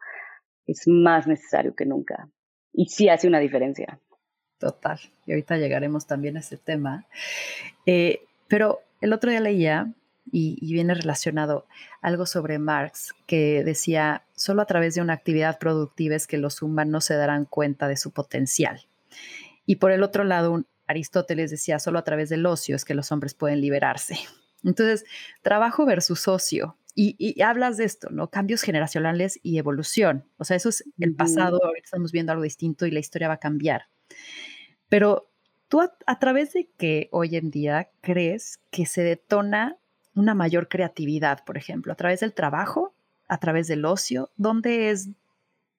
es 0.65 0.88
más 0.88 1.28
necesario 1.28 1.75
que 1.75 1.86
nunca 1.86 2.30
y 2.74 2.88
sí 2.88 3.09
hace 3.09 3.28
una 3.28 3.39
diferencia. 3.39 3.99
Total, 4.59 4.99
y 5.26 5.32
ahorita 5.32 5.57
llegaremos 5.57 6.07
también 6.07 6.38
a 6.38 6.39
ese 6.39 6.57
tema. 6.57 7.05
Eh, 7.86 8.22
pero 8.47 8.80
el 9.01 9.13
otro 9.13 9.30
día 9.30 9.39
leía, 9.39 9.93
y, 10.32 10.74
viene 10.74 10.93
relacionado, 10.93 11.68
algo 12.01 12.26
sobre 12.26 12.59
Marx, 12.59 13.13
que 13.28 13.63
decía, 13.63 14.24
solo 14.36 14.61
a 14.61 14.65
través 14.65 14.95
de 14.95 15.01
una 15.01 15.13
actividad 15.13 15.59
productiva 15.59 16.15
es 16.15 16.28
que 16.28 16.38
los 16.38 16.61
humanos 16.61 17.05
se 17.05 17.15
darán 17.15 17.45
cuenta 17.45 17.88
de 17.88 17.97
su 17.97 18.11
potencial. 18.11 18.82
Y 19.65 19.78
por 19.78 19.91
el 19.91 20.03
otro 20.03 20.24
lado, 20.24 20.63
Aristóteles 20.88 21.51
decía, 21.51 21.80
solo 21.80 21.99
a 21.99 22.03
través 22.03 22.30
del 22.30 22.45
ocio 22.45 22.76
es 22.76 22.86
que 22.86 22.93
los 22.93 23.11
hombres 23.11 23.34
pueden 23.34 23.61
liberarse. 23.61 24.18
Entonces, 24.63 25.05
trabajo 25.41 25.86
versus 25.86 26.28
ocio. 26.28 26.78
Y, 27.00 27.39
hablas 27.43 27.78
de 27.78 27.86
esto, 27.86 28.10
¿no? 28.10 28.32
Cambios 28.32 28.64
generacionales 28.64 29.39
y 29.43 29.60
evolución. 29.60 30.26
O 30.38 30.45
sea, 30.45 30.58
eso 30.58 30.70
es 30.70 30.84
el 31.00 31.14
pasado, 31.14 31.64
ahorita 31.64 31.86
estamos 31.86 32.12
viendo 32.12 32.32
algo 32.32 32.43
distinto 32.43 32.88
y 32.88 32.91
la 32.91 32.98
historia 32.98 33.28
va 33.28 33.36
a 33.36 33.39
cambiar. 33.39 33.84
Pero 34.89 35.30
tú 35.68 35.82
a, 35.82 36.20
través 36.20 36.54
de 36.54 36.72
que 36.76 37.08
hoy 37.12 37.36
en 37.36 37.52
día 37.52 37.91
crees 38.02 38.60
que 38.72 38.88
se 38.88 39.04
detona 39.04 39.78
una 40.16 40.34
mayor 40.34 40.70
creatividad, 40.70 41.45
por 41.45 41.56
ejemplo, 41.56 41.93
a 41.93 41.95
través 41.95 42.22
del 42.22 42.34
trabajo, 42.34 42.95
a 43.28 43.39
través 43.39 43.68
del 43.68 43.86
ocio, 43.86 44.32
¿dónde 44.36 44.89
es 44.89 45.10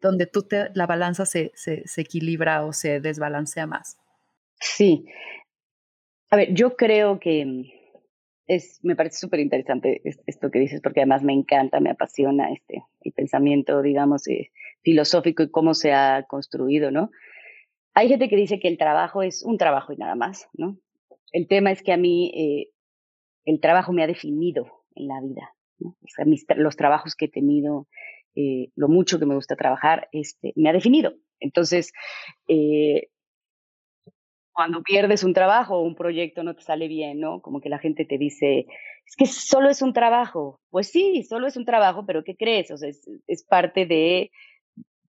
donde 0.00 0.26
tú 0.26 0.42
te, 0.42 0.70
la 0.74 0.86
balanza 0.86 1.26
se, 1.26 1.50
se, 1.56 1.82
se 1.88 2.00
equilibra 2.00 2.64
o 2.64 2.72
se 2.72 3.00
desbalancea 3.00 3.66
más? 3.66 3.98
Sí. 4.60 5.04
A 6.30 6.36
ver, 6.36 6.54
yo 6.54 6.76
creo 6.76 7.18
que 7.18 7.77
es, 8.48 8.80
me 8.82 8.96
parece 8.96 9.18
súper 9.18 9.40
interesante 9.40 10.00
esto 10.26 10.50
que 10.50 10.58
dices, 10.58 10.80
porque 10.80 11.00
además 11.00 11.22
me 11.22 11.34
encanta, 11.34 11.80
me 11.80 11.90
apasiona 11.90 12.50
este, 12.50 12.82
el 13.02 13.12
pensamiento, 13.12 13.82
digamos, 13.82 14.26
eh, 14.26 14.50
filosófico 14.82 15.42
y 15.42 15.50
cómo 15.50 15.74
se 15.74 15.92
ha 15.92 16.24
construido, 16.26 16.90
¿no? 16.90 17.10
Hay 17.92 18.08
gente 18.08 18.28
que 18.28 18.36
dice 18.36 18.58
que 18.58 18.68
el 18.68 18.78
trabajo 18.78 19.22
es 19.22 19.44
un 19.44 19.58
trabajo 19.58 19.92
y 19.92 19.96
nada 19.96 20.14
más, 20.14 20.48
¿no? 20.54 20.78
El 21.30 21.46
tema 21.46 21.70
es 21.70 21.82
que 21.82 21.92
a 21.92 21.98
mí 21.98 22.32
eh, 22.34 22.70
el 23.44 23.60
trabajo 23.60 23.92
me 23.92 24.02
ha 24.02 24.06
definido 24.06 24.66
en 24.94 25.08
la 25.08 25.20
vida, 25.20 25.54
los 26.56 26.76
trabajos 26.76 27.14
que 27.14 27.26
he 27.26 27.30
tenido, 27.30 27.86
eh, 28.34 28.70
lo 28.76 28.88
mucho 28.88 29.18
que 29.18 29.26
me 29.26 29.34
gusta 29.34 29.56
trabajar, 29.56 30.08
este, 30.12 30.54
me 30.56 30.70
ha 30.70 30.72
definido. 30.72 31.12
Entonces, 31.38 31.92
cuando 34.58 34.82
pierdes 34.82 35.22
un 35.22 35.34
trabajo 35.34 35.76
o 35.76 35.82
un 35.82 35.94
proyecto 35.94 36.42
no 36.42 36.56
te 36.56 36.62
sale 36.62 36.88
bien, 36.88 37.20
¿no? 37.20 37.40
Como 37.42 37.60
que 37.60 37.68
la 37.68 37.78
gente 37.78 38.04
te 38.04 38.18
dice, 38.18 38.66
es 39.06 39.14
que 39.16 39.26
solo 39.26 39.70
es 39.70 39.82
un 39.82 39.92
trabajo. 39.92 40.58
Pues 40.70 40.90
sí, 40.90 41.22
solo 41.22 41.46
es 41.46 41.56
un 41.56 41.64
trabajo, 41.64 42.04
pero 42.04 42.24
¿qué 42.24 42.34
crees? 42.34 42.72
O 42.72 42.76
sea, 42.76 42.88
es, 42.88 43.44
parte 43.44 43.86
de 43.86 44.32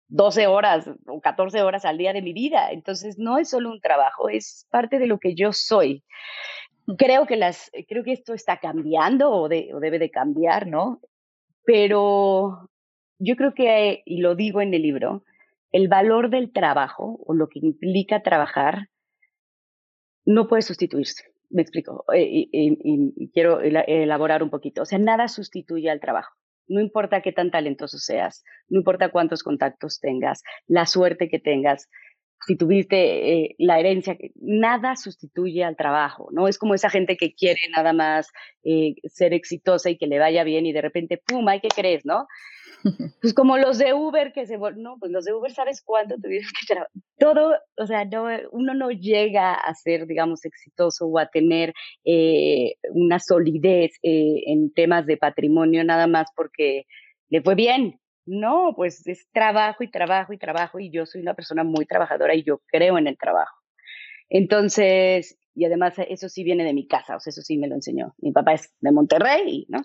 12 0.08 0.46
horas 0.46 0.88
o 1.08 1.20
14 1.20 1.64
horas 1.64 1.84
al 1.86 1.98
día 1.98 2.14
de 2.14 2.22
mi 2.22 2.32
vida. 2.32 2.72
Entonces, 2.72 3.18
no 3.18 3.40
es 3.40 3.50
solo 3.50 3.72
un 3.72 3.82
trabajo, 3.82 4.30
es 4.30 4.68
parte 4.70 5.00
de 5.00 5.08
lo 5.08 5.18
que 5.18 5.34
yo 5.34 5.52
soy. 5.52 6.04
Creo 7.00 7.26
que, 7.26 7.36
las, 7.36 7.72
creo 7.88 8.04
que 8.04 8.14
esto 8.14 8.36
está 8.36 8.58
cambiando 8.58 9.32
o, 9.32 9.46
o 9.46 9.50
debe 9.50 9.98
de 9.98 10.12
cambiar, 10.12 10.68
¿no? 10.68 11.02
Pero 11.66 12.70
yo 13.18 13.36
creo 13.36 13.56
que, 13.56 14.04
y 14.06 14.22
lo 14.22 14.36
digo 14.36 14.62
en 14.62 14.76
el 14.76 14.84
libro, 14.84 15.24
el 15.72 15.88
valor 15.88 16.30
del 16.30 16.54
trabajo 16.54 17.18
o 17.26 17.34
lo 17.34 17.48
que 17.48 17.58
implica 17.64 18.22
trabajar 18.22 18.90
no 20.30 20.48
puede 20.48 20.62
sustituirse. 20.62 21.24
Me 21.50 21.64
explico. 21.64 22.06
Eh, 22.14 22.48
y, 22.52 23.32
quiero 23.34 23.62
elaborar 23.62 24.44
un 24.44 24.52
poquito. 24.52 24.84
O 24.84 24.86
sea, 24.86 25.00
nada 25.00 25.28
sustituye 25.28 25.90
al 25.90 26.00
trabajo. 26.00 26.36
No 26.68 26.80
importa 26.80 27.22
qué 27.22 27.32
tan 27.32 27.50
talentoso 27.50 27.98
seas, 27.98 28.44
no 28.68 28.78
importa 28.78 29.10
cuántos 29.10 29.42
contactos 29.42 30.00
tengas, 30.00 30.44
la 30.68 30.86
suerte 30.86 31.28
que 31.28 31.40
tengas, 31.40 31.90
si 32.46 32.56
tuviste 32.56 33.34
eh, 33.34 33.56
la 33.58 33.80
herencia, 33.80 34.18
nada 34.36 34.96
sustituye 34.96 35.64
al 35.64 35.76
trabajo, 35.76 36.30
¿no? 36.32 36.48
Es 36.48 36.58
como 36.58 36.74
esa 36.74 36.90
gente 36.90 37.18
que 37.18 37.34
quiere 37.34 37.62
nada 37.76 37.94
más 37.94 38.32
eh, 38.64 38.96
ser 39.06 39.34
exitosa 39.34 39.90
y 39.90 39.98
que 39.98 40.08
le 40.08 40.20
vaya 40.20 40.44
bien 40.44 40.66
y 40.66 40.74
de 40.74 40.82
repente, 40.82 41.22
¡pum! 41.26 41.48
¿Hay 41.48 41.60
qué 41.60 41.70
crees, 41.70 42.06
no? 42.06 42.28
Pues 43.22 43.34
como 43.34 43.58
los 43.58 43.78
de 43.78 43.94
Uber 43.94 44.32
que 44.32 44.46
se 44.46 44.58
no, 44.58 44.98
pues 45.00 45.12
los 45.12 45.26
de 45.26 45.34
Uber 45.34 45.52
sabes 45.52 45.82
cuánto 45.84 46.16
tuvieron 46.16 46.50
que 46.60 46.66
trabajar. 46.66 46.92
Todo, 47.18 47.58
o 47.76 47.86
sea, 47.86 48.06
no, 48.06 48.28
uno 48.52 48.74
no 48.74 48.92
llega 48.92 49.54
a 49.54 49.74
ser, 49.76 50.08
digamos, 50.08 50.46
exitoso 50.46 51.06
o 51.08 51.20
a 51.20 51.28
tener 51.28 51.74
eh, 52.06 52.76
una 52.92 53.20
solidez 53.20 53.92
eh, 54.02 54.44
en 54.46 54.72
temas 54.74 55.06
de 55.06 55.18
patrimonio 55.18 55.84
nada 55.84 56.08
más 56.08 56.30
porque 56.36 56.86
le 57.30 57.42
fue 57.42 57.56
bien. 57.56 57.99
No, 58.32 58.74
pues 58.76 59.08
es 59.08 59.28
trabajo 59.32 59.84
y 59.84 59.90
trabajo 59.90 60.34
y 60.34 60.38
trabajo 60.38 60.80
y 60.80 60.92
yo 60.92 61.08
soy 61.08 61.22
una 61.22 61.34
persona 61.34 61.64
muy 61.64 61.88
trabajadora 61.88 62.36
y 62.36 62.44
yo 62.44 62.62
creo 62.68 63.00
en 63.00 63.08
el 63.08 63.18
trabajo. 63.18 63.58
Entonces, 64.30 65.40
y 65.56 65.66
además 65.66 65.96
eso 65.98 66.30
sí 66.30 66.44
viene 66.44 66.64
de 66.64 66.76
mi 66.76 66.88
casa, 66.88 67.16
o 67.16 67.20
sea, 67.20 67.32
eso 67.32 67.42
sí 67.42 67.58
me 67.58 67.68
lo 67.68 67.74
enseñó. 67.74 68.14
Mi 68.20 68.32
papá 68.32 68.54
es 68.54 68.72
de 68.82 68.92
Monterrey, 68.92 69.66
¿no? 69.70 69.82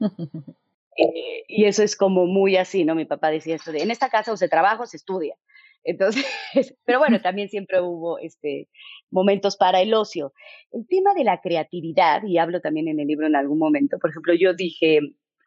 Eh, 1.00 1.44
y 1.46 1.66
eso 1.66 1.84
es 1.84 1.94
como 1.94 2.26
muy 2.26 2.56
así, 2.56 2.84
¿no? 2.84 2.96
Mi 2.96 3.04
papá 3.04 3.30
decía 3.30 3.54
esto 3.54 3.70
de, 3.70 3.84
en 3.84 3.92
esta 3.92 4.08
casa 4.08 4.32
o 4.32 4.36
se 4.36 4.48
trabaja 4.48 4.82
o 4.82 4.86
se 4.86 4.96
estudia. 4.96 5.36
Entonces, 5.84 6.24
pero 6.84 6.98
bueno, 6.98 7.20
también 7.20 7.48
siempre 7.48 7.80
hubo 7.80 8.18
este, 8.18 8.68
momentos 9.08 9.56
para 9.56 9.80
el 9.80 9.94
ocio. 9.94 10.32
El 10.72 10.88
tema 10.88 11.14
de 11.14 11.22
la 11.22 11.40
creatividad, 11.40 12.24
y 12.24 12.38
hablo 12.38 12.60
también 12.60 12.88
en 12.88 12.98
el 12.98 13.06
libro 13.06 13.28
en 13.28 13.36
algún 13.36 13.60
momento, 13.60 14.00
por 14.00 14.10
ejemplo, 14.10 14.34
yo 14.34 14.54
dije, 14.54 14.98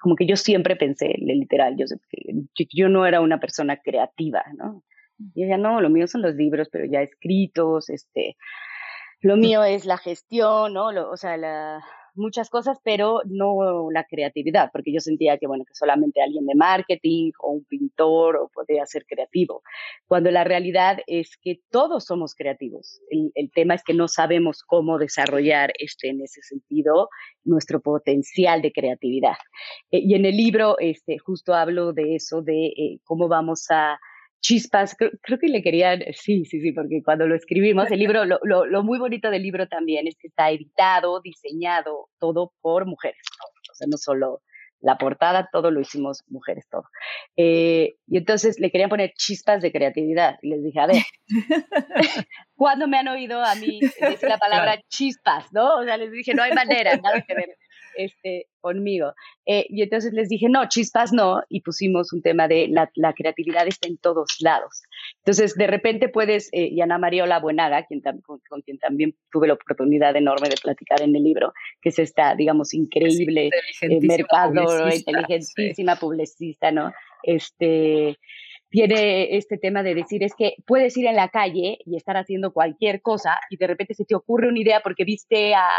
como 0.01 0.15
que 0.15 0.25
yo 0.25 0.35
siempre 0.35 0.75
pensé, 0.75 1.13
literal, 1.19 1.75
yo, 1.77 1.85
yo 2.73 2.89
no 2.89 3.05
era 3.05 3.21
una 3.21 3.39
persona 3.39 3.77
creativa, 3.77 4.43
¿no? 4.57 4.83
Y 5.35 5.41
decía, 5.41 5.57
no, 5.57 5.79
lo 5.79 5.89
mío 5.89 6.07
son 6.07 6.23
los 6.23 6.33
libros, 6.33 6.69
pero 6.71 6.85
ya 6.85 7.01
escritos, 7.01 7.89
este, 7.89 8.35
lo 9.19 9.37
mío 9.37 9.63
es 9.63 9.85
la 9.85 9.97
gestión, 9.97 10.73
¿no? 10.73 10.87
o 10.87 11.17
sea, 11.17 11.37
la, 11.37 11.83
muchas 12.15 12.49
cosas, 12.49 12.77
pero 12.83 13.21
no 13.25 13.89
la 13.91 14.03
creatividad, 14.05 14.69
porque 14.71 14.93
yo 14.93 14.99
sentía 14.99 15.37
que, 15.37 15.47
bueno, 15.47 15.65
que 15.65 15.73
solamente 15.73 16.21
alguien 16.21 16.45
de 16.45 16.55
marketing 16.55 17.31
o 17.39 17.51
un 17.51 17.65
pintor 17.65 18.37
o 18.37 18.49
podía 18.49 18.85
ser 18.85 19.05
creativo, 19.05 19.63
cuando 20.07 20.31
la 20.31 20.43
realidad 20.43 20.99
es 21.07 21.37
que 21.37 21.59
todos 21.69 22.05
somos 22.05 22.35
creativos. 22.35 23.01
El, 23.09 23.51
tema 23.53 23.75
es 23.75 23.83
que 23.83 23.93
no 23.93 24.07
sabemos 24.07 24.63
cómo 24.63 24.97
desarrollar 24.97 25.71
este, 25.77 26.09
en 26.09 26.21
ese 26.21 26.41
sentido 26.41 27.09
nuestro 27.43 27.81
potencial 27.81 28.61
de 28.61 28.71
creatividad. 28.71 29.37
Eh, 29.91 29.99
y 29.99 30.15
en 30.15 30.25
el 30.25 30.37
libro 30.37 30.77
este, 30.79 31.17
justo 31.17 31.53
hablo 31.53 31.93
de 31.93 32.15
eso, 32.15 32.41
de 32.41 32.67
eh, 32.67 32.99
cómo 33.03 33.27
vamos 33.27 33.65
a 33.69 33.99
chispas, 34.41 34.95
creo, 34.97 35.39
que 35.39 35.47
le 35.47 35.61
querían, 35.61 36.01
sí, 36.13 36.45
sí, 36.45 36.59
sí, 36.59 36.71
porque 36.71 37.01
cuando 37.03 37.27
lo 37.27 37.35
escribimos, 37.35 37.89
el 37.91 37.99
libro, 37.99 38.25
lo, 38.25 38.39
lo, 38.43 38.83
muy 38.83 38.99
bonito 38.99 39.29
del 39.29 39.43
libro 39.43 39.67
también 39.67 40.07
es 40.07 40.17
que 40.17 40.27
está 40.27 40.51
editado, 40.51 41.21
diseñado, 41.21 42.09
todo 42.19 42.53
por 42.61 42.85
mujeres. 42.85 43.21
sea, 43.73 43.87
no 43.89 43.97
solo 43.97 44.41
la 44.81 44.97
portada, 44.97 45.47
todo 45.51 45.69
lo 45.69 45.79
hicimos 45.79 46.23
mujeres, 46.27 46.67
todo. 46.69 46.85
Eh, 47.37 47.97
y 48.07 48.17
entonces 48.17 48.59
le 48.59 48.71
querían 48.71 48.89
poner 48.89 49.13
chispas 49.15 49.61
de 49.61 49.71
creatividad. 49.71 50.39
Y 50.41 50.49
les 50.49 50.63
dije, 50.63 50.79
a 50.79 50.87
ver, 50.87 51.03
¿cuándo 52.55 52.87
me 52.87 52.97
han 52.97 53.07
oído 53.07 53.43
a 53.43 53.53
mí 53.55 53.79
decir 53.79 54.27
la 54.27 54.39
palabra 54.39 54.81
chispas? 54.89 55.45
¿No? 55.53 55.77
O 55.77 55.83
sea, 55.83 55.97
les 55.97 56.11
dije, 56.11 56.33
no 56.33 56.41
hay 56.41 56.53
manera, 56.53 56.97
nada 56.97 57.21
que 57.21 57.35
ver 57.35 57.57
este, 58.03 58.47
conmigo. 58.61 59.13
Eh, 59.45 59.65
y 59.69 59.81
entonces 59.81 60.13
les 60.13 60.29
dije, 60.29 60.47
no, 60.47 60.69
chispas 60.69 61.11
no, 61.11 61.41
y 61.49 61.61
pusimos 61.61 62.13
un 62.13 62.21
tema 62.21 62.47
de 62.47 62.67
la, 62.69 62.89
la 62.95 63.13
creatividad 63.13 63.67
está 63.67 63.87
en 63.87 63.97
todos 63.97 64.37
lados. 64.39 64.83
Entonces, 65.17 65.55
de 65.55 65.67
repente 65.67 66.07
puedes, 66.07 66.49
eh, 66.53 66.69
y 66.71 66.79
Ana 66.81 66.97
Mariola 66.97 67.39
Buenaga, 67.39 67.85
quien 67.85 68.01
con, 68.01 68.39
quien 68.61 68.77
también 68.77 69.15
tuve 69.31 69.47
la 69.47 69.55
oportunidad 69.55 70.15
enorme 70.15 70.47
de 70.47 70.55
platicar 70.61 71.01
en 71.01 71.15
el 71.15 71.23
libro, 71.23 71.53
que 71.81 71.89
es 71.89 71.99
esta, 71.99 72.35
digamos, 72.35 72.73
increíble 72.73 73.49
eh, 73.81 73.99
mercado, 74.01 74.89
inteligentísima 74.89 75.95
publicista, 75.97 76.71
¿no? 76.71 76.93
Este, 77.23 78.17
tiene 78.69 79.35
este 79.35 79.57
tema 79.57 79.83
de 79.83 79.95
decir 79.95 80.23
es 80.23 80.33
que 80.35 80.55
puedes 80.65 80.95
ir 80.97 81.05
en 81.05 81.15
la 81.15 81.29
calle 81.29 81.79
y 81.85 81.97
estar 81.97 82.15
haciendo 82.15 82.53
cualquier 82.53 83.01
cosa 83.01 83.37
y 83.49 83.57
de 83.57 83.67
repente 83.67 83.93
se 83.93 84.05
te 84.05 84.15
ocurre 84.15 84.47
una 84.47 84.59
idea 84.59 84.79
porque 84.81 85.03
viste 85.03 85.53
a 85.53 85.69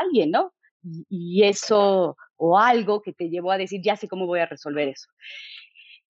alguien, 0.00 0.32
¿no? 0.32 0.52
Y, 0.82 1.44
eso 1.44 2.16
o 2.36 2.58
algo 2.58 3.02
que 3.02 3.12
te 3.12 3.28
llevó 3.28 3.52
a 3.52 3.58
decir, 3.58 3.80
ya 3.82 3.96
sé 3.96 4.08
cómo 4.08 4.26
voy 4.26 4.40
a 4.40 4.46
resolver 4.46 4.88
eso. 4.88 5.08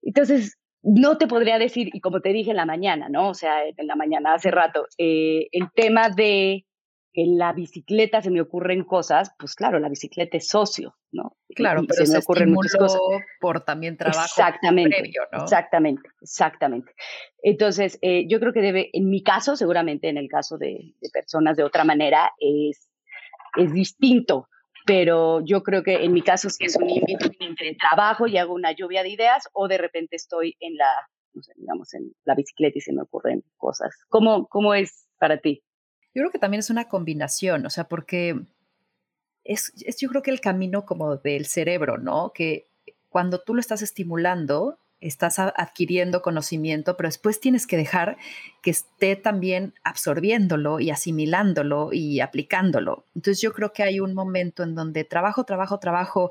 Entonces, 0.03 0.59
no 0.83 1.19
te 1.19 1.27
podría 1.27 1.59
decir, 1.59 1.91
y 1.93 2.01
como 2.01 2.21
te 2.21 2.33
dije 2.33 2.51
en 2.51 2.57
la 2.57 2.67
mañana, 2.67 3.09
¿no? 3.09 3.31
O 3.31 3.35
sea, 3.35 3.65
en 3.67 3.87
la 3.87 3.97
mañana 3.97 4.35
hace 4.35 4.51
rato, 4.51 4.87
eh, 4.97 5.49
el 5.53 5.71
tema 5.75 6.09
de 6.09 6.67
que 7.13 7.23
en 7.23 7.39
la 7.39 7.53
bicicleta 7.53 8.23
se 8.23 8.31
me 8.31 8.41
ocurren 8.41 8.85
cosas, 8.85 9.35
pues 9.37 9.57
claro, 9.57 9.81
la 9.81 9.89
bicicleta 9.89 10.37
es 10.37 10.49
socio, 10.49 10.95
¿no? 11.11 11.37
Claro, 11.57 11.83
pero 11.87 12.07
se 12.07 12.13
me 12.13 12.19
ocurren 12.19 12.53
muchas 12.53 12.77
cosas. 12.77 13.01
por 13.41 13.65
también 13.65 13.97
trabajo 13.97 14.25
exactamente, 14.25 14.97
previo, 14.97 15.23
¿no? 15.33 15.43
Exactamente, 15.43 16.09
exactamente. 16.23 16.93
Entonces, 17.43 17.99
eh, 18.01 18.27
yo 18.29 18.39
creo 18.39 18.53
que 18.53 18.61
debe, 18.61 18.91
en 18.93 19.11
mi 19.11 19.25
caso, 19.25 19.57
seguramente 19.57 20.09
en 20.09 20.19
el 20.19 20.29
caso 20.29 20.57
de, 20.57 20.95
de 21.01 21.11
personas 21.13 21.57
de 21.57 21.65
otra 21.65 21.83
manera, 21.85 22.33
es, 22.39 22.89
es 23.57 23.73
distinto 23.73 24.49
pero 24.87 25.45
yo 25.45 25.63
creo 25.63 25.83
que 25.83 26.05
en 26.05 26.13
mi 26.13 26.23
caso 26.23 26.51
sí 26.51 26.65
es 26.65 26.77
un 26.77 26.89
invito 26.89 27.31
entre 27.41 27.75
trabajo 27.77 28.27
y 28.27 28.39
hago 28.39 28.55
una 28.55 28.73
lluvia 28.73 29.03
de 29.03 29.11
ideas 29.11 29.49
o 29.53 29.69
de 29.69 29.79
repente 29.79 30.17
estoy 30.17 30.57
en 30.61 30.77
la, 30.77 30.91
no 31.33 31.43
sé, 31.43 31.53
digamos, 31.57 31.95
en 31.95 32.13
la 32.25 32.35
bicicleta 32.35 32.79
y 32.79 32.81
se 32.81 32.93
me 32.93 33.03
ocurren 33.03 33.45
cosas. 33.57 33.95
¿Cómo, 34.09 34.47
cómo 34.49 34.75
es 34.75 35.07
para 35.19 35.39
ti? 35.39 35.63
Yo 36.15 36.23
creo 36.23 36.31
que 36.31 36.39
también 36.39 36.61
es 36.61 36.71
una 36.71 36.89
combinación, 36.89 37.67
o 37.67 37.71
sea, 37.71 37.85
porque 37.85 38.35
es, 39.45 39.73
es 39.85 39.99
yo 40.01 40.09
creo 40.09 40.23
que 40.23 40.31
el 40.31 40.41
camino 40.41 40.85
como 40.85 41.17
del 41.17 41.47
cerebro, 41.47 41.99
¿no? 41.99 42.33
Que 42.35 42.67
cuando 43.09 43.41
tú 43.43 43.55
lo 43.55 43.61
estás 43.61 43.83
estimulando, 43.83 44.79
estás 45.01 45.39
adquiriendo 45.39 46.23
conocimiento, 46.23 46.97
pero 46.97 47.09
después 47.09 47.41
tienes 47.41 47.67
que 47.67 47.77
dejar 47.77 48.19
que 48.63 48.71
esté 48.71 49.17
también 49.17 49.75
absorbiéndolo 49.83 50.81
y 50.81 50.91
asimilándolo 50.91 51.91
y 51.93 52.21
aplicándolo. 52.21 53.05
Entonces 53.15 53.41
yo 53.41 53.53
creo 53.53 53.73
que 53.73 53.83
hay 53.83 54.01
un 54.01 54.15
momento 54.15 54.63
en 54.63 54.75
donde 54.75 55.05
trabajo, 55.05 55.45
trabajo, 55.45 55.79
trabajo 55.79 56.31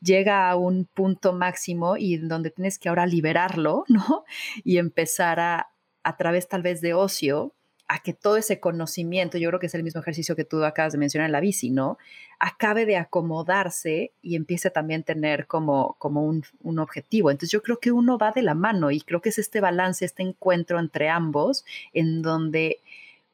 llega 0.00 0.48
a 0.48 0.56
un 0.56 0.84
punto 0.84 1.32
máximo 1.32 1.96
y 1.96 2.14
en 2.14 2.28
donde 2.28 2.50
tienes 2.50 2.78
que 2.78 2.88
ahora 2.88 3.06
liberarlo, 3.06 3.84
¿no? 3.88 4.24
Y 4.62 4.78
empezar 4.78 5.40
a, 5.40 5.70
a 6.02 6.16
través 6.16 6.48
tal 6.48 6.62
vez 6.62 6.80
de 6.80 6.94
ocio, 6.94 7.52
a 7.86 8.02
que 8.02 8.14
todo 8.14 8.36
ese 8.36 8.60
conocimiento, 8.60 9.36
yo 9.38 9.48
creo 9.50 9.60
que 9.60 9.66
es 9.66 9.74
el 9.74 9.82
mismo 9.82 10.00
ejercicio 10.00 10.36
que 10.36 10.44
tú 10.44 10.64
acabas 10.64 10.92
de 10.92 10.98
mencionar 10.98 11.26
en 11.26 11.32
la 11.32 11.40
bici, 11.40 11.70
¿no? 11.70 11.98
Acabe 12.38 12.86
de 12.86 12.96
acomodarse 12.96 14.12
y 14.22 14.36
empiece 14.36 14.70
también 14.70 15.02
a 15.02 15.04
tener 15.04 15.46
como, 15.46 15.96
como 15.98 16.24
un, 16.24 16.44
un, 16.62 16.78
objetivo. 16.78 17.30
Entonces 17.30 17.50
yo 17.50 17.62
creo 17.62 17.78
que 17.78 17.92
uno 17.92 18.16
va 18.16 18.32
de 18.32 18.42
la 18.42 18.54
mano 18.54 18.90
y 18.90 19.00
creo 19.00 19.20
que 19.20 19.28
es 19.28 19.38
este 19.38 19.60
balance, 19.60 20.04
este 20.04 20.22
encuentro 20.22 20.78
entre 20.78 21.08
ambos, 21.08 21.64
en 21.92 22.22
donde 22.22 22.78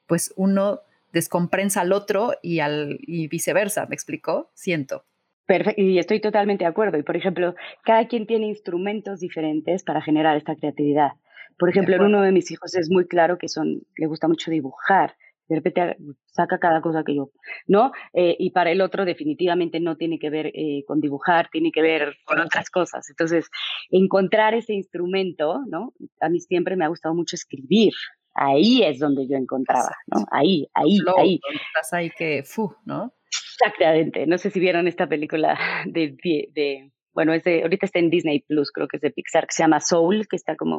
pues 0.06 0.32
uno 0.36 0.80
descomprensa 1.12 1.82
al 1.82 1.92
otro 1.92 2.32
y, 2.42 2.60
al, 2.60 2.98
y 3.02 3.28
viceversa, 3.28 3.86
¿me 3.86 3.94
explicó? 3.94 4.50
Siento. 4.54 5.04
Perfecto, 5.46 5.82
y 5.82 5.98
estoy 5.98 6.20
totalmente 6.20 6.64
de 6.64 6.68
acuerdo. 6.68 6.98
Y 6.98 7.02
por 7.02 7.16
ejemplo, 7.16 7.54
cada 7.82 8.06
quien 8.06 8.26
tiene 8.26 8.46
instrumentos 8.46 9.20
diferentes 9.20 9.82
para 9.82 10.00
generar 10.00 10.36
esta 10.36 10.54
creatividad. 10.54 11.12
Por 11.60 11.68
ejemplo, 11.68 11.94
en 11.94 12.02
uno 12.02 12.22
de 12.22 12.32
mis 12.32 12.50
hijos 12.50 12.74
es 12.74 12.90
muy 12.90 13.06
claro 13.06 13.36
que 13.36 13.46
son, 13.46 13.82
le 13.96 14.06
gusta 14.06 14.26
mucho 14.26 14.50
dibujar. 14.50 15.14
De 15.46 15.56
repente 15.56 15.96
saca 16.26 16.58
cada 16.58 16.80
cosa 16.80 17.02
que 17.04 17.14
yo, 17.14 17.32
¿no? 17.66 17.92
Eh, 18.14 18.34
y 18.38 18.50
para 18.50 18.70
el 18.70 18.80
otro 18.80 19.04
definitivamente 19.04 19.78
no 19.78 19.96
tiene 19.96 20.18
que 20.18 20.30
ver 20.30 20.46
eh, 20.54 20.84
con 20.86 21.00
dibujar, 21.00 21.50
tiene 21.52 21.70
que 21.70 21.82
ver 21.82 22.16
con 22.24 22.40
otras 22.40 22.70
cosas. 22.70 23.10
Entonces, 23.10 23.50
encontrar 23.90 24.54
ese 24.54 24.72
instrumento, 24.72 25.60
¿no? 25.68 25.92
A 26.20 26.30
mí 26.30 26.40
siempre 26.40 26.76
me 26.76 26.86
ha 26.86 26.88
gustado 26.88 27.14
mucho 27.14 27.36
escribir. 27.36 27.92
Ahí 28.32 28.82
es 28.82 28.98
donde 28.98 29.28
yo 29.28 29.36
encontraba, 29.36 29.90
¿no? 30.06 30.24
Ahí, 30.30 30.66
ahí, 30.72 30.98
ahí. 31.18 31.40
Estás 31.52 31.92
ahí 31.92 32.10
que, 32.16 32.42
fu, 32.42 32.72
¿no? 32.86 33.12
Exactamente. 33.26 34.26
No 34.26 34.38
sé 34.38 34.50
si 34.50 34.60
vieron 34.60 34.88
esta 34.88 35.08
película 35.08 35.58
de, 35.86 36.16
de 36.54 36.90
bueno, 37.12 37.32
es 37.32 37.46
ahorita 37.46 37.86
está 37.86 37.98
en 37.98 38.10
Disney 38.10 38.40
Plus, 38.40 38.70
creo 38.70 38.88
que 38.88 38.96
es 38.96 39.02
de 39.02 39.10
Pixar, 39.10 39.46
que 39.46 39.52
se 39.52 39.62
llama 39.62 39.80
Soul, 39.80 40.28
que 40.28 40.36
está 40.36 40.56
como... 40.56 40.76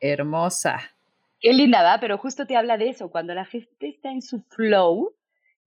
hermosa. 0.00 0.80
Qué 1.40 1.52
linda, 1.52 1.82
¿va? 1.82 2.00
Pero 2.00 2.18
justo 2.18 2.46
te 2.46 2.56
habla 2.56 2.76
de 2.76 2.88
eso, 2.88 3.10
cuando 3.10 3.34
la 3.34 3.44
gente 3.44 3.88
está 3.88 4.10
en 4.10 4.22
su 4.22 4.42
flow, 4.42 5.14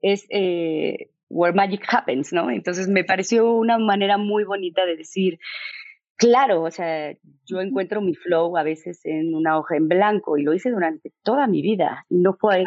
es 0.01 0.25
eh, 0.29 1.09
where 1.29 1.55
magic 1.55 1.85
happens, 1.87 2.33
¿no? 2.33 2.51
Entonces 2.51 2.87
me 2.87 3.03
pareció 3.03 3.53
una 3.53 3.77
manera 3.77 4.17
muy 4.17 4.43
bonita 4.43 4.85
de 4.85 4.97
decir, 4.97 5.39
claro, 6.17 6.63
o 6.63 6.71
sea, 6.71 7.13
yo 7.45 7.61
encuentro 7.61 8.01
mi 8.01 8.15
flow 8.15 8.57
a 8.57 8.63
veces 8.63 9.05
en 9.05 9.33
una 9.33 9.57
hoja 9.57 9.77
en 9.77 9.87
blanco 9.87 10.37
y 10.37 10.43
lo 10.43 10.53
hice 10.53 10.69
durante 10.69 11.11
toda 11.23 11.47
mi 11.47 11.61
vida 11.61 12.05
y 12.09 12.17
no 12.17 12.33
fue, 12.33 12.65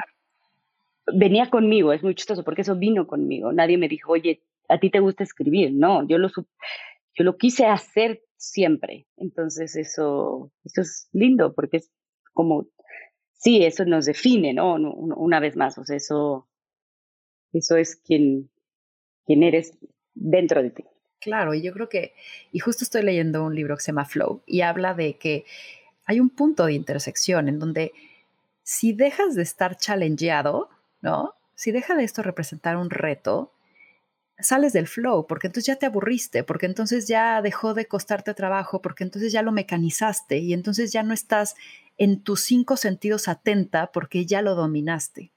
venía 1.12 1.50
conmigo, 1.50 1.92
es 1.92 2.02
muy 2.02 2.14
chistoso 2.14 2.42
porque 2.42 2.62
eso 2.62 2.76
vino 2.76 3.06
conmigo, 3.06 3.52
nadie 3.52 3.76
me 3.76 3.88
dijo, 3.88 4.12
oye, 4.12 4.40
a 4.68 4.78
ti 4.78 4.90
te 4.90 5.00
gusta 5.00 5.24
escribir, 5.24 5.72
no, 5.72 6.06
yo 6.06 6.18
lo, 6.18 6.28
yo 6.28 7.24
lo 7.24 7.36
quise 7.36 7.66
hacer 7.66 8.22
siempre. 8.36 9.06
Entonces 9.16 9.76
eso, 9.76 10.52
eso 10.64 10.80
es 10.80 11.08
lindo 11.12 11.54
porque 11.54 11.78
es 11.78 11.90
como, 12.32 12.66
sí, 13.32 13.64
eso 13.64 13.84
nos 13.84 14.06
define, 14.06 14.54
¿no? 14.54 14.74
Una 14.74 15.40
vez 15.40 15.56
más, 15.56 15.78
o 15.78 15.84
sea, 15.84 15.96
eso, 15.96 16.48
eso 17.52 17.76
es 17.76 17.96
quien, 17.96 18.50
quien 19.26 19.42
eres 19.42 19.76
dentro 20.14 20.62
de 20.62 20.70
ti. 20.70 20.84
Claro, 21.20 21.54
y 21.54 21.62
yo 21.62 21.72
creo 21.72 21.88
que, 21.88 22.12
y 22.52 22.58
justo 22.58 22.84
estoy 22.84 23.02
leyendo 23.02 23.44
un 23.44 23.54
libro 23.54 23.76
que 23.76 23.82
se 23.82 23.92
llama 23.92 24.04
Flow 24.04 24.42
y 24.46 24.60
habla 24.60 24.92
de 24.92 25.16
que 25.16 25.44
hay 26.04 26.20
un 26.20 26.28
punto 26.28 26.66
de 26.66 26.74
intersección 26.74 27.48
en 27.48 27.58
donde 27.58 27.92
si 28.62 28.92
dejas 28.92 29.34
de 29.34 29.42
estar 29.42 29.76
challengeado, 29.76 30.68
¿no? 31.00 31.34
Si 31.54 31.70
deja 31.70 31.94
de 31.94 32.04
esto 32.04 32.22
representar 32.22 32.76
un 32.76 32.90
reto, 32.90 33.52
sales 34.38 34.72
del 34.72 34.88
flow, 34.88 35.26
porque 35.26 35.46
entonces 35.46 35.66
ya 35.66 35.76
te 35.76 35.86
aburriste, 35.86 36.42
porque 36.42 36.66
entonces 36.66 37.06
ya 37.06 37.40
dejó 37.42 37.74
de 37.74 37.86
costarte 37.86 38.34
trabajo, 38.34 38.82
porque 38.82 39.04
entonces 39.04 39.32
ya 39.32 39.42
lo 39.42 39.52
mecanizaste 39.52 40.38
y 40.38 40.52
entonces 40.52 40.92
ya 40.92 41.02
no 41.02 41.14
estás 41.14 41.54
en 41.98 42.20
tus 42.20 42.40
cinco 42.40 42.76
sentidos 42.76 43.28
atenta 43.28 43.92
porque 43.92 44.26
ya 44.26 44.42
lo 44.42 44.54
dominaste. 44.54 45.30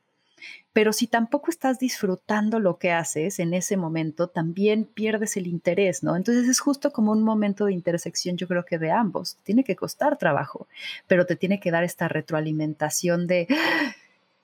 Pero 0.73 0.93
si 0.93 1.07
tampoco 1.07 1.49
estás 1.49 1.79
disfrutando 1.79 2.59
lo 2.59 2.77
que 2.77 2.91
haces 2.91 3.39
en 3.39 3.55
ese 3.55 3.77
momento, 3.77 4.27
también 4.27 4.85
pierdes 4.85 5.35
el 5.35 5.47
interés, 5.47 6.03
¿no? 6.03 6.15
Entonces 6.15 6.47
es 6.47 6.59
justo 6.59 6.91
como 6.91 7.11
un 7.11 7.23
momento 7.23 7.65
de 7.65 7.73
intersección, 7.73 8.37
yo 8.37 8.47
creo 8.47 8.63
que 8.63 8.77
de 8.77 8.91
ambos. 8.91 9.37
Tiene 9.43 9.63
que 9.63 9.75
costar 9.75 10.19
trabajo, 10.19 10.67
pero 11.07 11.25
te 11.25 11.35
tiene 11.35 11.59
que 11.59 11.71
dar 11.71 11.83
esta 11.83 12.07
retroalimentación 12.07 13.25
de 13.25 13.47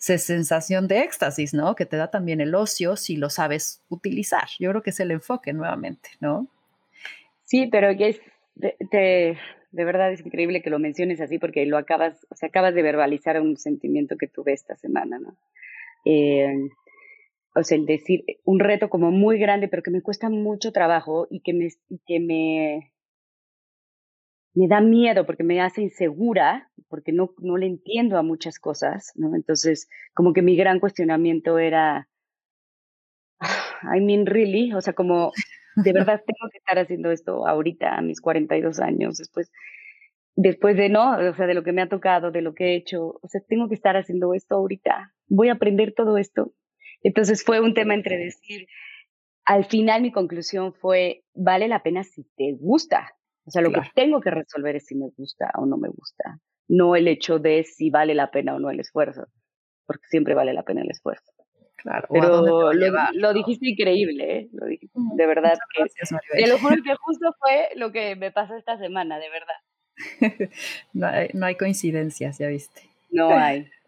sensación 0.04 0.90
de 0.90 1.00
éxtasis, 1.00 1.54
¿no? 1.54 1.76
Que 1.76 1.86
te 1.86 1.96
da 1.96 2.12
también 2.12 2.42
el 2.42 2.56
ocio 2.56 2.98
si 2.98 3.16
lo 3.16 3.30
sabes 3.30 3.82
utilizar. 3.88 4.48
Yo 4.60 4.70
creo 4.70 4.84
que 4.84 4.90
es 4.90 5.00
el 5.00 5.12
enfoque 5.12 5.54
nuevamente, 5.54 6.10
¿no? 6.20 6.50
Sí, 7.44 7.68
pero 7.72 7.96
que 7.96 8.10
es, 8.10 8.22
de, 8.56 9.38
verdad 9.72 10.12
es 10.12 10.26
increíble 10.26 10.62
que 10.62 10.70
lo 10.70 10.80
menciones 10.80 11.22
así 11.22 11.40
porque 11.40 11.66
lo 11.66 11.78
acabas, 11.78 12.28
o 12.30 12.36
sea, 12.36 12.50
acabas 12.50 12.76
de 12.76 12.82
verbalizar 12.82 13.40
un 13.40 13.56
sentimiento 13.56 14.18
que 14.18 14.28
tuve 14.28 14.52
esta 14.52 14.76
semana, 14.76 15.20
¿no? 15.20 15.38
Eh, 16.04 16.68
o 17.56 17.64
sea, 17.64 17.78
el 17.78 17.86
decir 17.86 18.26
un 18.44 18.60
reto 18.60 18.90
como 18.90 19.10
muy 19.12 19.40
grande, 19.40 19.70
pero 19.70 19.84
que 19.84 19.92
me 19.92 20.02
cuesta 20.02 20.30
mucho 20.30 20.74
trabajo 20.74 21.28
y 21.30 21.40
que 21.42 21.54
me, 21.54 21.70
que 22.06 22.20
me 22.20 22.93
me 24.54 24.68
da 24.68 24.82
miedo 24.82 25.26
porque 25.26 25.44
me 25.44 25.62
hace 25.62 25.82
insegura, 25.82 26.70
porque 26.88 27.12
no, 27.12 27.34
no 27.40 27.58
le 27.58 27.66
entiendo 27.66 28.18
a 28.18 28.24
muchas 28.24 28.60
cosas, 28.60 29.12
¿no? 29.16 29.36
Entonces, 29.36 29.90
como 30.14 30.34
que 30.34 30.42
mi 30.42 30.56
gran 30.56 30.80
cuestionamiento 30.80 31.58
era, 31.58 32.08
I 33.42 34.00
mean, 34.02 34.26
really, 34.26 34.74
o 34.74 34.82
sea, 34.82 34.94
como 34.94 35.32
de 35.76 35.94
verdad 35.94 36.22
tengo 36.26 36.50
que 36.52 36.60
estar 36.60 36.78
haciendo 36.78 37.12
esto 37.12 37.48
ahorita, 37.48 37.98
a 37.98 38.02
mis 38.02 38.22
42 38.22 38.80
años, 38.80 39.18
después, 39.18 39.52
después 40.36 40.78
de, 40.78 40.90
¿no? 40.90 41.18
O 41.18 41.34
sea, 41.34 41.48
de 41.48 41.56
lo 41.56 41.64
que 41.64 41.74
me 41.74 41.82
ha 41.82 41.90
tocado, 41.90 42.32
de 42.32 42.42
lo 42.42 42.54
que 42.54 42.74
he 42.74 42.76
hecho, 42.76 43.20
o 43.22 43.28
sea, 43.28 43.42
tengo 43.48 43.68
que 43.70 43.76
estar 43.76 43.98
haciendo 43.98 44.34
esto 44.34 44.56
ahorita, 44.56 45.14
voy 45.28 45.50
a 45.50 45.54
aprender 45.54 45.94
todo 45.94 46.18
esto. 46.18 46.54
Entonces 47.02 47.44
fue 47.44 47.60
un 47.60 47.74
tema 47.74 47.96
entre 47.96 48.18
decir, 48.18 48.68
al 49.46 49.66
final 49.66 50.02
mi 50.04 50.12
conclusión 50.12 50.74
fue, 50.74 51.24
vale 51.34 51.68
la 51.68 51.84
pena 51.84 52.04
si 52.04 52.24
te 52.38 52.54
gusta. 52.54 53.14
O 53.46 53.52
sea, 53.52 53.62
lo 53.62 53.72
que 53.72 53.82
tengo 53.94 54.22
que 54.22 54.32
resolver 54.32 54.76
es 54.76 54.86
si 54.86 54.96
me 54.96 55.10
gusta 55.18 55.52
o 55.56 55.66
no 55.66 55.78
me 55.78 55.90
gusta, 55.90 56.40
no 56.68 56.96
el 56.96 57.08
hecho 57.08 57.40
de 57.40 57.64
si 57.64 57.90
vale 57.90 58.16
la 58.16 58.32
pena 58.32 58.56
o 58.56 58.60
no 58.60 58.70
el 58.70 58.80
esfuerzo, 58.80 59.26
porque 59.86 60.06
siempre 60.10 60.34
vale 60.34 60.54
la 60.54 60.64
pena 60.64 60.82
el 60.82 60.92
esfuerzo. 60.92 61.32
Claro. 61.76 62.08
Pero 62.10 62.72
lo, 62.72 63.34
dijiste 63.34 63.68
increíble, 63.68 64.38
¿eh? 64.38 64.50
Lo 64.54 64.68
dijiste, 64.68 64.98
de 64.98 65.26
verdad. 65.28 65.58
Que, 65.76 65.84
te 66.40 66.48
lo 66.48 66.58
juro 66.58 66.76
que 66.86 66.96
justo 66.96 67.36
fue 67.40 67.70
lo 67.76 67.92
que 67.92 68.16
me 68.16 68.32
pasó 68.32 68.56
esta 68.56 68.78
semana, 68.78 69.20
de 69.20 69.30
verdad. 69.30 70.50
no, 70.94 71.08
hay, 71.08 71.30
no 71.34 71.46
hay 71.46 71.56
coincidencias, 71.56 72.38
ya 72.38 72.48
viste. 72.48 72.84
No 73.10 73.30
hay. 73.30 73.70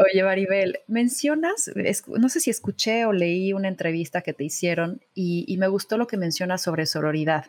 Oye, 0.00 0.22
Maribel, 0.22 0.78
mencionas, 0.86 1.72
no 2.06 2.28
sé 2.28 2.38
si 2.38 2.50
escuché 2.50 3.04
o 3.04 3.12
leí 3.12 3.52
una 3.52 3.66
entrevista 3.66 4.22
que 4.22 4.32
te 4.32 4.44
hicieron 4.44 5.00
y, 5.12 5.56
me 5.58 5.66
gustó 5.66 5.98
lo 5.98 6.06
que 6.06 6.16
mencionas 6.16 6.62
sobre 6.62 6.86
sororidad. 6.86 7.46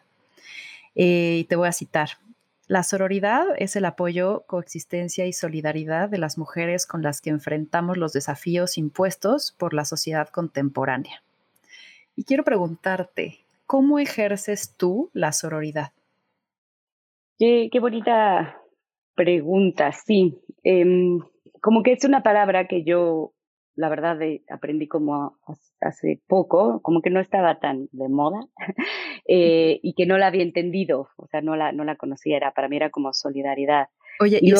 Eh, 0.95 1.37
y 1.39 1.43
te 1.45 1.55
voy 1.55 1.67
a 1.67 1.71
citar. 1.71 2.09
La 2.69 2.83
sororidad 2.83 3.47
es 3.57 3.75
el 3.75 3.85
apoyo, 3.85 4.43
coexistencia 4.45 5.25
y 5.25 5.33
solidaridad 5.33 6.07
de 6.07 6.19
las 6.19 6.37
mujeres 6.37 6.85
con 6.85 7.01
las 7.01 7.19
que 7.19 7.31
enfrentamos 7.31 7.97
los 7.97 8.13
desafíos 8.13 8.77
impuestos 8.77 9.55
por 9.57 9.73
la 9.73 9.85
sociedad 9.85 10.29
contemporánea. 10.29 11.23
Y 12.15 12.25
quiero 12.25 12.43
preguntarte, 12.43 13.39
¿cómo 13.65 13.97
ejerces 13.97 14.75
tú 14.77 15.09
la 15.13 15.31
sororidad? 15.31 15.93
Qué, 17.39 17.71
bonita 17.81 18.61
pregunta, 19.15 19.91
sí. 19.91 20.37
Em, 20.61 21.21
como 21.61 21.81
que 21.81 21.93
es 21.93 22.03
una 22.03 22.21
palabra 22.21 22.67
que 22.67 22.83
yo, 22.83 23.33
la 23.73 23.89
verdad, 23.89 24.19
aprendí 24.47 24.87
como 24.87 25.39
hace 25.81 26.21
poco, 26.27 26.81
como 26.83 27.01
que 27.01 27.09
no 27.09 27.19
estaba 27.19 27.59
tan 27.59 27.87
de 27.93 28.09
moda 28.09 28.41
eh, 29.32 29.80
y 29.84 29.93
que 29.93 30.07
no 30.07 30.17
la 30.17 30.27
había 30.27 30.41
entendido, 30.41 31.09
o 31.15 31.27
sea, 31.27 31.41
no 31.41 31.55
la, 31.55 31.71
no 31.71 31.84
la 31.84 31.95
conocía, 31.95 32.36
era, 32.36 32.51
para 32.51 32.67
mí 32.67 32.77
era 32.77 32.89
como 32.89 33.13
solidaridad. 33.13 33.89
Oye, 34.19 34.39
y, 34.41 34.53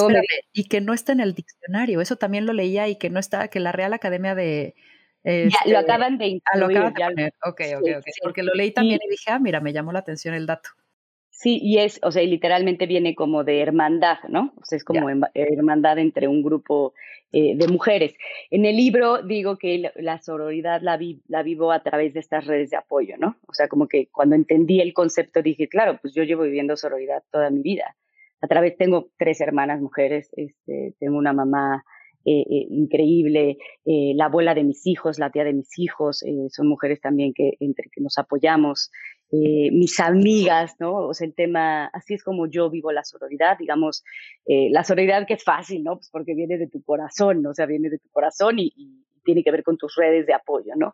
y 0.54 0.64
que 0.66 0.80
no 0.80 0.94
está 0.94 1.12
en 1.12 1.22
el 1.22 1.34
diccionario, 1.34 2.02
eso 2.02 2.18
también 2.18 2.46
lo 2.46 2.54
leía 2.54 2.88
y 2.88 2.96
que 2.98 3.10
no 3.10 3.20
está, 3.20 3.48
que 3.48 3.60
la 3.60 3.72
Real 3.72 3.94
Academia 3.94 4.36
de... 4.36 4.76
ya, 5.24 5.42
lo 5.42 5.50
este, 5.56 5.78
acaban 5.78 6.20
de 6.20 6.28
incluir. 6.28 6.78
Ah, 6.78 6.82
lo 6.82 6.88
acaban 6.88 7.16
de 7.16 7.32
poner. 7.32 7.34
Ok, 7.44 7.62
ok, 7.82 7.98
ok. 7.98 8.06
Porque 8.22 8.44
lo 8.44 8.54
leí 8.54 8.72
también 8.72 9.00
y 9.04 9.10
dije, 9.10 9.32
ah, 9.32 9.40
mira, 9.40 9.60
me 9.60 9.74
llamó 9.74 9.92
la 9.92 10.00
atención 10.00 10.36
el 10.36 10.46
dato. 10.46 10.70
Sí, 11.42 11.58
y 11.64 11.78
es, 11.78 12.02
o 12.04 12.12
sea, 12.12 12.22
literalmente 12.24 12.86
viene 12.86 13.16
como 13.16 13.46
de 13.46 13.62
hermandad, 13.62 14.18
¿no? 14.28 14.52
O 14.58 14.66
sea, 14.66 14.76
es 14.76 14.84
como 14.84 15.08
hermandad 15.34 15.98
entre 15.98 16.28
un 16.28 16.44
grupo 16.44 16.94
eh, 17.32 17.56
de 17.56 17.66
mujeres. 17.70 18.14
En 18.52 18.66
el 18.66 18.76
libro 18.76 19.24
digo 19.24 19.58
que 19.58 19.90
la, 19.96 20.22
sororidad 20.22 20.82
la, 20.82 21.00
la 21.30 21.42
vivo 21.42 21.72
a 21.72 21.82
través 21.82 22.14
de 22.14 22.20
estas 22.20 22.46
redes 22.46 22.72
de 22.72 22.76
apoyo, 22.76 23.16
¿no? 23.18 23.38
O 23.48 23.54
sea, 23.54 23.70
como 23.70 23.88
que 23.88 24.10
cuando 24.12 24.36
entendí 24.36 24.82
el 24.82 24.92
concepto 24.92 25.42
dije, 25.42 25.70
claro, 25.70 25.98
pues 26.02 26.14
yo 26.14 26.24
llevo 26.24 26.44
viviendo 26.44 26.76
sororidad 26.76 27.24
toda 27.32 27.50
mi 27.50 27.62
vida. 27.62 27.96
A 28.42 28.48
través, 28.48 28.76
tengo 28.76 29.08
tres 29.18 29.40
hermanas 29.40 29.80
mujeres, 29.80 30.30
este, 30.36 30.94
tengo 31.00 31.18
una 31.18 31.32
mamá 31.32 31.86
eh, 32.26 32.42
eh, 32.42 32.68
increíble, 32.70 33.60
la 33.86 34.26
abuela 34.26 34.54
de 34.56 34.66
mis 34.66 34.86
hijos, 34.86 35.20
la 35.20 35.30
tía 35.30 35.46
de 35.46 35.54
mis 35.54 35.80
hijos, 35.80 36.22
son 36.50 36.68
mujeres 36.68 37.00
también 37.00 37.32
que 37.34 37.54
entre 37.62 37.90
que 37.90 38.02
nos 38.02 38.18
apoyamos. 38.18 38.92
Eh, 39.32 39.70
mis 39.72 40.00
amigas, 40.00 40.76
¿no? 40.80 40.96
O 40.96 41.14
sea, 41.14 41.28
el 41.28 41.36
tema, 41.36 41.86
así 41.94 42.16
es 42.16 42.24
como 42.24 42.48
yo 42.48 42.72
vivo 42.72 42.92
la 42.92 43.04
sororidad, 43.04 43.60
digamos, 43.60 44.04
eh, 44.48 44.70
la 44.72 44.84
sororidad 44.84 45.28
que 45.28 45.36
es 45.36 45.44
fácil, 45.44 45.84
¿no? 45.84 45.98
Pues 45.98 46.10
porque 46.12 46.34
viene 46.34 46.58
de 46.58 46.68
tu 46.68 46.82
corazón, 46.84 47.44
¿no? 47.44 47.52
o 47.52 47.54
sea, 47.54 47.68
viene 47.68 47.92
de 47.92 48.00
tu 48.00 48.10
corazón 48.10 48.58
y, 48.58 48.74
tiene 49.24 49.44
que 49.44 49.52
ver 49.52 49.64
con 49.64 49.78
tus 49.78 49.96
redes 49.96 50.26
de 50.26 50.34
apoyo, 50.34 50.74
¿no? 50.76 50.94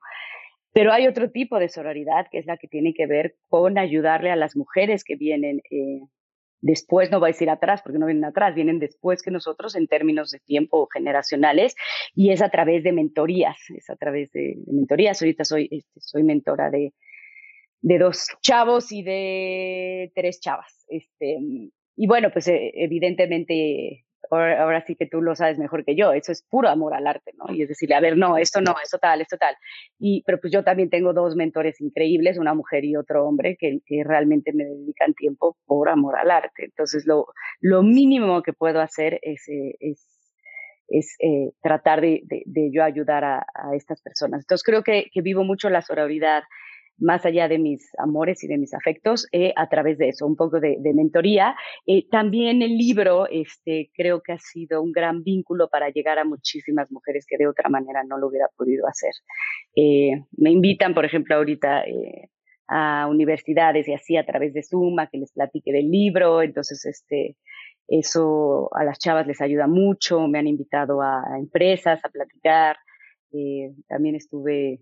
Pero 0.74 0.92
hay 0.92 1.08
otro 1.08 1.32
tipo 1.32 1.58
de 1.58 1.70
sororidad 1.70 2.28
que 2.30 2.40
es 2.40 2.46
la 2.46 2.58
que 2.58 2.68
tiene 2.68 2.94
que 2.94 3.08
ver 3.08 3.36
con 3.48 3.78
ayudarle 3.78 4.30
a 4.32 4.36
las 4.36 4.58
mujeres 4.58 5.06
que 5.06 5.16
vienen 5.16 5.62
eh, 5.72 6.02
después, 6.60 7.12
no 7.12 7.22
vais 7.22 7.40
a 7.40 7.44
ir 7.44 7.50
atrás, 7.50 7.82
porque 7.82 8.00
no 8.00 8.08
vienen 8.08 8.26
atrás, 8.26 8.56
vienen 8.56 8.80
después 8.80 9.22
que 9.22 9.32
nosotros 9.32 9.76
en 9.76 9.88
términos 9.88 10.32
de 10.32 10.40
tiempo 10.40 10.90
generacionales 10.92 11.76
y 12.14 12.32
es 12.32 12.42
a 12.42 12.50
través 12.50 12.84
de 12.84 12.92
mentorías, 12.92 13.58
es 13.70 13.90
a 13.90 13.96
través 13.96 14.32
de, 14.34 14.58
mentorías. 14.68 15.22
Ahorita 15.22 15.46
soy, 15.46 15.70
este, 15.72 16.02
soy 16.02 16.24
mentora 16.24 16.70
de, 16.70 16.92
de 17.82 18.00
dos 18.00 18.28
chavos 18.42 18.92
y 18.92 19.04
de 19.04 20.12
tres 20.16 20.40
chavas. 20.40 20.86
Este, 20.88 21.38
y 21.96 22.08
bueno, 22.08 22.30
pues 22.32 22.48
eh, 22.48 22.72
evidentemente, 22.76 24.06
ahora, 24.30 24.84
sí 24.86 24.96
que 24.96 25.06
tú 25.06 25.22
lo 25.22 25.36
sabes 25.36 25.58
mejor 25.58 25.86
que 25.86 25.96
yo, 25.96 26.12
eso 26.12 26.32
es 26.32 26.44
puro 26.50 26.68
amor 26.68 26.94
al 26.94 27.08
arte, 27.08 27.32
¿no? 27.38 27.54
Y 27.54 27.62
es 27.62 27.70
decirle, 27.70 27.96
a 27.96 28.02
ver, 28.02 28.18
no, 28.18 28.38
esto 28.38 28.60
no, 28.60 28.76
esto 28.84 28.98
tal, 28.98 29.22
esto 29.22 29.38
tal. 29.38 29.56
Y, 30.00 30.24
pero 30.26 30.40
pues 30.40 30.52
yo 30.52 30.64
también 30.64 30.90
tengo 30.90 31.14
dos 31.14 31.36
mentores 31.36 31.80
increíbles, 31.80 32.38
una 32.38 32.54
mujer 32.54 32.84
y 32.86 32.96
otro 32.96 33.26
hombre, 33.26 33.56
que, 33.58 33.80
que 33.86 34.04
realmente 34.04 34.52
me 34.54 34.66
dedican 34.66 35.14
tiempo 35.14 35.58
por 35.66 35.90
amor 35.90 36.18
al 36.18 36.32
arte. 36.32 36.66
Entonces, 36.66 37.06
lo, 37.06 37.28
lo 37.62 37.84
mínimo 37.84 38.42
que 38.42 38.54
puedo 38.54 38.82
hacer 38.82 39.20
es, 39.22 39.48
eh, 39.48 39.76
es 39.80 40.16
es 40.88 41.16
eh, 41.20 41.52
tratar 41.62 42.02
de, 42.02 42.22
de, 42.46 42.70
yo 42.72 42.84
ayudar 42.84 43.24
a, 43.24 43.40
a, 43.54 43.76
estas 43.76 44.02
personas. 44.02 44.42
Entonces 44.42 44.64
creo 44.64 44.84
que, 44.84 45.10
que 45.12 45.22
vivo 45.22 45.44
mucho 45.44 45.70
la 45.70 45.82
sororidad, 45.82 46.44
más 46.98 47.26
allá 47.26 47.48
de 47.48 47.58
mis 47.58 47.90
amores 47.98 48.44
y 48.44 48.48
de 48.48 48.58
mis 48.58 48.74
afectos, 48.74 49.28
eh, 49.32 49.54
a 49.56 49.68
través 49.70 49.98
de 49.98 50.10
eso, 50.10 50.26
un 50.26 50.36
poco 50.36 50.60
de, 50.60 50.78
mentoría. 50.94 51.56
Eh, 51.86 52.08
también 52.10 52.62
el 52.62 52.78
libro, 52.78 53.28
este, 53.30 53.92
creo 53.94 54.22
que 54.22 54.34
ha 54.34 54.40
sido 54.40 54.82
un 54.82 54.92
gran 54.92 55.24
vínculo 55.24 55.70
para 55.70 55.90
llegar 55.90 56.20
a 56.20 56.26
muchísimas 56.26 56.90
mujeres 56.92 57.26
que 57.28 57.38
de 57.38 57.48
otra 57.48 57.70
manera 57.70 58.04
no 58.04 58.18
lo 58.18 58.28
hubiera 58.28 58.48
podido 58.56 58.88
hacer. 58.88 59.12
Eh, 59.76 60.24
me 60.38 60.52
invitan, 60.52 60.94
por 60.94 61.06
ejemplo, 61.06 61.36
ahorita 61.36 61.84
a 62.68 63.08
universidades 63.08 63.88
y 63.88 63.94
así 63.94 64.18
a 64.18 64.26
través 64.26 64.54
de 64.54 64.64
Zoom 64.64 64.98
a 65.00 65.08
que 65.08 65.18
les 65.18 65.34
platique 65.34 65.72
del 65.72 65.92
libro, 65.92 66.42
entonces, 66.42 66.84
este, 66.86 67.38
eso 67.88 68.70
a 68.74 68.84
las 68.84 68.98
chavas 68.98 69.28
les 69.28 69.40
ayuda 69.42 69.68
mucho, 69.68 70.28
me 70.28 70.40
han 70.40 70.48
invitado 70.48 71.02
a 71.02 71.24
empresas 71.38 72.04
a 72.04 72.10
platicar, 72.10 72.78
también 73.88 74.16
estuve 74.16 74.74
eh, 74.74 74.80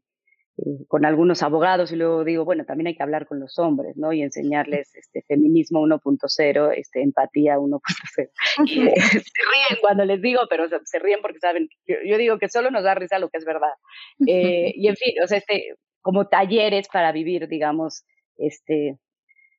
con 0.88 1.04
algunos 1.06 1.42
abogados 1.42 1.92
y 1.92 1.96
luego 1.96 2.24
digo, 2.24 2.46
bueno, 2.46 2.64
también 2.66 2.88
hay 2.88 2.96
que 2.96 3.02
hablar 3.02 3.26
con 3.28 3.40
los 3.40 3.58
hombres, 3.58 3.98
¿no? 3.98 4.14
Y 4.14 4.22
enseñarles 4.22 4.94
este 4.96 5.24
feminismo 5.24 5.82
1.0, 5.82 6.74
este 6.76 7.02
empatía 7.02 7.58
1.0. 7.58 8.30
Eh, 8.84 8.94
se 9.00 9.18
ríen 9.18 9.80
cuando 9.82 10.06
les 10.06 10.22
digo, 10.22 10.42
pero 10.50 10.66
se, 10.68 11.00
ríen 11.00 11.20
porque 11.22 11.40
saben, 11.40 11.70
yo, 11.88 12.18
digo 12.18 12.38
que 12.38 12.50
solo 12.50 12.70
nos 12.70 12.84
da 12.84 12.94
risa 12.94 13.20
lo 13.20 13.30
que 13.30 13.38
es 13.38 13.46
verdad. 13.46 13.74
Eh, 14.28 14.74
y 14.76 14.88
en 14.88 14.96
fin, 14.96 15.14
o 15.24 15.28
sea, 15.28 15.38
este, 15.38 15.76
como 16.02 16.28
talleres 16.28 16.88
para 16.88 17.12
vivir, 17.12 17.48
digamos, 17.48 18.04
este, 18.38 18.98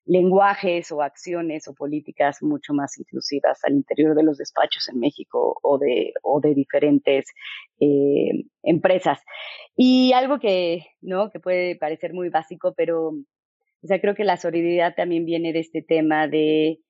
lenguajes 0.07 0.93
o 0.93 1.03
acciones 1.03 1.67
o 1.69 1.75
políticas 1.75 2.43
mucho 2.43 2.75
más 2.75 2.99
inclusivas 2.99 3.65
al 3.65 3.75
interior 3.75 4.15
de 4.15 4.23
los 4.23 4.39
despachos 4.39 4.89
en 4.89 5.01
México 5.01 5.59
o 5.63 5.79
de, 5.79 6.13
o 6.23 6.41
de 6.41 6.55
diferentes 6.55 7.27
eh, 7.81 8.45
empresas. 8.63 9.21
Y 9.77 10.13
algo 10.13 10.39
que, 10.39 10.87
¿no? 11.01 11.31
que 11.31 11.41
puede 11.41 11.77
parecer 11.77 12.13
muy 12.13 12.29
básico, 12.29 12.75
pero 12.77 13.15
o 13.85 13.87
sea, 13.87 14.01
creo 14.01 14.15
que 14.15 14.25
la 14.25 14.39
solidaridad 14.39 14.95
también 14.95 15.27
viene 15.27 15.53
de 15.53 15.61
este 15.61 15.83
tema 15.83 16.27
de, 16.27 16.81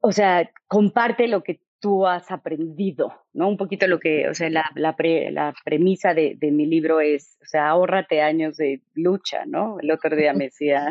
o 0.00 0.10
sea, 0.10 0.50
comparte 0.66 1.28
lo 1.28 1.42
que 1.42 1.60
tú 1.78 2.06
has 2.06 2.30
aprendido, 2.30 3.12
¿no? 3.34 3.48
Un 3.48 3.58
poquito 3.58 3.86
lo 3.86 4.00
que, 4.00 4.30
o 4.30 4.34
sea, 4.34 4.48
la, 4.48 4.70
la, 4.74 4.96
la 5.30 5.54
premisa 5.62 6.14
de, 6.14 6.36
de, 6.40 6.50
mi 6.52 6.64
libro 6.64 7.00
es, 7.00 7.36
o 7.42 7.46
sea, 7.46 7.68
ahórrate 7.68 8.22
años 8.22 8.56
de 8.56 8.80
lucha, 8.94 9.44
¿no? 9.44 9.78
El 9.80 9.90
otro 9.90 10.16
día 10.16 10.32
me 10.32 10.46
decía 10.46 10.88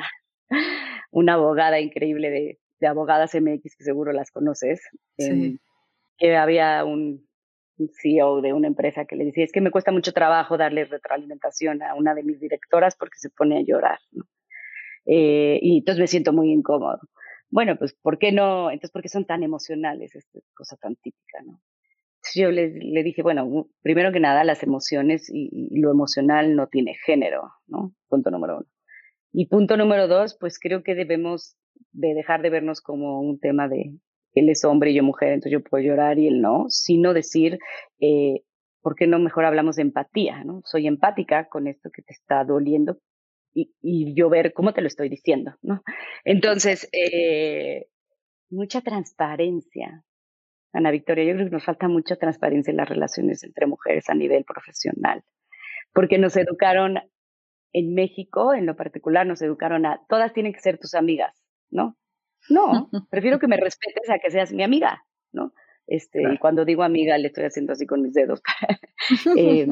una 1.12 1.34
abogada 1.34 1.80
increíble 1.80 2.30
de, 2.30 2.60
de, 2.80 2.88
Abogadas 2.88 3.34
MX, 3.36 3.76
que 3.78 3.84
seguro 3.84 4.12
las 4.12 4.32
conoces, 4.32 4.82
em, 5.18 5.58
que 6.18 6.36
había 6.36 6.84
un, 6.86 7.26
CEO 8.02 8.42
de 8.42 8.54
una 8.54 8.68
empresa 8.68 9.04
que 9.04 9.18
le 9.18 9.26
decía, 9.26 9.44
es 9.44 9.52
que 9.52 9.60
me 9.60 9.72
cuesta 9.72 9.92
mucho 9.92 10.14
trabajo 10.14 10.58
darle 10.58 10.86
retroalimentación 10.86 11.84
a 11.84 11.94
una 11.96 12.16
de 12.16 12.24
mis 12.24 12.40
directoras 12.40 12.96
porque 12.96 13.18
se 13.18 13.30
pone 13.30 13.58
a 13.58 13.64
llorar, 13.64 14.00
eh, 15.06 15.60
y 15.62 15.80
entonces 15.80 16.00
me 16.00 16.08
siento 16.08 16.32
muy 16.32 16.52
incómodo. 16.52 17.00
Bueno, 17.50 17.78
pues, 17.78 17.94
¿por 17.94 18.18
qué 18.18 18.32
no? 18.32 18.72
Entonces, 18.72 18.92
¿por 18.92 19.02
qué 19.02 19.10
son 19.10 19.26
tan 19.26 19.44
emocionales? 19.44 20.16
Esta 20.16 20.40
cosa 20.56 20.78
tan 20.78 20.96
típica, 20.96 21.42
¿no? 21.46 21.60
yo 22.34 22.52
le, 22.52 22.70
le, 22.70 23.04
dije, 23.04 23.22
bueno, 23.22 23.68
primero 23.82 24.12
que 24.12 24.20
nada, 24.20 24.44
las 24.44 24.64
emociones 24.64 25.30
y, 25.30 25.50
y, 25.52 25.80
lo 25.80 25.92
emocional 25.92 26.56
no 26.56 26.68
tiene 26.68 26.96
género, 27.06 27.52
¿no? 27.68 27.94
Punto 28.08 28.32
número 28.32 28.58
uno. 28.58 28.66
Y 29.38 29.48
punto 29.48 29.76
número 29.76 30.08
dos, 30.08 30.38
pues 30.40 30.60
creo 30.60 30.82
que 30.82 30.96
debemos 30.96 31.58
de 31.92 32.14
dejar 32.14 32.42
de 32.42 32.50
vernos 32.50 32.80
como 32.80 33.20
un 33.20 33.38
tema 33.38 33.68
de 33.68 34.00
él 34.34 34.50
es 34.50 34.64
hombre 34.64 34.92
y 34.92 34.96
yo 34.96 35.04
mujer, 35.04 35.34
entonces 35.34 35.52
yo 35.52 35.62
puedo 35.62 35.84
llorar 35.84 36.20
y 36.20 36.28
él 36.28 36.42
no, 36.42 36.66
sino 36.70 37.14
decir, 37.14 37.60
eh, 38.00 38.44
¿por 38.82 38.96
qué 38.96 39.08
no 39.08 39.20
mejor 39.20 39.44
hablamos 39.44 39.76
de 39.76 39.82
empatía? 39.82 40.42
¿no? 40.46 40.62
Soy 40.64 40.88
empática 40.88 41.50
con 41.50 41.68
esto 41.68 41.90
que 41.94 42.02
te 42.02 42.14
está 42.14 42.46
doliendo 42.46 42.98
y, 43.54 44.14
yo 44.14 44.30
ver 44.30 44.54
cómo 44.54 44.74
te 44.74 44.80
lo 44.80 44.88
estoy 44.88 45.10
diciendo, 45.10 45.56
¿no? 45.62 45.82
Entonces, 46.26 46.90
eh, 46.94 47.88
mucha 48.50 48.82
transparencia. 48.82 50.04
Ana 50.74 50.92
Victoria, 50.92 51.26
yo 51.26 51.34
creo 51.36 51.46
que 51.48 51.54
nos 51.54 51.64
falta 51.64 51.88
mucha 51.88 52.18
transparencia 52.18 52.72
en 52.72 52.78
las 52.78 52.90
relaciones 52.90 53.44
entre 53.44 53.66
mujeres 53.66 54.10
a 54.10 54.14
nivel 54.14 54.44
profesional, 54.44 55.24
porque 55.94 56.18
nos 56.18 56.36
educaron 56.36 57.00
en 57.76 57.94
México, 57.94 58.54
en 58.54 58.66
lo 58.66 58.78
particular, 58.78 59.28
nos 59.28 59.42
educaron 59.42 59.86
a 59.86 60.00
todas 60.08 60.32
tienen 60.32 60.54
que 60.54 60.62
ser 60.62 60.78
tus 60.78 60.94
amigas, 60.94 61.36
¿no? 61.70 61.98
No, 62.50 62.90
prefiero 63.12 63.38
que 63.38 63.48
me 63.48 63.58
respetes 63.58 64.10
a 64.10 64.18
que 64.18 64.32
seas 64.32 64.54
mi 64.54 64.64
amiga, 64.64 65.04
¿no? 65.34 65.52
Este, 65.86 66.22
Y 66.34 66.38
cuando 66.38 66.64
digo 66.64 66.84
amiga, 66.84 67.18
le 67.18 67.28
estoy 67.28 67.44
haciendo 67.44 67.74
así 67.74 67.86
con 67.86 68.02
mis 68.02 68.14
dedos. 68.14 68.42
eh, 69.38 69.68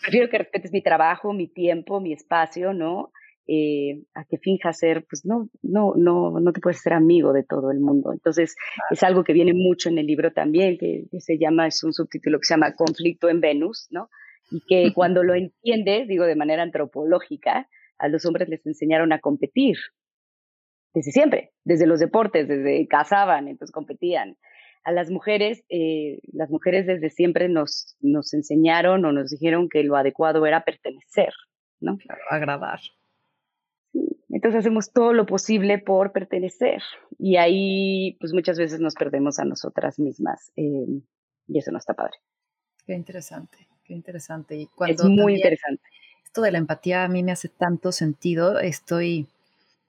prefiero 0.00 0.30
que 0.30 0.38
respetes 0.38 0.72
mi 0.72 0.82
trabajo, 0.82 1.34
mi 1.34 1.46
tiempo, 1.48 2.00
mi 2.00 2.14
espacio, 2.14 2.72
¿no? 2.72 3.12
Eh, 3.46 4.02
a 4.14 4.24
que 4.24 4.38
finja 4.38 4.72
ser, 4.72 5.04
pues 5.04 5.26
no, 5.26 5.50
no, 5.62 5.92
no, 5.96 6.40
no 6.40 6.52
te 6.52 6.62
puedes 6.62 6.80
ser 6.80 6.94
amigo 6.94 7.34
de 7.34 7.44
todo 7.44 7.70
el 7.70 7.78
mundo. 7.78 8.10
Entonces, 8.14 8.56
es 8.90 9.02
algo 9.02 9.22
que 9.22 9.34
viene 9.34 9.52
mucho 9.52 9.90
en 9.90 9.98
el 9.98 10.06
libro 10.06 10.32
también, 10.32 10.78
que, 10.78 11.04
se 11.20 11.36
llama, 11.36 11.66
es 11.66 11.84
un 11.84 11.92
subtítulo 11.92 12.38
que 12.38 12.46
se 12.46 12.54
llama 12.54 12.74
Conflicto 12.74 13.28
en 13.28 13.40
Venus, 13.40 13.86
¿no? 13.90 14.08
Y 14.54 14.60
que 14.68 14.92
cuando 14.94 15.24
lo 15.24 15.34
entiendes, 15.34 16.06
digo 16.06 16.24
de 16.24 16.36
manera 16.36 16.62
antropológica, 16.62 17.68
a 17.98 18.08
los 18.08 18.24
hombres 18.24 18.48
les 18.48 18.64
enseñaron 18.64 19.12
a 19.12 19.18
competir, 19.18 19.76
desde 20.94 21.10
siempre, 21.10 21.52
desde 21.64 21.86
los 21.86 21.98
deportes, 21.98 22.46
desde 22.46 22.86
cazaban, 22.86 23.48
entonces 23.48 23.72
competían. 23.72 24.36
A 24.84 24.92
las 24.92 25.10
mujeres, 25.10 25.64
eh, 25.70 26.20
las 26.32 26.50
mujeres 26.50 26.86
desde 26.86 27.10
siempre 27.10 27.48
nos, 27.48 27.96
nos 28.00 28.32
enseñaron 28.32 29.04
o 29.04 29.12
nos 29.12 29.30
dijeron 29.30 29.68
que 29.68 29.82
lo 29.82 29.96
adecuado 29.96 30.46
era 30.46 30.64
pertenecer, 30.64 31.32
¿no? 31.80 31.96
Claro, 31.98 32.20
agradar. 32.30 32.80
Entonces 34.28 34.60
hacemos 34.60 34.92
todo 34.92 35.12
lo 35.12 35.26
posible 35.26 35.78
por 35.78 36.12
pertenecer 36.12 36.82
y 37.18 37.36
ahí 37.36 38.16
pues 38.20 38.32
muchas 38.32 38.58
veces 38.58 38.80
nos 38.80 38.94
perdemos 38.94 39.38
a 39.38 39.44
nosotras 39.44 39.98
mismas 39.98 40.52
eh, 40.56 41.00
y 41.46 41.58
eso 41.58 41.72
no 41.72 41.78
está 41.78 41.94
padre. 41.94 42.18
Qué 42.86 42.94
interesante, 42.94 43.68
qué 43.84 43.94
interesante. 43.94 44.56
Y 44.56 44.66
cuando 44.66 45.04
es 45.04 45.08
muy 45.08 45.36
interesante. 45.36 45.82
Esto 46.24 46.42
de 46.42 46.50
la 46.50 46.58
empatía 46.58 47.04
a 47.04 47.08
mí 47.08 47.22
me 47.22 47.32
hace 47.32 47.48
tanto 47.48 47.92
sentido. 47.92 48.58
Estoy, 48.58 49.28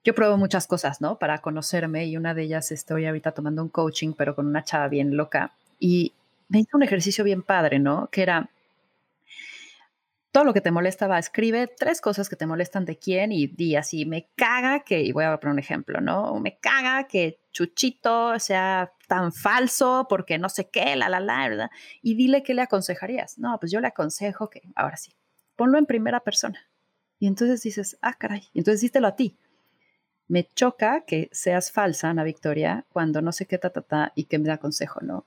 yo 0.04 0.14
pruebo 0.14 0.36
muchas 0.36 0.66
cosas, 0.66 1.00
¿no? 1.00 1.18
Para 1.18 1.38
conocerme 1.38 2.06
y 2.06 2.16
una 2.16 2.34
de 2.34 2.42
ellas 2.42 2.70
estoy 2.70 3.06
ahorita 3.06 3.32
tomando 3.32 3.62
un 3.62 3.68
coaching, 3.68 4.12
pero 4.16 4.34
con 4.34 4.46
una 4.46 4.62
chava 4.62 4.88
bien 4.88 5.16
loca 5.16 5.52
y 5.80 6.12
me 6.48 6.60
hizo 6.60 6.76
un 6.76 6.82
ejercicio 6.82 7.24
bien 7.24 7.42
padre, 7.42 7.78
¿no? 7.78 8.08
Que 8.12 8.22
era 8.22 8.48
todo 10.30 10.44
lo 10.44 10.52
que 10.52 10.60
te 10.60 10.70
molestaba, 10.70 11.18
escribe 11.18 11.66
tres 11.66 12.02
cosas 12.02 12.28
que 12.28 12.36
te 12.36 12.46
molestan 12.46 12.84
de 12.84 12.98
quién 12.98 13.32
y 13.32 13.46
di 13.46 13.74
así, 13.74 14.04
me 14.04 14.28
caga 14.36 14.80
que, 14.80 15.00
y 15.00 15.10
voy 15.10 15.24
a 15.24 15.38
poner 15.38 15.54
un 15.54 15.58
ejemplo, 15.58 16.00
¿no? 16.02 16.38
Me 16.40 16.58
caga 16.58 17.08
que 17.08 17.38
Chuchito 17.52 18.38
sea 18.38 18.92
tan 19.06 19.32
falso 19.32 20.06
porque 20.08 20.38
no 20.38 20.48
sé 20.48 20.68
qué, 20.68 20.96
la, 20.96 21.08
la, 21.08 21.20
la, 21.20 21.48
¿verdad? 21.48 21.70
Y 22.02 22.14
dile 22.14 22.42
qué 22.42 22.54
le 22.54 22.62
aconsejarías. 22.62 23.38
No, 23.38 23.58
pues 23.58 23.72
yo 23.72 23.80
le 23.80 23.88
aconsejo 23.88 24.50
que, 24.50 24.62
ahora 24.74 24.96
sí, 24.96 25.12
ponlo 25.56 25.78
en 25.78 25.86
primera 25.86 26.20
persona. 26.20 26.68
Y 27.18 27.26
entonces 27.26 27.62
dices, 27.62 27.98
ah, 28.02 28.14
caray, 28.14 28.42
y 28.52 28.58
entonces 28.58 28.80
dístelo 28.80 29.06
a 29.06 29.16
ti. 29.16 29.36
Me 30.28 30.44
choca 30.44 31.04
que 31.06 31.28
seas 31.32 31.70
falsa, 31.70 32.10
Ana 32.10 32.24
Victoria, 32.24 32.84
cuando 32.92 33.22
no 33.22 33.32
sé 33.32 33.46
qué, 33.46 33.58
ta, 33.58 33.70
ta, 33.70 33.80
ta, 33.80 34.12
y 34.14 34.24
que 34.24 34.38
me 34.38 34.48
da 34.48 34.58
consejo, 34.58 35.00
¿no? 35.00 35.24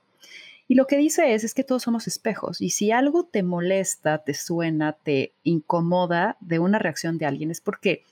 Y 0.68 0.76
lo 0.76 0.86
que 0.86 0.96
dice 0.96 1.34
es, 1.34 1.42
es 1.42 1.52
que 1.52 1.64
todos 1.64 1.82
somos 1.82 2.06
espejos 2.06 2.60
y 2.60 2.70
si 2.70 2.92
algo 2.92 3.24
te 3.24 3.42
molesta, 3.42 4.18
te 4.18 4.34
suena, 4.34 4.92
te 4.92 5.34
incomoda 5.42 6.36
de 6.38 6.60
una 6.60 6.78
reacción 6.78 7.18
de 7.18 7.26
alguien 7.26 7.50
es 7.50 7.60
porque 7.60 8.04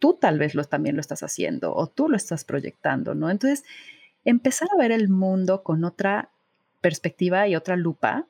tú 0.00 0.18
tal 0.20 0.36
vez 0.36 0.56
lo, 0.56 0.64
también 0.64 0.96
lo 0.96 1.00
estás 1.00 1.22
haciendo 1.22 1.72
o 1.76 1.86
tú 1.86 2.08
lo 2.08 2.16
estás 2.16 2.42
proyectando, 2.42 3.14
¿no? 3.14 3.30
Entonces, 3.30 3.62
empezar 4.24 4.68
a 4.72 4.78
ver 4.78 4.92
el 4.92 5.08
mundo 5.08 5.62
con 5.62 5.84
otra 5.84 6.30
perspectiva 6.80 7.46
y 7.48 7.56
otra 7.56 7.76
lupa 7.76 8.26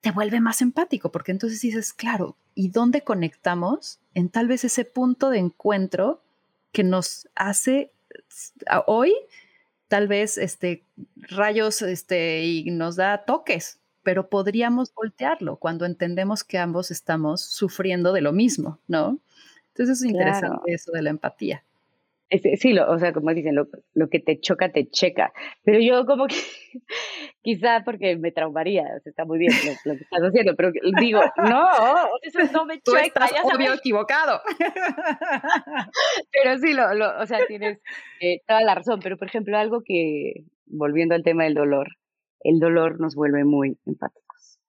te 0.00 0.10
vuelve 0.10 0.40
más 0.40 0.62
empático 0.62 1.10
porque 1.10 1.32
entonces 1.32 1.60
dices, 1.60 1.92
claro, 1.92 2.36
¿y 2.54 2.68
dónde 2.68 3.02
conectamos 3.02 3.98
en 4.14 4.28
tal 4.28 4.48
vez 4.48 4.64
ese 4.64 4.84
punto 4.84 5.30
de 5.30 5.38
encuentro 5.38 6.22
que 6.72 6.84
nos 6.84 7.28
hace 7.34 7.90
hoy 8.86 9.12
tal 9.88 10.06
vez 10.06 10.38
este, 10.38 10.84
rayos 11.16 11.82
este, 11.82 12.44
y 12.44 12.70
nos 12.70 12.96
da 12.96 13.24
toques, 13.24 13.80
pero 14.02 14.28
podríamos 14.28 14.94
voltearlo 14.94 15.56
cuando 15.56 15.86
entendemos 15.86 16.44
que 16.44 16.58
ambos 16.58 16.90
estamos 16.90 17.42
sufriendo 17.42 18.12
de 18.12 18.20
lo 18.20 18.32
mismo, 18.32 18.78
¿no? 18.86 19.18
Entonces 19.68 19.98
es 19.98 20.04
interesante 20.04 20.72
eso 20.72 20.92
de 20.92 21.02
la 21.02 21.10
empatía. 21.10 21.64
Sí, 22.30 22.74
lo, 22.74 22.90
o 22.90 22.98
sea, 22.98 23.14
como 23.14 23.32
dicen, 23.32 23.54
lo, 23.54 23.68
lo, 23.94 24.08
que 24.10 24.20
te 24.20 24.38
choca, 24.38 24.70
te 24.70 24.90
checa. 24.90 25.32
Pero 25.64 25.80
yo 25.80 26.04
como 26.04 26.26
que, 26.26 26.34
quizá 27.42 27.82
porque 27.84 28.16
me 28.18 28.32
traumaría, 28.32 28.82
o 28.82 29.00
sea, 29.00 29.10
está 29.10 29.24
muy 29.24 29.38
bien 29.38 29.50
lo, 29.84 29.96
que 29.96 30.02
estás 30.02 30.20
haciendo, 30.20 30.54
pero 30.54 30.70
digo, 31.00 31.20
no, 31.36 31.68
eso 32.20 32.40
no 32.52 32.66
me 32.66 32.80
Tú 32.84 32.96
Estás 32.96 33.32
obvio 33.44 33.72
equivocado. 33.72 34.42
pero 36.30 36.58
sí, 36.58 36.74
lo, 36.74 36.92
lo, 36.94 37.18
o 37.18 37.26
sea, 37.26 37.46
tienes 37.46 37.80
eh, 38.20 38.42
toda 38.46 38.60
la 38.60 38.74
razón. 38.74 39.00
Pero, 39.02 39.16
por 39.16 39.28
ejemplo, 39.28 39.56
algo 39.56 39.80
que, 39.82 40.44
volviendo 40.66 41.14
al 41.14 41.24
tema 41.24 41.44
del 41.44 41.54
dolor, 41.54 41.88
el 42.40 42.58
dolor 42.58 43.00
nos 43.00 43.14
vuelve 43.14 43.44
muy 43.44 43.78
empáticos, 43.86 44.60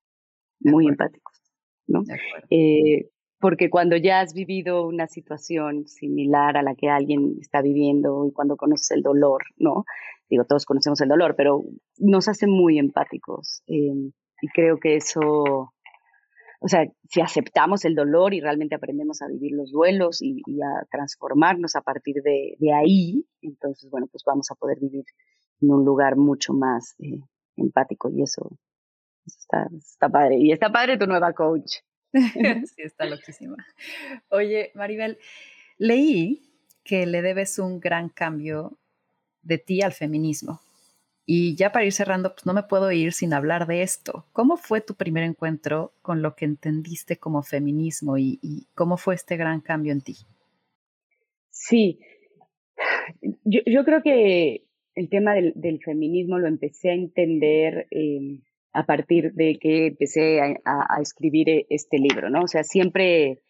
muy 0.62 0.88
empáticos, 0.88 1.42
¿no? 1.88 2.04
Eh, 2.50 3.10
porque 3.40 3.70
cuando 3.70 3.96
ya 3.96 4.20
has 4.20 4.34
vivido 4.34 4.86
una 4.86 5.08
situación 5.08 5.88
similar 5.88 6.58
a 6.58 6.62
la 6.62 6.76
que 6.76 6.90
alguien 6.90 7.38
está 7.40 7.62
viviendo 7.62 8.26
y 8.28 8.34
cuando 8.34 8.58
conoces 8.58 8.92
el 8.92 9.02
dolor, 9.02 9.44
¿no? 9.58 9.86
Digo, 10.30 10.44
todos 10.46 10.66
conocemos 10.66 11.00
el 11.02 11.10
dolor, 11.10 11.36
pero 11.36 11.64
nos 11.98 12.28
hace 12.28 12.48
muy 12.48 12.78
empáticos. 12.78 13.64
Eh, 13.68 14.12
y 14.42 14.48
creo 14.54 14.78
que 14.78 14.98
eso, 14.98 15.72
o 16.60 16.68
sea, 16.68 16.86
si 17.08 17.22
aceptamos 17.22 17.86
el 17.86 17.96
dolor 17.96 18.34
y 18.34 18.42
realmente 18.42 18.76
aprendemos 18.76 19.22
a 19.22 19.28
vivir 19.28 19.54
los 19.54 19.72
duelos 19.72 20.22
y, 20.22 20.42
a 20.62 20.86
transformarnos 20.92 21.76
a 21.76 21.82
partir 21.82 22.22
de, 22.22 22.74
ahí, 22.74 23.26
entonces, 23.42 23.90
bueno, 23.90 24.08
pues 24.12 24.24
vamos 24.26 24.52
a 24.52 24.56
poder 24.56 24.80
vivir 24.80 25.06
en 25.62 25.72
un 25.72 25.86
lugar 25.86 26.18
mucho 26.18 26.54
más 26.54 26.96
eh, 27.00 27.22
empático 27.56 28.10
y 28.10 28.22
eso, 28.22 28.52
está 29.26 30.10
padre. 30.10 30.38
Y 30.40 30.52
está 30.52 30.72
padre 30.72 30.98
tu 30.98 31.08
nueva 31.08 31.34
coach. 31.34 31.78
sí, 32.76 32.82
está 32.82 33.06
loquísima. 33.06 33.58
Oye, 34.30 34.72
Maribel, 34.76 35.18
leí 35.78 36.50
que 36.84 37.06
le 37.06 37.22
debes 37.22 37.60
un 37.60 37.80
gran 37.80 38.10
cambio 38.10 38.78
de 39.44 39.58
ti 39.58 39.82
al 39.82 39.94
feminismo. 39.94 40.62
Y 41.26 41.56
ya 41.56 41.72
para 41.72 41.86
ir 41.86 41.94
cerrando, 41.94 42.34
pues 42.34 42.48
no 42.48 42.54
me 42.54 42.64
puedo 42.64 42.92
ir 42.92 43.14
sin 43.14 43.34
hablar 43.36 43.68
de 43.68 43.84
esto. 43.84 44.26
¿Cómo 44.34 44.58
fue 44.58 44.82
tu 44.82 44.96
primer 44.96 45.24
encuentro 45.24 45.94
con 46.02 46.24
lo 46.24 46.36
que 46.36 46.46
entendiste 46.46 47.18
como 47.18 47.44
feminismo 47.44 48.18
y, 48.18 48.40
cómo 48.74 48.98
fue 48.98 49.14
este 49.14 49.38
gran 49.38 49.62
cambio 49.62 49.92
en 49.92 50.02
ti? 50.02 50.16
Sí, 51.52 52.00
yo, 53.44 53.86
creo 53.86 54.02
que 54.02 54.66
el 54.96 55.10
tema 55.10 55.36
del, 55.36 55.80
feminismo 55.86 56.40
lo 56.40 56.48
empecé 56.48 56.90
a 56.90 56.94
entender 56.94 57.88
eh, 57.92 58.40
a 58.74 58.86
partir 58.86 59.34
de 59.34 59.58
que 59.60 59.88
empecé 59.88 60.42
a, 60.42 61.02
escribir 61.02 61.50
e, 61.50 61.66
este 61.70 61.98
libro, 61.98 62.30
¿no? 62.30 62.44
O 62.44 62.48
sea, 62.48 62.64
siempre, 62.64 63.42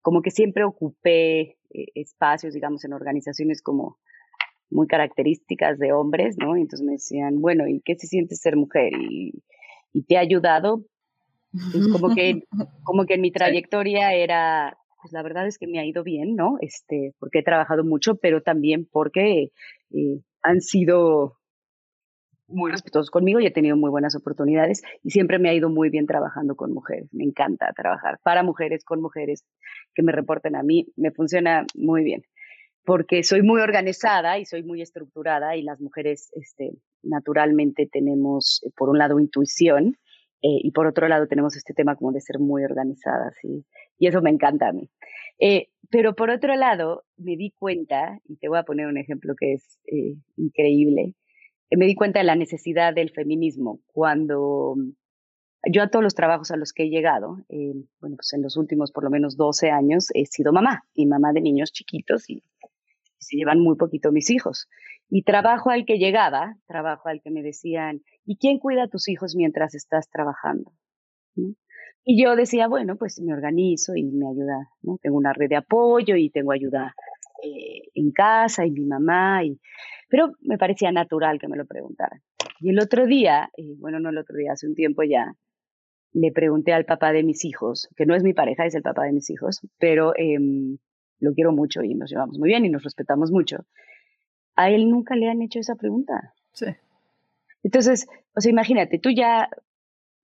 como 0.00 0.22
que 0.22 0.30
siempre 0.30 0.64
ocupé 0.64 1.56
eh, 1.70 1.86
espacios, 1.94 2.54
digamos, 2.54 2.84
en 2.84 2.92
organizaciones 2.92 3.62
como 3.62 3.98
muy 4.70 4.86
características 4.86 5.78
de 5.78 5.92
hombres, 5.92 6.36
¿no? 6.38 6.56
Y 6.56 6.62
entonces 6.62 6.86
me 6.86 6.92
decían, 6.92 7.40
bueno, 7.40 7.68
¿y 7.68 7.80
qué 7.84 7.94
se 7.96 8.06
siente 8.06 8.34
ser 8.34 8.56
mujer? 8.56 8.92
¿Y, 8.94 9.42
te 10.08 10.16
ha 10.16 10.20
ayudado? 10.20 10.86
Pues 11.52 11.86
como 11.88 12.14
que, 12.14 12.44
como 12.84 13.04
que 13.04 13.14
en 13.14 13.20
mi 13.20 13.30
trayectoria 13.30 14.14
era, 14.14 14.78
pues 15.02 15.12
la 15.12 15.22
verdad 15.22 15.46
es 15.46 15.58
que 15.58 15.66
me 15.66 15.78
ha 15.78 15.84
ido 15.84 16.02
bien, 16.02 16.34
¿no? 16.34 16.56
Este, 16.60 17.14
porque 17.18 17.40
he 17.40 17.42
trabajado 17.42 17.84
mucho, 17.84 18.16
pero 18.16 18.40
también 18.40 18.88
porque 18.90 19.52
eh, 19.90 20.20
han 20.42 20.62
sido 20.62 21.36
muy 22.48 22.70
respetuosos 22.70 23.10
conmigo 23.10 23.40
y 23.40 23.46
he 23.46 23.50
tenido 23.50 23.76
muy 23.76 23.90
buenas 23.90 24.14
oportunidades 24.14 24.82
y 25.02 25.10
siempre 25.10 25.38
me 25.38 25.48
ha 25.48 25.54
ido 25.54 25.70
muy 25.70 25.90
bien 25.90 26.06
trabajando 26.06 26.54
con 26.56 26.72
mujeres. 26.72 27.08
Me 27.12 27.24
encanta 27.24 27.72
trabajar 27.74 28.18
para 28.22 28.42
mujeres, 28.42 28.84
con 28.84 29.00
mujeres 29.00 29.44
que 29.94 30.02
me 30.02 30.12
reporten 30.12 30.56
a 30.56 30.62
mí. 30.62 30.86
Me 30.96 31.10
funciona 31.10 31.64
muy 31.74 32.04
bien 32.04 32.22
porque 32.84 33.22
soy 33.22 33.42
muy 33.42 33.60
organizada 33.60 34.38
y 34.38 34.44
soy 34.44 34.62
muy 34.62 34.82
estructurada 34.82 35.56
y 35.56 35.62
las 35.62 35.80
mujeres 35.80 36.30
este, 36.34 36.72
naturalmente 37.02 37.88
tenemos, 37.90 38.60
eh, 38.64 38.70
por 38.76 38.88
un 38.88 38.98
lado, 38.98 39.20
intuición 39.20 39.96
eh, 40.42 40.58
y 40.62 40.72
por 40.72 40.86
otro 40.86 41.08
lado 41.08 41.28
tenemos 41.28 41.56
este 41.56 41.74
tema 41.74 41.94
como 41.94 42.12
de 42.12 42.20
ser 42.20 42.40
muy 42.40 42.64
organizadas 42.64 43.36
y, 43.44 43.64
y 43.98 44.08
eso 44.08 44.20
me 44.20 44.30
encanta 44.30 44.68
a 44.68 44.72
mí. 44.72 44.90
Eh, 45.38 45.68
pero 45.90 46.14
por 46.14 46.30
otro 46.30 46.56
lado, 46.56 47.04
me 47.16 47.36
di 47.36 47.52
cuenta, 47.56 48.18
y 48.24 48.36
te 48.36 48.48
voy 48.48 48.58
a 48.58 48.64
poner 48.64 48.86
un 48.86 48.96
ejemplo 48.96 49.34
que 49.38 49.52
es 49.52 49.78
increíble, 50.36 51.14
me 51.76 51.86
di 51.86 51.94
cuenta 51.94 52.20
de 52.20 52.24
la 52.24 52.36
necesidad 52.36 52.94
del 52.94 53.10
feminismo 53.10 53.80
cuando 53.86 54.74
yo 55.70 55.82
a 55.82 55.88
todos 55.88 56.02
los 56.02 56.14
trabajos 56.14 56.50
a 56.50 56.56
los 56.56 56.72
que 56.72 56.84
he 56.84 56.90
llegado, 56.90 57.38
eh, 57.48 57.72
bueno, 58.00 58.16
pues 58.16 58.32
en 58.32 58.42
los 58.42 58.56
últimos 58.56 58.90
por 58.90 59.04
lo 59.04 59.10
menos 59.10 59.36
12 59.36 59.70
años 59.70 60.08
he 60.14 60.26
sido 60.26 60.52
mamá 60.52 60.84
y 60.92 61.06
mamá 61.06 61.32
de 61.32 61.40
niños 61.40 61.72
chiquitos 61.72 62.28
y, 62.28 62.42
se 63.22 63.36
llevan 63.36 63.60
muy 63.60 63.76
poquito 63.76 64.10
mis 64.10 64.30
hijos. 64.30 64.68
Y 65.08 65.22
trabajo 65.22 65.70
al 65.70 65.84
que 65.84 65.98
llegaba, 65.98 66.56
trabajo 66.66 67.08
al 67.08 67.20
que 67.22 67.30
me 67.30 67.42
decían, 67.42 68.02
¿y 68.24 68.36
quién 68.36 68.58
cuida 68.58 68.84
a 68.84 68.88
tus 68.88 69.08
hijos 69.08 69.36
mientras 69.36 69.74
estás 69.74 70.10
trabajando? 70.10 70.72
Y 72.04 72.20
yo 72.20 72.34
decía, 72.34 72.66
bueno, 72.66 72.96
pues 72.96 73.20
me 73.20 73.32
organizo 73.32 73.94
y 73.94 74.02
me 74.02 74.26
ayuda, 74.28 74.70
¿no? 74.82 74.98
Tengo 75.00 75.16
una 75.16 75.32
red 75.32 75.50
de 75.50 75.56
apoyo 75.56 76.16
y 76.16 76.30
tengo 76.30 76.50
ayuda 76.50 76.94
eh, 77.42 77.82
en 77.94 78.12
casa 78.12 78.64
y 78.64 78.70
mi 78.70 78.84
mamá, 78.84 79.44
y, 79.44 79.58
pero 80.08 80.32
me 80.40 80.58
parecía 80.58 80.92
natural 80.92 81.38
que 81.38 81.48
me 81.48 81.56
lo 81.56 81.66
preguntaran. 81.66 82.20
Y 82.60 82.70
el 82.70 82.78
otro 82.78 83.06
día, 83.06 83.50
eh, 83.56 83.74
bueno, 83.78 83.98
no 83.98 84.10
el 84.10 84.18
otro 84.18 84.36
día, 84.36 84.52
hace 84.52 84.66
un 84.66 84.74
tiempo 84.74 85.02
ya, 85.02 85.34
le 86.12 86.30
pregunté 86.30 86.72
al 86.72 86.84
papá 86.84 87.12
de 87.12 87.22
mis 87.22 87.44
hijos, 87.44 87.88
que 87.96 88.06
no 88.06 88.14
es 88.14 88.22
mi 88.22 88.34
pareja, 88.34 88.66
es 88.66 88.74
el 88.74 88.82
papá 88.82 89.04
de 89.04 89.12
mis 89.12 89.30
hijos, 89.30 89.60
pero 89.78 90.12
em, 90.16 90.78
lo 91.18 91.32
quiero 91.34 91.52
mucho 91.52 91.82
y 91.82 91.94
nos 91.94 92.10
llevamos 92.10 92.38
muy 92.38 92.48
bien 92.48 92.64
y 92.64 92.68
nos 92.68 92.84
respetamos 92.84 93.30
mucho. 93.30 93.64
A 94.54 94.70
él 94.70 94.90
nunca 94.90 95.16
le 95.16 95.30
han 95.30 95.40
hecho 95.42 95.58
esa 95.58 95.74
pregunta. 95.74 96.34
Sí. 96.52 96.66
Entonces, 97.62 98.06
o 98.34 98.40
sea, 98.40 98.50
imagínate, 98.50 98.98
tú 98.98 99.10
ya 99.10 99.48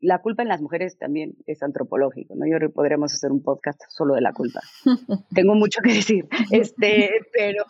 la 0.01 0.21
culpa 0.21 0.43
en 0.43 0.49
las 0.49 0.61
mujeres 0.61 0.97
también 0.99 1.35
es 1.47 1.63
antropológico, 1.63 2.35
¿no? 2.37 2.47
Yo 2.47 2.57
creo 2.57 2.69
que 2.69 2.75
podríamos 2.75 3.13
hacer 3.13 3.33
un 3.33 3.43
podcast 3.43 3.81
solo 3.89 4.15
de 4.15 4.21
la 4.21 4.33
culpa. 4.33 4.61
Tengo 5.35 5.55
mucho 5.55 5.81
que 5.83 5.93
decir, 5.93 6.29
este, 6.53 7.11
pero, 7.33 7.65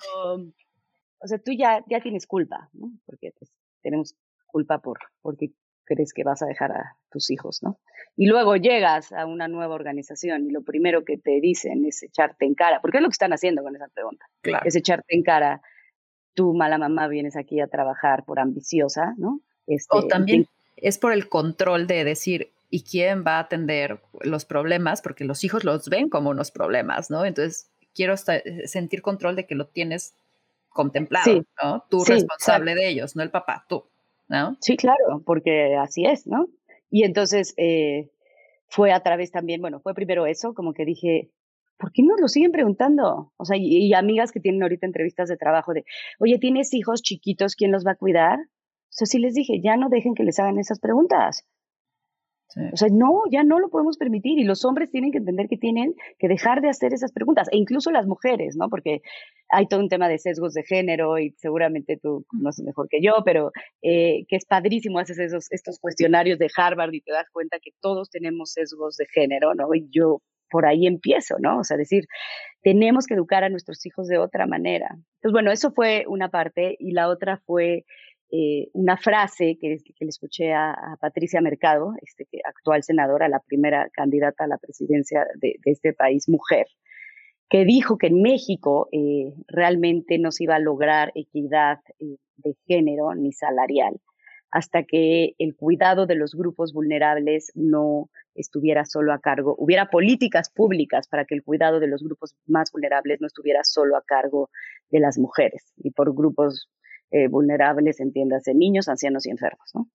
o 1.18 1.26
sea, 1.26 1.38
tú 1.38 1.52
ya, 1.52 1.84
ya 1.88 2.00
tienes 2.00 2.26
culpa, 2.26 2.68
¿no? 2.72 2.90
Porque 3.06 3.32
pues, 3.38 3.50
tenemos 3.82 4.14
culpa 4.46 4.80
por, 4.80 4.98
porque 5.22 5.52
crees 5.84 6.12
que 6.12 6.22
vas 6.22 6.42
a 6.42 6.46
dejar 6.46 6.72
a 6.72 6.96
tus 7.10 7.30
hijos, 7.30 7.62
¿no? 7.62 7.78
Y 8.16 8.26
luego 8.26 8.56
llegas 8.56 9.12
a 9.12 9.24
una 9.26 9.48
nueva 9.48 9.74
organización 9.74 10.46
y 10.46 10.50
lo 10.50 10.62
primero 10.62 11.04
que 11.04 11.16
te 11.16 11.40
dicen 11.40 11.86
es 11.86 12.02
echarte 12.02 12.44
en 12.44 12.54
cara, 12.54 12.80
porque 12.82 12.98
es 12.98 13.02
lo 13.02 13.08
que 13.08 13.12
están 13.12 13.32
haciendo 13.32 13.62
con 13.62 13.74
esa 13.74 13.88
pregunta, 13.88 14.26
claro. 14.42 14.66
es 14.66 14.76
echarte 14.76 15.16
en 15.16 15.22
cara, 15.22 15.62
tú 16.34 16.52
mala 16.52 16.76
mamá 16.76 17.08
vienes 17.08 17.36
aquí 17.36 17.60
a 17.60 17.68
trabajar 17.68 18.24
por 18.24 18.38
ambiciosa, 18.38 19.14
¿no? 19.16 19.40
Este, 19.66 19.96
o 19.96 20.06
también 20.06 20.46
es 20.82 20.98
por 20.98 21.12
el 21.12 21.28
control 21.28 21.86
de 21.86 22.04
decir, 22.04 22.52
¿y 22.70 22.82
quién 22.82 23.24
va 23.26 23.36
a 23.36 23.40
atender 23.40 24.00
los 24.20 24.44
problemas? 24.44 25.02
Porque 25.02 25.24
los 25.24 25.44
hijos 25.44 25.64
los 25.64 25.88
ven 25.88 26.08
como 26.08 26.30
unos 26.30 26.50
problemas, 26.50 27.10
¿no? 27.10 27.24
Entonces, 27.24 27.70
quiero 27.94 28.14
sentir 28.16 29.02
control 29.02 29.36
de 29.36 29.46
que 29.46 29.54
lo 29.54 29.66
tienes 29.66 30.14
contemplado, 30.68 31.44
¿no? 31.62 31.84
Tú 31.90 32.04
responsable 32.04 32.74
de 32.74 32.88
ellos, 32.88 33.16
no 33.16 33.22
el 33.22 33.30
papá, 33.30 33.64
tú, 33.68 33.84
¿no? 34.28 34.56
Sí, 34.60 34.76
claro, 34.76 35.22
porque 35.24 35.76
así 35.76 36.04
es, 36.04 36.26
¿no? 36.26 36.46
Y 36.90 37.04
entonces 37.04 37.54
eh, 37.56 38.10
fue 38.68 38.92
a 38.92 39.02
través 39.02 39.30
también, 39.30 39.60
bueno, 39.60 39.80
fue 39.80 39.94
primero 39.94 40.26
eso, 40.26 40.54
como 40.54 40.74
que 40.74 40.84
dije, 40.84 41.30
¿por 41.78 41.92
qué 41.92 42.02
nos 42.02 42.20
lo 42.20 42.28
siguen 42.28 42.52
preguntando? 42.52 43.32
O 43.36 43.44
sea, 43.44 43.56
y, 43.56 43.66
y 43.66 43.94
amigas 43.94 44.30
que 44.30 44.40
tienen 44.40 44.62
ahorita 44.62 44.86
entrevistas 44.86 45.28
de 45.28 45.36
trabajo 45.36 45.72
de, 45.72 45.84
oye, 46.18 46.38
¿tienes 46.38 46.72
hijos 46.74 47.02
chiquitos? 47.02 47.56
¿Quién 47.56 47.72
los 47.72 47.84
va 47.84 47.92
a 47.92 47.96
cuidar? 47.96 48.38
O 48.88 48.92
sea, 48.98 49.06
sí 49.06 49.18
les 49.18 49.34
dije, 49.34 49.60
ya 49.62 49.76
no 49.76 49.88
dejen 49.88 50.14
que 50.14 50.24
les 50.24 50.38
hagan 50.38 50.58
esas 50.58 50.80
preguntas. 50.80 51.44
O 52.72 52.76
sea, 52.76 52.88
no, 52.90 53.24
ya 53.30 53.44
no 53.44 53.58
lo 53.58 53.68
podemos 53.68 53.98
permitir 53.98 54.38
y 54.38 54.44
los 54.44 54.64
hombres 54.64 54.90
tienen 54.90 55.12
que 55.12 55.18
entender 55.18 55.48
que 55.48 55.58
tienen 55.58 55.94
que 56.18 56.28
dejar 56.28 56.62
de 56.62 56.70
hacer 56.70 56.94
esas 56.94 57.12
preguntas 57.12 57.46
e 57.52 57.58
incluso 57.58 57.90
las 57.90 58.06
mujeres, 58.06 58.56
¿no? 58.56 58.70
Porque 58.70 59.02
hay 59.50 59.66
todo 59.66 59.80
un 59.80 59.90
tema 59.90 60.08
de 60.08 60.18
sesgos 60.18 60.54
de 60.54 60.62
género 60.62 61.18
y 61.18 61.32
seguramente 61.36 61.98
tú 62.02 62.24
conoces 62.26 62.64
mejor 62.64 62.88
que 62.88 63.02
yo, 63.02 63.16
pero 63.22 63.52
eh, 63.82 64.24
que 64.28 64.36
es 64.36 64.46
padrísimo 64.46 64.98
haces 64.98 65.18
esos, 65.18 65.52
estos 65.52 65.78
cuestionarios 65.78 66.38
de 66.38 66.48
Harvard 66.56 66.94
y 66.94 67.02
te 67.02 67.12
das 67.12 67.28
cuenta 67.30 67.58
que 67.62 67.72
todos 67.80 68.08
tenemos 68.08 68.52
sesgos 68.52 68.96
de 68.96 69.06
género, 69.12 69.54
¿no? 69.54 69.74
Y 69.74 69.86
yo 69.90 70.22
por 70.50 70.64
ahí 70.64 70.86
empiezo, 70.86 71.36
¿no? 71.38 71.58
O 71.58 71.64
sea, 71.64 71.76
decir, 71.76 72.06
tenemos 72.62 73.06
que 73.06 73.12
educar 73.12 73.44
a 73.44 73.50
nuestros 73.50 73.84
hijos 73.84 74.08
de 74.08 74.16
otra 74.16 74.46
manera. 74.46 74.88
Entonces, 74.90 75.32
bueno, 75.32 75.52
eso 75.52 75.72
fue 75.72 76.04
una 76.08 76.30
parte 76.30 76.76
y 76.78 76.92
la 76.92 77.08
otra 77.08 77.42
fue 77.44 77.84
eh, 78.30 78.68
una 78.74 78.96
frase 78.98 79.56
que, 79.60 79.78
que, 79.78 80.04
le 80.04 80.08
escuché 80.08 80.52
a, 80.52 80.96
Patricia 81.00 81.40
Mercado, 81.40 81.94
este, 82.02 82.26
actual 82.44 82.82
senadora, 82.82 83.28
la 83.28 83.40
primera 83.40 83.88
candidata 83.92 84.44
a 84.44 84.48
la 84.48 84.58
presidencia 84.58 85.26
de, 85.40 85.56
este 85.64 85.94
país, 85.94 86.28
mujer, 86.28 86.66
que 87.48 87.64
dijo 87.64 87.96
que 87.96 88.08
en 88.08 88.20
México 88.20 88.88
eh, 88.92 89.32
realmente 89.46 90.18
no 90.18 90.30
se 90.30 90.44
iba 90.44 90.56
a 90.56 90.60
lograr 90.60 91.10
equidad 91.14 91.78
eh, 92.00 92.16
de 92.36 92.54
género 92.66 93.14
ni 93.14 93.32
salarial 93.32 93.98
hasta 94.50 94.82
que 94.82 95.34
el 95.38 95.54
cuidado 95.56 96.06
de 96.06 96.14
los 96.14 96.34
grupos 96.34 96.72
vulnerables 96.72 97.52
no 97.54 98.08
estuviera 98.34 98.84
solo 98.84 99.12
a 99.12 99.18
cargo, 99.18 99.54
hubiera 99.58 99.90
políticas 99.90 100.50
públicas 100.50 101.08
para 101.08 101.24
que 101.24 101.34
el 101.34 101.42
cuidado 101.42 101.80
de 101.80 101.88
los 101.88 102.02
grupos 102.02 102.34
más 102.46 102.70
vulnerables 102.72 103.20
no 103.20 103.26
estuviera 103.26 103.60
solo 103.64 103.96
a 103.96 104.02
cargo 104.02 104.48
de 104.90 105.00
las 105.00 105.18
mujeres. 105.18 105.72
Y 105.76 105.90
por 105.90 106.14
grupos 106.14 106.70
eh, 107.10 107.28
vulnerables, 107.28 108.00
entiéndase, 108.00 108.54
niños, 108.54 108.88
ancianos 108.88 109.26
y 109.26 109.30
enfermos, 109.30 109.70
¿no? 109.74 109.88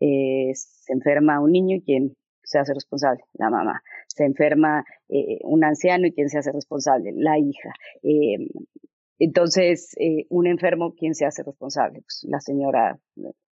Eh, 0.00 0.52
se 0.54 0.92
enferma 0.92 1.40
un 1.40 1.52
niño 1.52 1.76
y 1.76 1.82
quien 1.82 2.16
se 2.42 2.58
hace 2.58 2.74
responsable, 2.74 3.22
la 3.34 3.50
mamá. 3.50 3.82
Se 4.08 4.24
enferma 4.24 4.84
eh, 5.08 5.38
un 5.42 5.64
anciano 5.64 6.06
y 6.06 6.12
quien 6.12 6.28
se 6.28 6.38
hace 6.38 6.52
responsable, 6.52 7.12
la 7.14 7.38
hija. 7.38 7.72
Eh, 8.02 8.48
entonces, 9.18 9.94
eh, 9.98 10.26
un 10.28 10.46
enfermo, 10.46 10.94
¿quién 10.94 11.14
se 11.14 11.24
hace 11.24 11.42
responsable? 11.42 12.00
Pues 12.00 12.26
la 12.28 12.40
señora, 12.40 12.98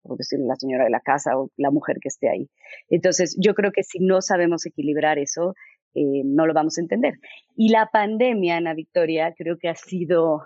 por 0.03 0.17
decirlo, 0.19 0.47
la 0.47 0.57
señora 0.57 0.85
de 0.85 0.91
la 0.91 1.01
casa 1.01 1.39
o 1.39 1.51
la 1.57 1.71
mujer 1.71 1.99
que 2.01 2.09
esté 2.09 2.29
ahí. 2.29 2.51
Entonces, 2.89 3.37
yo 3.41 3.55
creo 3.55 3.71
que 3.71 3.85
si 3.85 4.01
no 4.01 4.21
sabemos 4.21 4.67
equilibrar 4.67 5.19
eso, 5.19 5.55
no 5.95 6.47
lo 6.47 6.55
vamos 6.55 6.79
a 6.79 6.83
entender. 6.83 7.15
Y 7.57 7.71
la 7.71 7.89
pandemia, 7.93 8.57
Ana 8.57 8.75
Victoria, 8.75 9.35
creo 9.37 9.59
que 9.59 9.69
ha 9.69 9.75
sido 9.75 10.43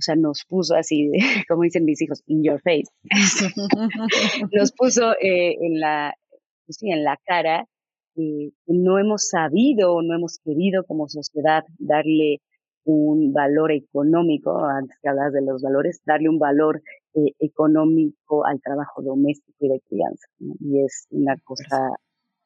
o 0.00 0.02
sea, 0.02 0.16
nos 0.16 0.44
puso 0.48 0.74
así, 0.74 1.10
como 1.48 1.62
dicen 1.62 1.84
mis 1.84 2.00
hijos, 2.00 2.22
in 2.26 2.42
your 2.42 2.60
face. 2.62 2.90
nos 4.52 4.72
puso 4.72 5.12
eh, 5.20 5.56
en, 5.60 5.78
la, 5.78 6.14
pues 6.64 6.78
sí, 6.78 6.90
en 6.90 7.04
la 7.04 7.18
cara 7.26 7.66
que 8.14 8.50
no 8.66 8.98
hemos 8.98 9.28
sabido 9.28 9.94
o 9.94 10.02
no 10.02 10.14
hemos 10.16 10.38
querido 10.42 10.84
como 10.84 11.06
sociedad 11.08 11.64
darle 11.78 12.40
un 12.84 13.34
valor 13.34 13.72
económico, 13.72 14.64
antes 14.64 14.96
que 15.02 15.08
hablas 15.10 15.34
de 15.34 15.42
los 15.42 15.60
valores, 15.60 16.00
darle 16.06 16.30
un 16.30 16.38
valor 16.38 16.82
eh, 17.14 17.34
económico 17.38 18.46
al 18.46 18.58
trabajo 18.62 19.02
doméstico 19.02 19.66
y 19.66 19.68
de 19.68 19.80
crianza. 19.86 20.26
Y 20.60 20.82
es 20.82 21.06
una 21.10 21.36
cosa 21.44 21.90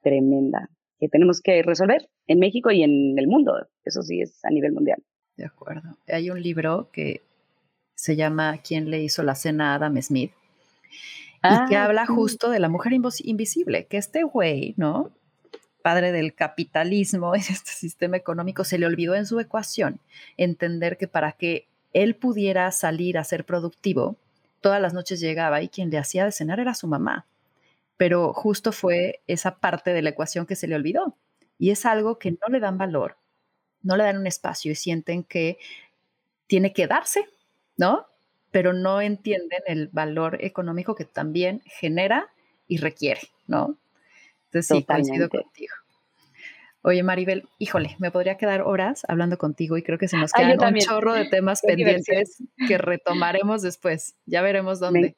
tremenda 0.03 0.69
que 0.99 1.09
tenemos 1.09 1.41
que 1.41 1.63
resolver 1.63 2.09
en 2.27 2.41
México 2.41 2.73
y 2.73 2.83
en 2.83 3.17
el 3.17 3.29
mundo. 3.29 3.53
Eso 3.85 4.03
sí 4.03 4.21
es 4.21 4.45
a 4.45 4.51
nivel 4.51 4.73
mundial. 4.73 5.01
De 5.37 5.47
acuerdo. 5.47 5.97
Hay 6.07 6.31
un 6.31 6.43
libro 6.43 6.91
que 6.93 7.23
se 7.95 8.17
llama 8.17 8.59
¿Quién 8.59 8.91
le 8.91 9.03
hizo 9.03 9.23
la 9.23 9.35
cena 9.35 9.73
a 9.73 9.75
Adam 9.77 10.01
Smith? 10.03 10.33
y 11.45 11.69
que 11.69 11.77
ah, 11.77 11.85
habla 11.85 12.07
justo 12.07 12.49
de 12.49 12.59
la 12.59 12.71
mujer 12.71 12.95
invisible, 12.95 13.87
que 13.87 13.99
este 13.99 14.23
güey, 14.23 14.73
¿no? 14.79 15.11
Padre 15.83 16.11
del 16.11 16.35
capitalismo, 16.35 17.35
este 17.35 17.71
sistema 17.71 18.17
económico, 18.17 18.65
se 18.65 18.79
le 18.79 18.87
olvidó 18.87 19.15
en 19.15 19.27
su 19.27 19.39
ecuación 19.41 20.01
entender 20.39 20.97
que 20.97 21.07
para 21.07 21.33
que 21.33 21.69
él 21.93 22.17
pudiera 22.17 22.71
salir 22.73 23.19
a 23.19 23.25
ser 23.25 23.45
productivo, 23.45 24.17
todas 24.63 24.81
las 24.81 24.95
noches 24.95 25.21
llegaba 25.21 25.61
y 25.61 25.69
quien 25.69 25.91
le 25.91 25.99
hacía 25.99 26.25
de 26.25 26.33
cenar 26.33 26.61
era 26.61 26.73
su 26.73 26.87
mamá. 26.87 27.27
Pero 27.99 28.33
justo 28.33 28.73
fue 28.73 29.21
esa 29.27 29.59
parte 29.59 29.93
de 29.93 30.01
la 30.01 30.11
ecuación 30.11 30.47
que 30.47 30.57
se 30.57 30.67
le 30.67 30.75
olvidó. 30.75 31.15
Y 31.59 31.71
es 31.71 31.85
algo 31.85 32.19
que 32.19 32.33
no 32.33 32.49
le 32.49 32.59
dan 32.59 32.79
valor, 32.79 33.17
no 33.83 33.97
le 33.97 34.05
dan 34.05 34.17
un 34.17 34.27
espacio 34.27 34.73
y 34.73 34.75
sienten 34.75 35.23
que 35.23 35.59
tiene 36.47 36.73
que 36.73 36.87
darse 36.87 37.29
¿no? 37.77 38.07
Pero 38.51 38.73
no 38.73 39.01
entienden 39.01 39.61
el 39.67 39.89
valor 39.89 40.39
económico 40.41 40.95
que 40.95 41.05
también 41.05 41.63
genera 41.65 42.29
y 42.69 42.79
requiere, 42.79 43.23
¿no? 43.47 43.77
Entonces 44.47 44.77
sí, 44.77 44.85
coincido 44.85 45.29
contigo. 45.29 45.75
Oye, 46.87 47.03
Maribel, 47.03 47.49
híjole, 47.59 47.97
me 47.99 48.11
podría 48.11 48.37
quedar 48.37 48.61
horas 48.61 49.05
hablando 49.09 49.39
contigo 49.39 49.79
y 49.79 49.83
creo 49.83 49.97
que 49.97 50.07
se 50.07 50.19
nos 50.19 50.35
quedan 50.35 50.63
un 50.63 50.79
chorro 50.81 51.15
de 51.15 51.25
temas 51.25 51.63
pendientes 51.63 52.43
que 52.69 52.77
retomaremos 52.77 53.63
después. 53.63 54.17
Ya 54.27 54.43
veremos 54.43 54.81
dónde. 54.81 55.17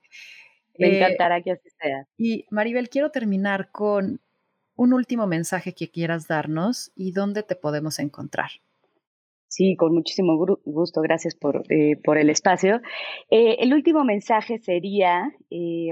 Me, 0.79 0.87
eh, 0.87 0.97
encantará 0.99 1.43
que 1.43 1.51
así 1.51 1.69
sea. 1.81 2.07
Y 2.17 2.47
Maribel, 2.51 2.89
quiero 2.89 3.11
terminar 3.11 3.71
con 3.73 4.21
un 4.77 4.93
último 4.93 5.27
mensaje 5.27 5.75
que 5.75 5.91
quieras 5.91 6.29
darnos 6.29 6.93
y 6.95 7.11
dónde 7.11 7.43
te 7.43 7.57
podemos 7.57 7.99
encontrar. 7.99 8.51
Sí, 9.49 9.77
con 9.77 9.95
muchísimo 9.95 10.37
gusto. 10.65 11.01
Gracias 11.01 11.35
por, 11.35 11.63
eh, 11.71 11.97
por 12.03 12.19
el 12.19 12.31
espacio. 12.31 12.81
Eh, 13.31 13.57
el 13.61 13.73
último 13.73 14.05
mensaje 14.05 14.59
sería 14.59 15.33
eh, 15.51 15.91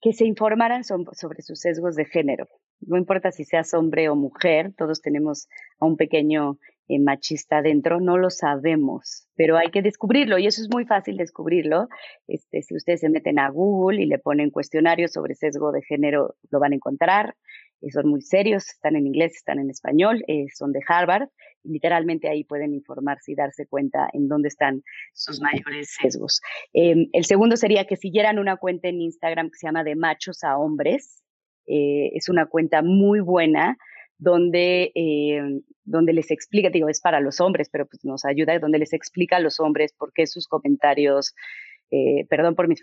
que 0.00 0.12
se 0.12 0.26
informaran 0.26 0.84
sobre 0.84 1.42
sus 1.42 1.60
sesgos 1.60 1.94
de 1.96 2.04
género. 2.04 2.46
No 2.80 2.98
importa 2.98 3.32
si 3.32 3.44
seas 3.44 3.72
hombre 3.74 4.08
o 4.08 4.16
mujer, 4.16 4.74
todos 4.76 5.00
tenemos 5.00 5.48
a 5.78 5.86
un 5.86 5.96
pequeño 5.96 6.58
machista 7.00 7.62
dentro, 7.62 8.00
no 8.00 8.16
lo 8.16 8.30
sabemos, 8.30 9.26
pero 9.34 9.56
hay 9.56 9.70
que 9.70 9.82
descubrirlo 9.82 10.38
y 10.38 10.46
eso 10.46 10.62
es 10.62 10.68
muy 10.72 10.84
fácil 10.84 11.16
descubrirlo. 11.16 11.88
Este, 12.28 12.62
si 12.62 12.76
ustedes 12.76 13.00
se 13.00 13.08
meten 13.08 13.38
a 13.38 13.50
Google 13.50 14.02
y 14.02 14.06
le 14.06 14.18
ponen 14.18 14.50
cuestionarios 14.50 15.12
sobre 15.12 15.34
sesgo 15.34 15.72
de 15.72 15.82
género, 15.82 16.36
lo 16.50 16.60
van 16.60 16.72
a 16.72 16.76
encontrar. 16.76 17.34
Eh, 17.80 17.90
son 17.90 18.08
muy 18.08 18.22
serios, 18.22 18.68
están 18.68 18.96
en 18.96 19.06
inglés, 19.06 19.36
están 19.36 19.58
en 19.58 19.70
español, 19.70 20.24
eh, 20.28 20.46
son 20.54 20.72
de 20.72 20.80
Harvard, 20.86 21.28
y 21.62 21.72
literalmente 21.72 22.28
ahí 22.28 22.44
pueden 22.44 22.74
informarse 22.74 23.32
y 23.32 23.34
darse 23.34 23.66
cuenta 23.66 24.08
en 24.12 24.28
dónde 24.28 24.48
están 24.48 24.82
sus 25.12 25.40
mayores 25.40 25.94
sesgos. 26.00 26.40
Em, 26.72 27.08
el 27.12 27.24
segundo 27.24 27.56
sería 27.56 27.86
que 27.86 27.96
siguieran 27.96 28.38
una 28.38 28.56
cuenta 28.56 28.88
en 28.88 29.00
Instagram 29.00 29.50
que 29.50 29.58
se 29.58 29.66
llama 29.66 29.84
De 29.84 29.96
Machos 29.96 30.44
a 30.44 30.58
Hombres, 30.58 31.22
eh, 31.66 32.12
es 32.14 32.28
una 32.28 32.46
cuenta 32.46 32.82
muy 32.82 33.20
buena 33.20 33.76
donde, 34.18 34.92
eh, 34.94 35.60
donde 35.84 36.12
les 36.12 36.30
explica, 36.30 36.70
digo, 36.70 36.88
es 36.88 37.00
para 37.00 37.20
los 37.20 37.40
hombres, 37.40 37.68
pero 37.70 37.86
pues 37.86 38.04
nos 38.04 38.24
ayuda, 38.24 38.58
donde 38.58 38.78
les 38.78 38.92
explica 38.92 39.36
a 39.36 39.40
los 39.40 39.60
hombres 39.60 39.92
por 39.92 40.12
qué 40.12 40.26
sus 40.26 40.48
comentarios, 40.48 41.34
eh, 41.90 42.26
perdón 42.28 42.54
por 42.54 42.68
mi, 42.68 42.74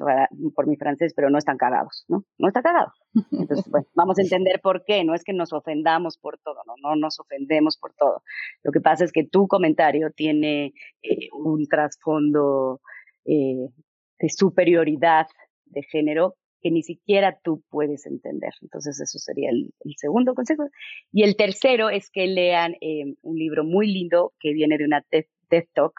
por 0.56 0.68
mi 0.68 0.76
francés, 0.78 1.14
pero 1.16 1.30
no 1.30 1.38
están 1.38 1.58
cagados, 1.58 2.06
¿no? 2.08 2.24
No 2.38 2.48
está 2.48 2.62
cagado. 2.62 2.92
Entonces, 3.32 3.70
bueno, 3.70 3.88
vamos 3.96 4.18
a 4.18 4.22
entender 4.24 4.60
por 4.62 4.84
qué, 4.86 5.04
no 5.04 5.14
es 5.14 5.24
que 5.24 5.34
nos 5.34 5.54
ofendamos 5.54 6.18
por 6.18 6.40
todo, 6.40 6.62
no, 6.66 6.74
no 6.82 6.96
nos 6.96 7.20
ofendemos 7.20 7.78
por 7.78 7.94
todo. 7.94 8.22
Lo 8.64 8.72
que 8.72 8.82
pasa 8.82 9.06
es 9.06 9.12
que 9.12 9.26
tu 9.26 9.48
comentario 9.48 10.12
tiene 10.12 10.74
un 11.34 11.68
trasfondo 11.68 12.80
de 13.26 14.30
superioridad 14.30 15.28
de 15.66 15.84
género 15.84 16.36
que 16.64 16.72
ni 16.72 16.82
siquiera 16.82 17.38
tú 17.44 17.62
puedes 17.70 18.06
entender. 18.06 18.54
Entonces, 18.62 19.00
eso 19.00 19.20
sería 19.20 19.50
el, 19.52 19.74
segundo 19.98 20.34
consejo. 20.34 20.64
Y 21.12 21.24
el 21.24 21.36
tercero 21.36 21.90
es 21.90 22.10
que 22.10 22.26
lean 22.26 22.76
eh, 22.80 23.04
un 23.22 23.38
libro 23.38 23.66
muy 23.66 23.92
lindo 23.92 24.34
que 24.40 24.54
viene 24.54 24.78
de 24.78 24.86
una 24.86 25.02
TED, 25.02 25.26
Talk 25.74 25.94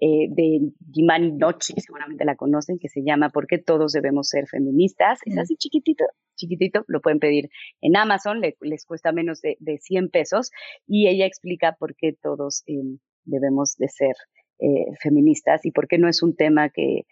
eh, 0.00 0.28
de 0.30 0.72
Jimani 0.92 1.32
Nochi, 1.32 1.74
seguramente 1.76 2.24
la 2.24 2.36
conocen, 2.36 2.78
que 2.78 2.88
se 2.88 3.02
llama 3.02 3.28
¿Por 3.28 3.46
qué 3.46 3.58
todos 3.58 3.92
debemos 3.92 4.28
ser 4.28 4.46
feministas? 4.46 5.20
Es 5.26 5.36
así 5.36 5.56
chiquitito, 5.56 6.04
chiquitito, 6.36 6.84
lo 6.88 7.00
pueden 7.00 7.18
pedir 7.18 7.50
en 7.80 7.96
Amazon, 7.96 8.40
les 8.40 8.86
cuesta 8.86 9.12
menos 9.12 9.40
de, 9.42 9.56
de, 9.60 9.78
100 9.78 10.08
pesos 10.08 10.52
y 10.86 11.08
ella 11.08 11.26
explica 11.26 11.76
por 11.78 11.94
qué 11.96 12.14
todos 12.14 12.62
eh, 12.66 12.80
debemos 13.24 13.76
de 13.76 13.88
ser 13.88 14.14
feministas 15.00 15.64
y 15.64 15.70
por 15.70 15.88
qué 15.88 15.96
no 15.96 16.06
es 16.06 16.22
un 16.22 16.36
tema 16.36 16.68
que 16.68 17.06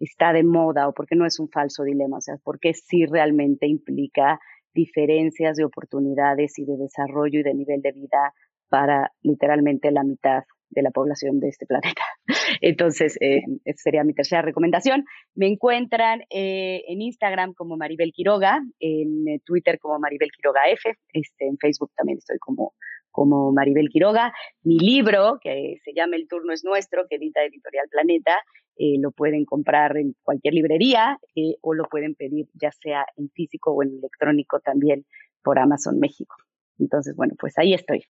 está 0.00 0.34
de 0.34 0.44
moda 0.44 0.86
o 0.86 0.92
porque 0.92 1.16
no 1.16 1.24
es 1.24 1.40
un 1.40 1.48
falso 1.48 1.82
dilema, 1.82 2.18
o 2.18 2.20
sea, 2.20 2.36
porque 2.44 2.74
sí 2.74 3.06
realmente 3.06 3.66
implica 3.66 4.38
diferencias 4.74 5.56
de 5.56 5.64
oportunidades 5.64 6.58
y 6.58 6.64
de 6.64 6.76
desarrollo 6.76 7.40
y 7.40 7.42
de 7.42 7.54
nivel 7.54 7.80
de 7.80 7.92
vida 7.92 8.34
para 8.68 9.12
literalmente 9.22 9.90
la 9.90 10.04
mitad 10.04 10.44
de 10.70 10.82
la 10.82 10.90
población 10.90 11.40
de 11.40 11.48
este 11.48 11.66
planeta. 11.66 12.02
Entonces, 12.60 13.16
eh, 13.20 13.42
esa 13.64 13.82
sería 13.82 14.04
mi 14.04 14.14
tercera 14.14 14.42
recomendación. 14.42 15.04
Me 15.34 15.46
encuentran 15.46 16.22
eh, 16.30 16.82
en 16.88 17.02
Instagram 17.02 17.54
como 17.54 17.76
Maribel 17.76 18.12
Quiroga, 18.12 18.60
en 18.78 19.28
eh, 19.28 19.40
Twitter 19.44 19.78
como 19.78 19.98
Maribel 19.98 20.30
Quiroga 20.30 20.62
F, 20.70 20.94
este, 21.12 21.46
en 21.46 21.58
Facebook 21.58 21.90
también 21.96 22.18
estoy 22.18 22.38
como 22.38 22.74
como 23.12 23.52
Maribel 23.52 23.88
Quiroga. 23.88 24.32
Mi 24.62 24.78
libro, 24.78 25.38
que 25.42 25.78
se 25.84 25.92
llama 25.92 26.14
El 26.14 26.28
turno 26.28 26.52
es 26.52 26.64
nuestro, 26.64 27.06
que 27.08 27.16
edita 27.16 27.42
Editorial 27.42 27.88
Planeta, 27.90 28.38
eh, 28.76 28.96
lo 28.98 29.10
pueden 29.10 29.44
comprar 29.44 29.96
en 29.98 30.14
cualquier 30.22 30.54
librería 30.54 31.18
eh, 31.34 31.56
o 31.60 31.74
lo 31.74 31.84
pueden 31.84 32.14
pedir 32.14 32.48
ya 32.54 32.70
sea 32.72 33.04
en 33.16 33.28
físico 33.30 33.72
o 33.72 33.82
en 33.82 33.98
electrónico 33.98 34.60
también 34.60 35.04
por 35.42 35.58
Amazon 35.58 35.98
México. 35.98 36.36
Entonces, 36.78 37.14
bueno, 37.14 37.34
pues 37.38 37.58
ahí 37.58 37.74
estoy. 37.74 38.06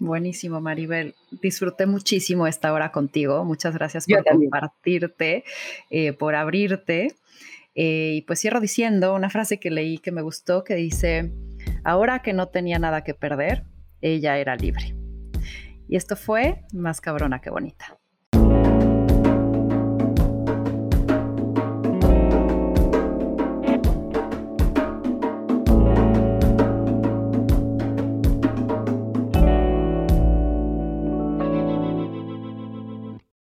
Buenísimo, 0.00 0.62
Maribel. 0.62 1.14
Disfruté 1.42 1.86
muchísimo 1.86 2.46
esta 2.46 2.72
hora 2.72 2.90
contigo. 2.90 3.44
Muchas 3.44 3.74
gracias 3.74 4.06
por 4.06 4.24
compartirte, 4.24 5.44
eh, 5.90 6.14
por 6.14 6.34
abrirte. 6.34 7.14
y 7.74 8.22
pues 8.22 8.40
cierro 8.40 8.60
diciendo 8.60 9.14
una 9.14 9.30
frase 9.30 9.60
que 9.60 9.70
leí 9.70 9.98
que 9.98 10.10
me 10.10 10.22
gustó, 10.22 10.64
que 10.64 10.74
dice, 10.74 11.32
ahora 11.84 12.20
que 12.20 12.32
no 12.32 12.48
tenía 12.48 12.78
nada 12.78 13.04
que 13.04 13.14
perder, 13.14 13.64
ella 14.00 14.38
era 14.38 14.56
libre. 14.56 14.96
Y 15.86 15.96
esto 15.96 16.16
fue 16.16 16.62
más 16.72 17.00
cabrona 17.00 17.40
que 17.40 17.50
bonita. 17.50 17.99